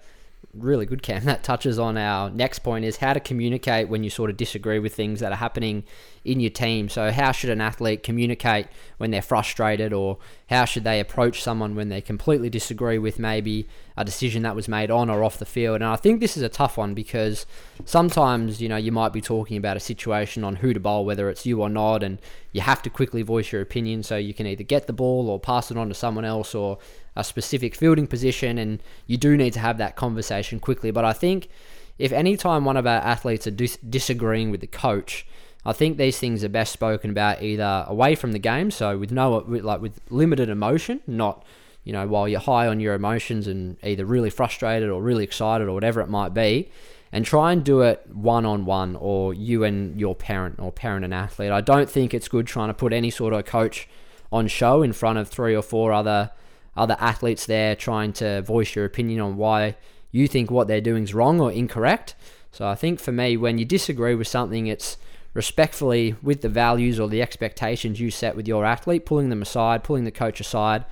really 0.58 0.86
good, 0.86 1.02
Cam. 1.02 1.26
That 1.26 1.44
touches 1.44 1.80
on 1.80 1.98
our 1.98 2.30
next 2.30 2.60
point 2.60 2.86
is 2.86 2.98
how 2.98 3.14
to 3.14 3.20
communicate 3.20 3.90
when 3.90 4.04
you 4.04 4.10
sort 4.10 4.30
of 4.30 4.38
disagree 4.38 4.80
with 4.80 4.94
things 4.94 5.20
that 5.20 5.32
are 5.32 5.38
happening 5.38 5.84
in 6.24 6.40
your 6.40 6.50
team. 6.50 6.90
So, 6.90 7.12
how 7.12 7.32
should 7.32 7.50
an 7.50 7.62
athlete 7.62 8.04
communicate 8.04 8.68
when 8.98 9.12
they're 9.12 9.22
frustrated, 9.22 9.94
or 9.94 10.18
how 10.50 10.66
should 10.66 10.84
they 10.84 11.00
approach 11.00 11.42
someone 11.42 11.76
when 11.76 11.90
they 11.90 12.02
completely 12.02 12.50
disagree 12.50 12.98
with 12.98 13.20
maybe 13.20 13.68
a 13.98 14.06
decision 14.06 14.44
that 14.44 14.56
was 14.56 14.68
made 14.68 14.92
on 14.92 15.10
or 15.10 15.24
off 15.24 15.38
the 15.38 15.46
field? 15.46 15.76
And 15.76 15.86
I 15.86 15.96
think 15.96 16.20
this 16.20 16.38
is 16.38 16.44
a 16.44 16.50
tough 16.50 16.78
one 16.78 16.94
because 16.94 17.46
sometimes, 17.86 18.62
you 18.62 18.70
know, 18.70 18.78
you 18.78 18.92
might 18.92 19.14
be 19.14 19.22
talking 19.22 19.58
about 19.58 19.78
a 19.78 19.82
situation 19.82 20.44
on 20.44 20.58
who 20.58 20.74
to 20.74 20.80
bowl, 20.80 21.06
whether 21.06 21.30
it's 21.30 21.46
you 21.46 21.62
or 21.62 21.70
not, 21.70 22.04
and 22.04 22.20
you 22.52 22.62
have 22.62 22.82
to 22.84 22.90
quickly 22.90 23.22
voice 23.22 23.52
your 23.52 23.62
opinion 23.62 24.04
so 24.04 24.16
you 24.16 24.34
can 24.34 24.48
either 24.48 24.64
get 24.64 24.88
the 24.88 24.94
ball 24.94 25.30
or 25.30 25.40
pass 25.40 25.72
it 25.72 25.78
on 25.78 25.90
to 25.90 25.94
someone 25.96 26.26
else 26.26 26.56
or 26.56 26.78
a 27.16 27.24
specific 27.24 27.76
fielding 27.76 28.08
position, 28.08 28.58
and 28.58 28.82
you 29.08 29.18
do 29.18 29.38
need 29.38 29.54
to 29.54 29.60
have 29.60 29.78
that 29.78 29.96
conversation 29.96 30.60
quickly. 30.60 30.92
But 30.92 31.06
I 31.06 31.14
think 31.14 31.50
if 31.98 32.12
any 32.12 32.38
time 32.38 32.66
one 32.66 32.78
of 32.78 32.86
our 32.86 33.02
athletes 33.02 33.48
are 33.48 33.52
dis- 33.52 33.78
disagreeing 33.78 34.52
with 34.52 34.62
the 34.62 34.68
coach, 34.68 35.26
I 35.66 35.74
think 35.74 35.98
these 35.98 36.20
things 36.20 36.44
are 36.44 36.50
best 36.50 36.74
spoken 36.74 37.10
about 37.10 37.42
either 37.42 37.86
away 37.88 38.16
from 38.16 38.34
the 38.34 38.40
game, 38.40 38.70
so 38.70 38.98
with 38.98 39.12
no 39.12 39.38
like 39.48 39.82
with 39.82 40.00
limited 40.10 40.50
emotion, 40.50 41.02
not 41.08 41.44
you 41.86 41.94
know, 41.94 42.08
while 42.08 42.28
you're 42.28 42.40
high 42.40 42.68
on 42.68 42.80
your 42.80 42.96
emotions 42.96 43.48
and 43.48 43.78
either 43.84 44.06
really 44.06 44.32
frustrated 44.32 44.90
or 44.90 45.02
really 45.02 45.24
excited 45.24 45.68
or 45.68 45.74
whatever 45.74 46.02
it 46.02 46.10
might 46.10 46.34
be, 46.34 46.70
and 47.12 47.24
try 47.24 47.54
and 47.54 47.64
do 47.64 47.82
it 47.82 48.06
one 48.12 48.46
on 48.46 48.66
one 48.66 48.96
or 48.96 49.34
you 49.34 49.64
and 49.64 49.98
your 50.00 50.16
parent 50.16 50.60
or 50.60 50.72
parent 50.72 51.06
and 51.06 51.14
athlete. 51.14 51.52
I 51.52 51.62
don't 51.62 51.90
think 51.90 52.14
it's 52.14 52.28
good 52.28 52.48
trying 52.48 52.70
to 52.70 52.74
put 52.74 52.92
any 52.92 53.12
sort 53.12 53.34
of 53.34 53.46
coach 53.46 53.88
on 54.32 54.48
show 54.48 54.82
in 54.82 54.92
front 54.94 55.20
of 55.20 55.30
three 55.30 55.56
or 55.56 55.62
four 55.62 55.94
other 55.94 56.32
other 56.76 56.98
athletes 57.00 57.46
there 57.46 57.76
trying 57.76 58.14
to 58.14 58.42
voice 58.42 58.76
your 58.76 58.86
opinion 58.86 59.22
on 59.22 59.38
why 59.38 59.76
you 60.12 60.28
think 60.28 60.50
what 60.52 60.68
they're 60.68 60.82
doing 60.82 61.04
is 61.04 61.14
wrong 61.14 61.40
or 61.40 61.52
incorrect. 61.52 62.16
So 62.52 62.68
I 62.68 62.76
think 62.76 63.00
for 63.00 63.12
me, 63.12 63.36
when 63.38 63.58
you 63.58 63.66
disagree 63.66 64.16
with 64.16 64.28
something, 64.28 64.68
it's 64.68 64.98
respectfully 65.34 66.16
with 66.24 66.42
the 66.42 66.50
values 66.50 67.00
or 67.00 67.10
the 67.10 67.22
expectations 67.22 68.00
you 68.00 68.10
set 68.10 68.36
with 68.36 68.48
your 68.48 68.66
athlete, 68.66 69.06
pulling 69.06 69.30
them 69.30 69.42
aside, 69.42 69.84
pulling 69.84 70.06
the 70.06 70.12
coach 70.12 70.40
aside, 70.40 70.86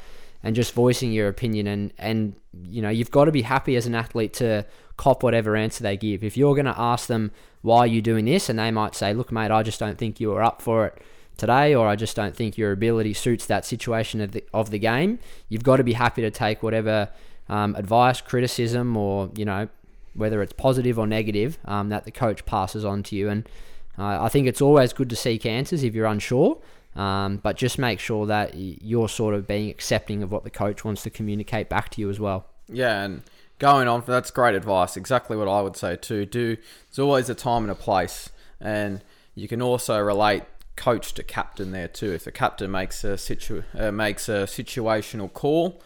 and 0.44 0.56
just 0.56 0.74
voicing 0.74 1.12
your 1.12 1.30
opinion. 1.30 1.66
And 1.68 1.94
and 1.98 2.36
you 2.66 2.82
know 2.82 2.90
you've 2.90 3.12
got 3.12 3.26
to 3.26 3.32
be 3.32 3.44
happy 3.44 3.76
as 3.76 3.86
an 3.86 3.96
athlete 3.96 4.34
to 4.36 4.66
cop 4.98 5.24
whatever 5.24 5.56
answer 5.56 5.84
they 5.84 5.98
give. 5.98 6.24
If 6.24 6.36
you're 6.38 6.54
going 6.54 6.66
to 6.66 6.80
ask 6.80 7.08
them 7.08 7.32
why 7.62 7.80
are 7.80 7.88
you 7.88 8.02
doing 8.02 8.26
this, 8.26 8.50
and 8.50 8.60
they 8.60 8.72
might 8.72 8.94
say, 8.94 9.14
"Look, 9.14 9.32
mate, 9.32 9.52
I 9.52 9.64
just 9.64 9.80
don't 9.80 9.98
think 9.98 10.20
you 10.20 10.34
are 10.34 10.44
up 10.44 10.62
for 10.62 10.86
it." 10.86 11.02
Today, 11.38 11.74
or 11.76 11.88
I 11.88 11.96
just 11.96 12.16
don't 12.16 12.36
think 12.36 12.58
your 12.58 12.72
ability 12.72 13.14
suits 13.14 13.46
that 13.48 13.66
situation 13.66 14.22
of 14.22 14.32
the 14.32 14.44
of 14.54 14.72
the 14.72 14.80
game. 14.80 15.20
You've 15.50 15.64
got 15.64 15.78
to 15.78 15.84
be 15.84 15.94
happy 15.94 16.22
to 16.22 16.32
take 16.32 16.64
whatever 16.64 17.10
um, 17.50 17.76
advice, 17.76 18.22
criticism, 18.22 18.96
or 18.98 19.30
you 19.36 19.46
know 19.46 19.68
whether 20.16 20.42
it's 20.42 20.54
positive 20.54 21.00
or 21.00 21.08
negative 21.08 21.58
um, 21.66 21.90
that 21.90 22.06
the 22.06 22.12
coach 22.12 22.46
passes 22.46 22.86
on 22.86 23.02
to 23.04 23.16
you. 23.16 23.30
And 23.30 23.48
uh, 23.98 24.24
I 24.24 24.30
think 24.30 24.48
it's 24.48 24.62
always 24.62 24.94
good 24.94 25.10
to 25.10 25.16
seek 25.16 25.46
answers 25.46 25.84
if 25.84 25.96
you're 25.96 26.06
unsure. 26.06 26.60
Um, 26.96 27.38
but 27.38 27.58
just 27.58 27.80
make 27.80 28.00
sure 28.00 28.28
that 28.28 28.54
you're 28.54 29.10
sort 29.10 29.34
of 29.34 29.48
being 29.48 29.70
accepting 29.70 30.22
of 30.22 30.32
what 30.32 30.44
the 30.44 30.52
coach 30.52 30.86
wants 30.86 31.02
to 31.04 31.10
communicate 31.10 31.68
back 31.68 31.90
to 31.90 32.02
you 32.02 32.10
as 32.10 32.20
well. 32.20 32.46
Yeah, 32.68 33.04
and 33.04 33.24
going 33.58 33.88
on, 33.88 34.04
that's 34.06 34.30
great 34.30 34.54
advice. 34.56 34.96
Exactly 34.96 35.36
what 35.36 35.48
I 35.48 35.62
would 35.62 35.76
say 35.76 35.96
too. 35.96 36.26
Do 36.26 36.56
there's 36.56 37.00
always 37.00 37.30
a 37.30 37.36
time 37.36 37.64
and 37.64 37.72
a 37.72 37.76
place, 37.76 38.30
and 38.62 39.04
you 39.34 39.48
can 39.48 39.62
also 39.62 40.00
relate 40.00 40.44
coach 40.76 41.14
to 41.14 41.24
captain 41.24 41.72
there 41.72 41.88
too. 41.88 42.12
If 42.12 42.24
the 42.24 42.32
captain 42.32 42.72
makes 42.72 43.04
a 43.04 43.18
situ 43.18 43.64
uh, 43.78 43.92
makes 43.92 44.28
a 44.30 44.44
situational 44.44 45.32
call, 45.32 45.82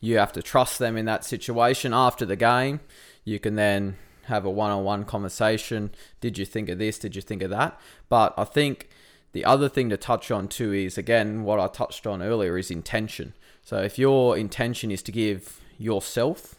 you 0.00 0.18
have 0.18 0.32
to 0.32 0.42
trust 0.42 0.78
them 0.78 0.96
in 0.96 1.04
that 1.06 1.24
situation. 1.24 1.92
After 1.92 2.24
the 2.24 2.36
game, 2.36 2.80
you 3.24 3.38
can 3.38 3.56
then 3.56 3.96
have 4.24 4.44
a 4.44 4.50
one-on-one 4.50 5.04
conversation. 5.04 5.90
Did 6.20 6.38
you 6.38 6.44
think 6.44 6.68
of 6.68 6.78
this? 6.78 6.98
Did 6.98 7.16
you 7.16 7.22
think 7.22 7.42
of 7.42 7.50
that? 7.50 7.80
But 8.08 8.34
I 8.36 8.44
think 8.44 8.88
the 9.32 9.44
other 9.44 9.68
thing 9.68 9.88
to 9.90 9.96
touch 9.96 10.30
on 10.30 10.48
too 10.48 10.72
is 10.72 10.98
again 10.98 11.42
what 11.44 11.60
I 11.60 11.66
touched 11.66 12.06
on 12.06 12.22
earlier 12.22 12.56
is 12.58 12.70
intention. 12.70 13.34
So 13.62 13.78
if 13.78 13.98
your 13.98 14.36
intention 14.36 14.90
is 14.90 15.02
to 15.02 15.12
give 15.12 15.60
yourself 15.78 16.54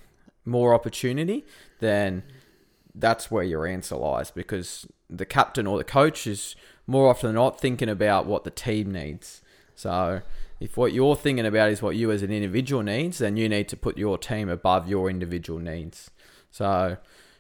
more 0.46 0.74
opportunity, 0.74 1.46
then 1.80 2.24
that's 3.00 3.32
where 3.32 3.44
your 3.44 3.66
answer 3.66 3.96
lies 3.96 4.32
because 4.32 4.88
the 5.10 5.26
captain 5.26 5.66
or 5.66 5.78
the 5.78 5.84
coach 5.84 6.28
is 6.28 6.56
more 6.86 7.10
often 7.10 7.30
than 7.30 7.36
not 7.36 7.60
thinking 7.60 7.90
about 7.90 8.26
what 8.26 8.44
the 8.44 8.52
team 8.52 8.92
needs. 8.92 9.42
So 9.76 10.22
if 10.60 10.76
what 10.76 10.92
you're 10.92 11.16
thinking 11.16 11.46
about 11.46 11.70
is 11.70 11.82
what 11.82 11.96
you 11.96 12.12
as 12.12 12.24
an 12.24 12.32
individual 12.32 12.84
needs, 12.84 13.20
then 13.20 13.38
you 13.38 13.48
need 13.48 13.70
to 13.70 13.78
put 13.78 13.98
your 13.98 14.18
team 14.18 14.50
above 14.50 14.90
your 14.90 15.10
individual 15.10 15.60
needs. 15.60 16.12
So 16.52 16.98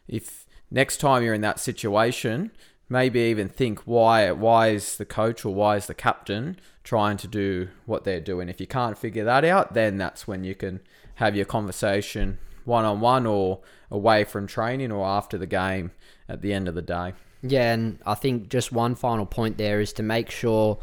if 0.07 0.45
next 0.71 0.97
time 0.97 1.23
you're 1.23 1.33
in 1.33 1.41
that 1.41 1.59
situation, 1.59 2.51
maybe 2.87 3.19
even 3.19 3.49
think 3.49 3.79
why 3.81 4.31
why 4.31 4.69
is 4.69 4.97
the 4.97 5.05
coach 5.05 5.45
or 5.45 5.53
why 5.53 5.75
is 5.75 5.87
the 5.87 5.93
captain 5.93 6.57
trying 6.83 7.17
to 7.17 7.27
do 7.27 7.69
what 7.85 8.03
they're 8.03 8.19
doing. 8.19 8.49
If 8.49 8.59
you 8.59 8.67
can't 8.67 8.97
figure 8.97 9.23
that 9.25 9.45
out, 9.45 9.73
then 9.73 9.97
that's 9.97 10.27
when 10.27 10.43
you 10.43 10.55
can 10.55 10.79
have 11.15 11.35
your 11.35 11.45
conversation 11.45 12.39
one 12.69 12.85
on 12.85 13.01
one 13.01 13.25
or 13.25 13.59
away 13.91 14.23
from 14.23 14.47
training 14.47 14.91
or 14.91 15.05
after 15.05 15.37
the 15.37 15.47
game 15.47 15.91
at 16.29 16.41
the 16.41 16.53
end 16.53 16.69
of 16.69 16.75
the 16.75 16.81
day. 16.81 17.13
Yeah, 17.41 17.73
and 17.73 17.99
I 18.05 18.15
think 18.15 18.49
just 18.49 18.71
one 18.71 18.95
final 18.95 19.25
point 19.25 19.57
there 19.57 19.81
is 19.81 19.91
to 19.93 20.03
make 20.03 20.29
sure 20.29 20.79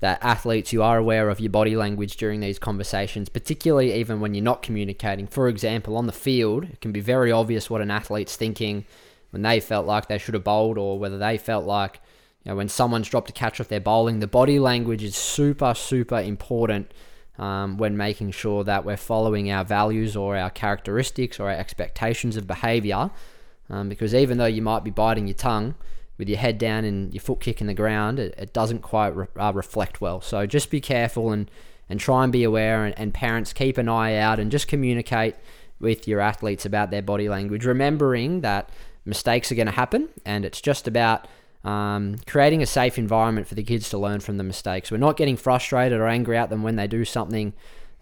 that 0.00 0.22
athletes 0.22 0.72
you 0.72 0.82
are 0.82 0.98
aware 0.98 1.28
of 1.28 1.40
your 1.40 1.50
body 1.50 1.74
language 1.76 2.16
during 2.16 2.40
these 2.40 2.58
conversations, 2.58 3.28
particularly 3.28 3.92
even 3.94 4.20
when 4.20 4.34
you're 4.34 4.44
not 4.44 4.62
communicating. 4.62 5.26
For 5.26 5.48
example, 5.48 5.96
on 5.96 6.06
the 6.06 6.12
field, 6.12 6.64
it 6.64 6.80
can 6.80 6.92
be 6.92 7.00
very 7.00 7.32
obvious 7.32 7.68
what 7.68 7.80
an 7.80 7.90
athlete's 7.90 8.36
thinking 8.36 8.84
when 9.30 9.42
they 9.42 9.60
felt 9.60 9.86
like 9.86 10.06
they 10.06 10.18
should 10.18 10.34
have 10.34 10.44
bowled 10.44 10.78
or 10.78 10.98
whether 10.98 11.18
they 11.18 11.36
felt 11.36 11.64
like 11.64 12.00
you 12.44 12.50
know 12.50 12.56
when 12.56 12.68
someone's 12.68 13.08
dropped 13.08 13.30
a 13.30 13.32
catch 13.32 13.60
off 13.60 13.68
their 13.68 13.80
bowling. 13.80 14.20
The 14.20 14.26
body 14.26 14.58
language 14.58 15.02
is 15.02 15.16
super 15.16 15.74
super 15.74 16.20
important 16.20 16.92
um, 17.38 17.78
when 17.78 17.96
making 17.96 18.32
sure 18.32 18.64
that 18.64 18.84
we're 18.84 18.96
following 18.96 19.50
our 19.50 19.64
values 19.64 20.16
or 20.16 20.36
our 20.36 20.50
characteristics 20.50 21.38
or 21.38 21.44
our 21.48 21.56
expectations 21.56 22.36
of 22.36 22.46
behavior. 22.46 23.10
Um, 23.70 23.88
because 23.88 24.14
even 24.14 24.38
though 24.38 24.46
you 24.46 24.62
might 24.62 24.82
be 24.84 24.90
biting 24.90 25.26
your 25.26 25.34
tongue 25.34 25.74
with 26.16 26.28
your 26.28 26.38
head 26.38 26.58
down 26.58 26.84
and 26.84 27.12
your 27.14 27.20
foot 27.20 27.40
kicking 27.40 27.66
the 27.66 27.74
ground, 27.74 28.18
it, 28.18 28.34
it 28.36 28.52
doesn't 28.52 28.80
quite 28.80 29.14
re- 29.14 29.26
uh, 29.36 29.52
reflect 29.54 30.00
well. 30.00 30.20
So 30.20 30.46
just 30.46 30.70
be 30.70 30.80
careful 30.80 31.32
and, 31.32 31.50
and 31.88 32.00
try 32.00 32.24
and 32.24 32.32
be 32.32 32.44
aware. 32.44 32.84
And, 32.84 32.98
and 32.98 33.14
parents, 33.14 33.52
keep 33.52 33.78
an 33.78 33.88
eye 33.88 34.16
out 34.16 34.40
and 34.40 34.50
just 34.50 34.68
communicate 34.68 35.36
with 35.78 36.08
your 36.08 36.20
athletes 36.20 36.66
about 36.66 36.90
their 36.90 37.02
body 37.02 37.28
language, 37.28 37.64
remembering 37.64 38.40
that 38.40 38.70
mistakes 39.04 39.50
are 39.50 39.54
going 39.54 39.66
to 39.66 39.72
happen 39.72 40.08
and 40.24 40.44
it's 40.44 40.60
just 40.60 40.86
about 40.86 41.26
um, 41.64 42.16
creating 42.26 42.62
a 42.62 42.66
safe 42.66 42.98
environment 42.98 43.46
for 43.46 43.54
the 43.54 43.62
kids 43.62 43.90
to 43.90 43.98
learn 43.98 44.20
from 44.20 44.36
the 44.36 44.44
mistakes. 44.44 44.90
We're 44.90 44.98
not 44.98 45.16
getting 45.16 45.36
frustrated 45.36 45.98
or 45.98 46.06
angry 46.06 46.36
at 46.36 46.50
them 46.50 46.62
when 46.62 46.76
they 46.76 46.86
do 46.86 47.04
something, 47.04 47.52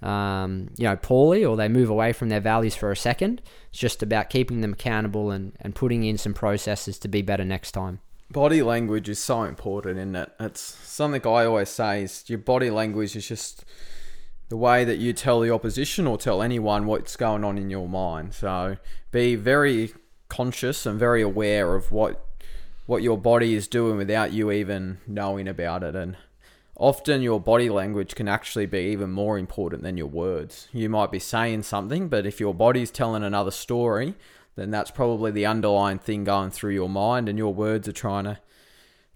um, 0.03 0.71
you 0.77 0.85
know, 0.85 0.97
poorly 0.97 1.45
or 1.45 1.57
they 1.57 1.69
move 1.69 1.90
away 1.90 2.12
from 2.12 2.29
their 2.29 2.40
values 2.40 2.77
for 2.77 2.90
a 2.90 2.97
second. 2.97 3.42
It's 3.71 3.79
just 3.79 4.03
about 4.03 4.31
keeping 4.31 4.61
them 4.61 4.75
accountable 4.75 5.31
and, 5.31 5.53
and 5.61 5.75
putting 5.75 6.05
in 6.05 6.19
some 6.19 6.35
processes 6.35 6.99
to 7.01 7.09
be 7.09 7.23
better 7.23 7.45
next 7.45 7.73
time. 7.73 8.01
Body 8.31 8.61
language 8.61 9.09
is 9.09 9.21
so 9.21 9.45
important, 9.45 9.99
isn't 9.99 10.16
it? 10.16 10.33
It's 10.40 10.61
something 10.61 11.25
I 11.27 11.45
always 11.45 11.69
say 11.69 12.03
is 12.03 12.25
your 12.27 12.40
body 12.40 12.71
language 12.71 13.14
is 13.14 13.29
just 13.29 13.64
the 14.49 14.57
way 14.57 14.85
that 14.85 14.99
you 14.99 15.12
tell 15.12 15.40
the 15.40 15.51
opposition 15.51 16.07
or 16.07 16.19
tell 16.19 16.42
anyone 16.42 16.87
what's 16.87 17.16
going 17.16 17.45
on 17.45 17.57
in 17.57 17.71
your 17.71 17.88
mind. 17.88 18.35
So 18.35 18.77
be 19.12 19.37
very 19.37 19.92
conscious 20.29 20.87
and 20.87 20.99
very 20.99 21.23
aware 21.23 21.75
of 21.75 21.92
what 21.92 22.26
what 22.87 23.03
your 23.03 23.18
body 23.18 23.55
is 23.55 23.68
doing 23.68 23.96
without 23.96 24.33
you 24.33 24.51
even 24.51 24.99
knowing 25.07 25.49
about 25.49 25.83
it. 25.83 25.94
And 25.94 26.16
often 26.77 27.20
your 27.20 27.40
body 27.40 27.68
language 27.68 28.14
can 28.14 28.29
actually 28.29 28.66
be 28.66 28.79
even 28.92 29.11
more 29.11 29.38
important 29.38 29.83
than 29.83 29.96
your 29.96 30.07
words. 30.07 30.68
You 30.72 30.88
might 30.88 31.11
be 31.11 31.18
saying 31.18 31.64
something, 31.64 32.09
but 32.09 32.27
if 32.27 32.40
your 32.40 32.55
body's 32.55 32.90
telling 32.90 33.25
another 33.25 33.51
story, 33.51 34.14
then 34.55 34.70
that's 34.70 34.90
probably 34.90 35.31
the 35.31 35.46
underlying 35.46 35.99
thing 35.99 36.25
going 36.25 36.51
through 36.51 36.72
your 36.72 36.88
mind, 36.88 37.29
and 37.29 37.37
your 37.37 37.53
words 37.53 37.87
are 37.88 37.92
trying 37.92 38.25
to 38.25 38.38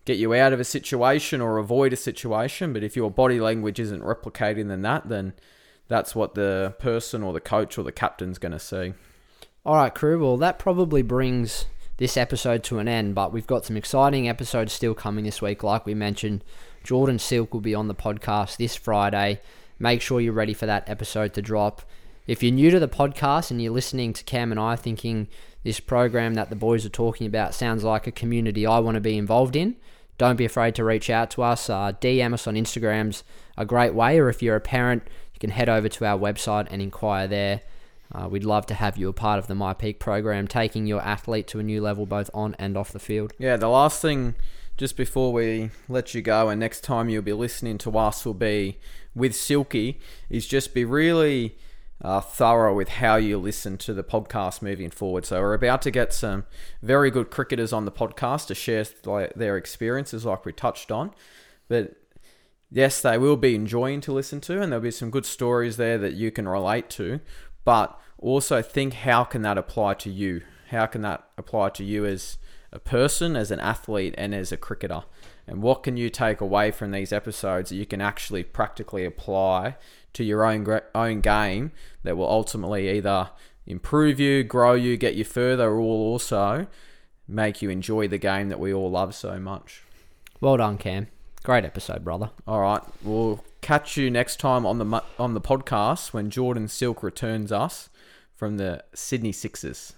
get 0.05 0.19
you 0.19 0.35
out 0.35 0.53
of 0.53 0.61
a 0.61 0.65
situation 0.65 1.41
or 1.41 1.59
avoid 1.59 1.93
a 1.93 1.97
situation. 1.97 2.73
But 2.73 2.83
if 2.83 2.97
your 2.97 3.11
body 3.11 3.41
language 3.41 3.79
isn't 3.81 4.03
replicating 4.03 4.69
than 4.69 4.83
that, 4.83 5.09
then 5.09 5.33
that's 5.89 6.15
what 6.15 6.35
the 6.35 6.75
person 6.79 7.23
or 7.23 7.33
the 7.33 7.41
coach 7.41 7.79
or 7.79 7.85
the 7.85 7.93
captain's 7.93 8.39
going 8.39 8.53
to 8.53 8.59
see. 8.59 8.95
All 9.65 9.77
right, 9.77 9.95
crew. 9.95 10.21
Well, 10.23 10.37
that 10.39 10.59
probably 10.59 11.03
brings 11.03 11.67
this 12.01 12.17
episode 12.17 12.65
to 12.65 12.79
an 12.79 12.89
end, 12.89 13.15
but 13.15 13.31
we've 13.31 13.47
got 13.47 13.67
some 13.67 13.77
exciting 13.77 14.27
episodes 14.27 14.73
still 14.73 14.95
coming 14.95 15.23
this 15.23 15.43
week. 15.43 15.63
Like 15.63 15.85
we 15.85 15.93
mentioned, 15.93 16.43
Jordan 16.83 17.19
Silk 17.19 17.53
will 17.53 17.61
be 17.61 17.75
on 17.75 17.89
the 17.89 17.95
podcast 17.95 18.57
this 18.57 18.75
Friday. 18.75 19.39
Make 19.79 20.01
sure 20.01 20.19
you're 20.19 20.33
ready 20.33 20.55
for 20.55 20.65
that 20.65 20.89
episode 20.89 21.35
to 21.35 21.43
drop. 21.43 21.83
If 22.27 22.43
you're 22.43 22.55
new 22.55 22.71
to 22.71 22.81
the 22.81 22.89
podcast 22.89 23.51
and 23.51 23.61
you're 23.61 23.75
listening 23.75 24.15
to 24.15 24.25
Cam 24.25 24.51
and 24.51 24.59
I 24.59 24.77
thinking 24.77 25.29
this 25.63 25.79
program 25.79 26.33
that 26.35 26.49
the 26.49 26.57
boys 26.57 26.87
are 26.87 26.91
talking 26.91 27.27
about 27.27 27.53
sounds 27.53 27.85
like 27.85 28.07
a 28.07 28.13
community 28.13 28.65
I 28.65 28.79
want 28.79 28.95
to 28.95 29.03
be 29.03 29.19
involved 29.19 29.55
in, 29.55 29.77
don't 30.17 30.37
be 30.37 30.47
afraid 30.47 30.75
to 30.77 30.85
reach 30.85 31.11
out 31.11 31.31
to 31.33 31.43
us. 31.43 31.69
Uh, 31.69 31.93
DM 32.01 32.33
us 32.33 32.47
on 32.47 32.55
Instagram's 32.55 33.25
a 33.59 33.67
great 33.67 33.93
way, 33.93 34.19
or 34.19 34.31
if 34.31 34.43
you're 34.43 34.57
a 34.57 34.61
parent, 34.61 35.03
you 35.35 35.39
can 35.39 35.51
head 35.51 35.69
over 35.69 35.91
to 35.91 36.07
our 36.07 36.19
website 36.19 36.67
and 36.71 36.81
inquire 36.81 37.29
there. 37.29 37.61
Uh, 38.13 38.29
we'd 38.29 38.45
love 38.45 38.67
to 38.67 38.75
have 38.75 38.97
you 38.97 39.09
a 39.09 39.13
part 39.13 39.39
of 39.39 39.47
the 39.47 39.55
myPEAC 39.55 39.99
program, 39.99 40.49
taking 40.49 40.87
your 40.87 41.01
athlete 41.01 41.47
to 41.49 41.59
a 41.59 41.63
new 41.63 41.81
level 41.81 42.07
both 42.07 42.31
on 42.35 42.57
and 42.59 42.77
off 42.77 42.93
the 42.93 42.99
field. 42.99 43.33
Yeah, 43.39 43.57
the 43.57 43.69
last 43.69 44.03
thing, 44.03 44.35
just 44.77 44.97
before 44.97 45.33
we 45.33 45.71
let 45.89 46.15
you 46.15 46.23
go, 46.23 46.49
and 46.49 46.59
next 46.59 46.83
time 46.83 47.09
you'll 47.09 47.23
be 47.23 47.33
listening 47.33 47.79
to 47.79 47.97
us 47.99 48.25
will 48.25 48.35
be 48.35 48.79
with 49.15 49.35
Silky, 49.35 50.01
is 50.29 50.47
just 50.47 50.75
be 50.75 50.85
really 50.85 51.57
uh, 52.03 52.21
thorough 52.21 52.75
with 52.75 52.89
how 52.89 53.17
you 53.17 53.39
listen 53.39 53.77
to 53.79 53.93
the 53.93 54.03
podcast 54.03 54.63
moving 54.63 54.91
forward. 54.91 55.25
So 55.25 55.41
we're 55.41 55.55
about 55.55 55.83
to 55.83 55.91
get 55.91 56.13
some 56.13 56.45
very 56.83 57.11
good 57.11 57.31
cricketers 57.31 57.73
on 57.73 57.85
the 57.85 57.93
podcast 57.93 58.47
to 58.49 58.55
share 58.55 58.87
their 59.37 59.57
experiences, 59.57 60.25
like 60.25 60.45
we 60.45 60.53
touched 60.53 60.91
on. 60.91 61.13
But 61.69 61.97
yes, 62.71 63.03
they 63.03 63.19
will 63.19 63.37
be 63.37 63.55
enjoying 63.55 64.01
to 64.03 64.13
listen 64.13 64.41
to, 64.43 64.61
and 64.61 64.73
there'll 64.73 64.83
be 64.83 64.91
some 64.91 65.11
good 65.11 65.27
stories 65.27 65.77
there 65.77 65.99
that 65.99 66.15
you 66.15 66.31
can 66.31 66.49
relate 66.49 66.89
to 66.91 67.21
but 67.65 67.99
also 68.19 68.63
think 68.63 68.95
how 68.95 69.25
can 69.25 69.43
that 69.43 69.59
apply 69.59 69.95
to 69.95 70.11
you? 70.11 70.43
How 70.69 70.87
can 70.87 71.03
that 71.03 71.25
apply 71.37 71.71
to 71.71 71.85
you 71.85 72.07
as 72.07 72.39
a 72.73 72.79
person, 72.79 73.35
as 73.35 73.51
an 73.51 73.61
athlete, 73.61 74.15
and 74.17 74.35
as 74.35 74.53
a 74.53 74.57
cricketer? 74.57 75.03
And 75.47 75.63
what 75.63 75.83
can 75.83 75.97
you 75.97 76.11
take 76.11 76.41
away 76.41 76.71
from 76.71 76.93
these 76.93 77.13
episodes 77.13 77.71
that 77.71 77.77
you 77.77 77.87
can 77.87 78.01
actually 78.01 78.45
practically 78.45 79.05
apply 79.05 79.77
to 80.13 80.25
your 80.25 80.45
own 80.45 80.81
own 80.95 81.21
game 81.21 81.73
that 82.05 82.17
will 82.17 82.29
ultimately 82.29 82.89
either 82.91 83.31
improve 83.67 84.21
you, 84.21 84.45
grow 84.45 84.75
you, 84.75 84.97
get 84.97 85.15
you 85.15 85.25
further, 85.25 85.71
or 85.71 85.81
also 85.81 86.67
make 87.27 87.63
you 87.63 87.71
enjoy 87.71 88.09
the 88.09 88.19
game 88.19 88.49
that 88.49 88.61
we 88.61 88.73
all 88.73 88.91
love 88.91 89.15
so 89.15 89.39
much. 89.39 89.83
Well 90.41 90.57
done, 90.57 90.79
Cam. 90.79 91.09
Great 91.43 91.65
episode, 91.65 92.05
brother. 92.05 92.31
All 92.47 92.61
right, 92.61 92.83
we'll 93.03 93.43
catch 93.61 93.97
you 93.97 94.11
next 94.11 94.41
time 94.41 94.65
on 94.65 94.79
the 94.79 95.03
on 95.19 95.35
the 95.35 95.41
podcast 95.41 96.13
when 96.13 96.31
Jordan 96.31 96.69
Silk 96.69 97.03
returns 97.03 97.53
us 97.53 97.89
from 98.35 98.57
the 98.57 98.85
Sydney 98.95 99.33
Sixers. 99.33 99.95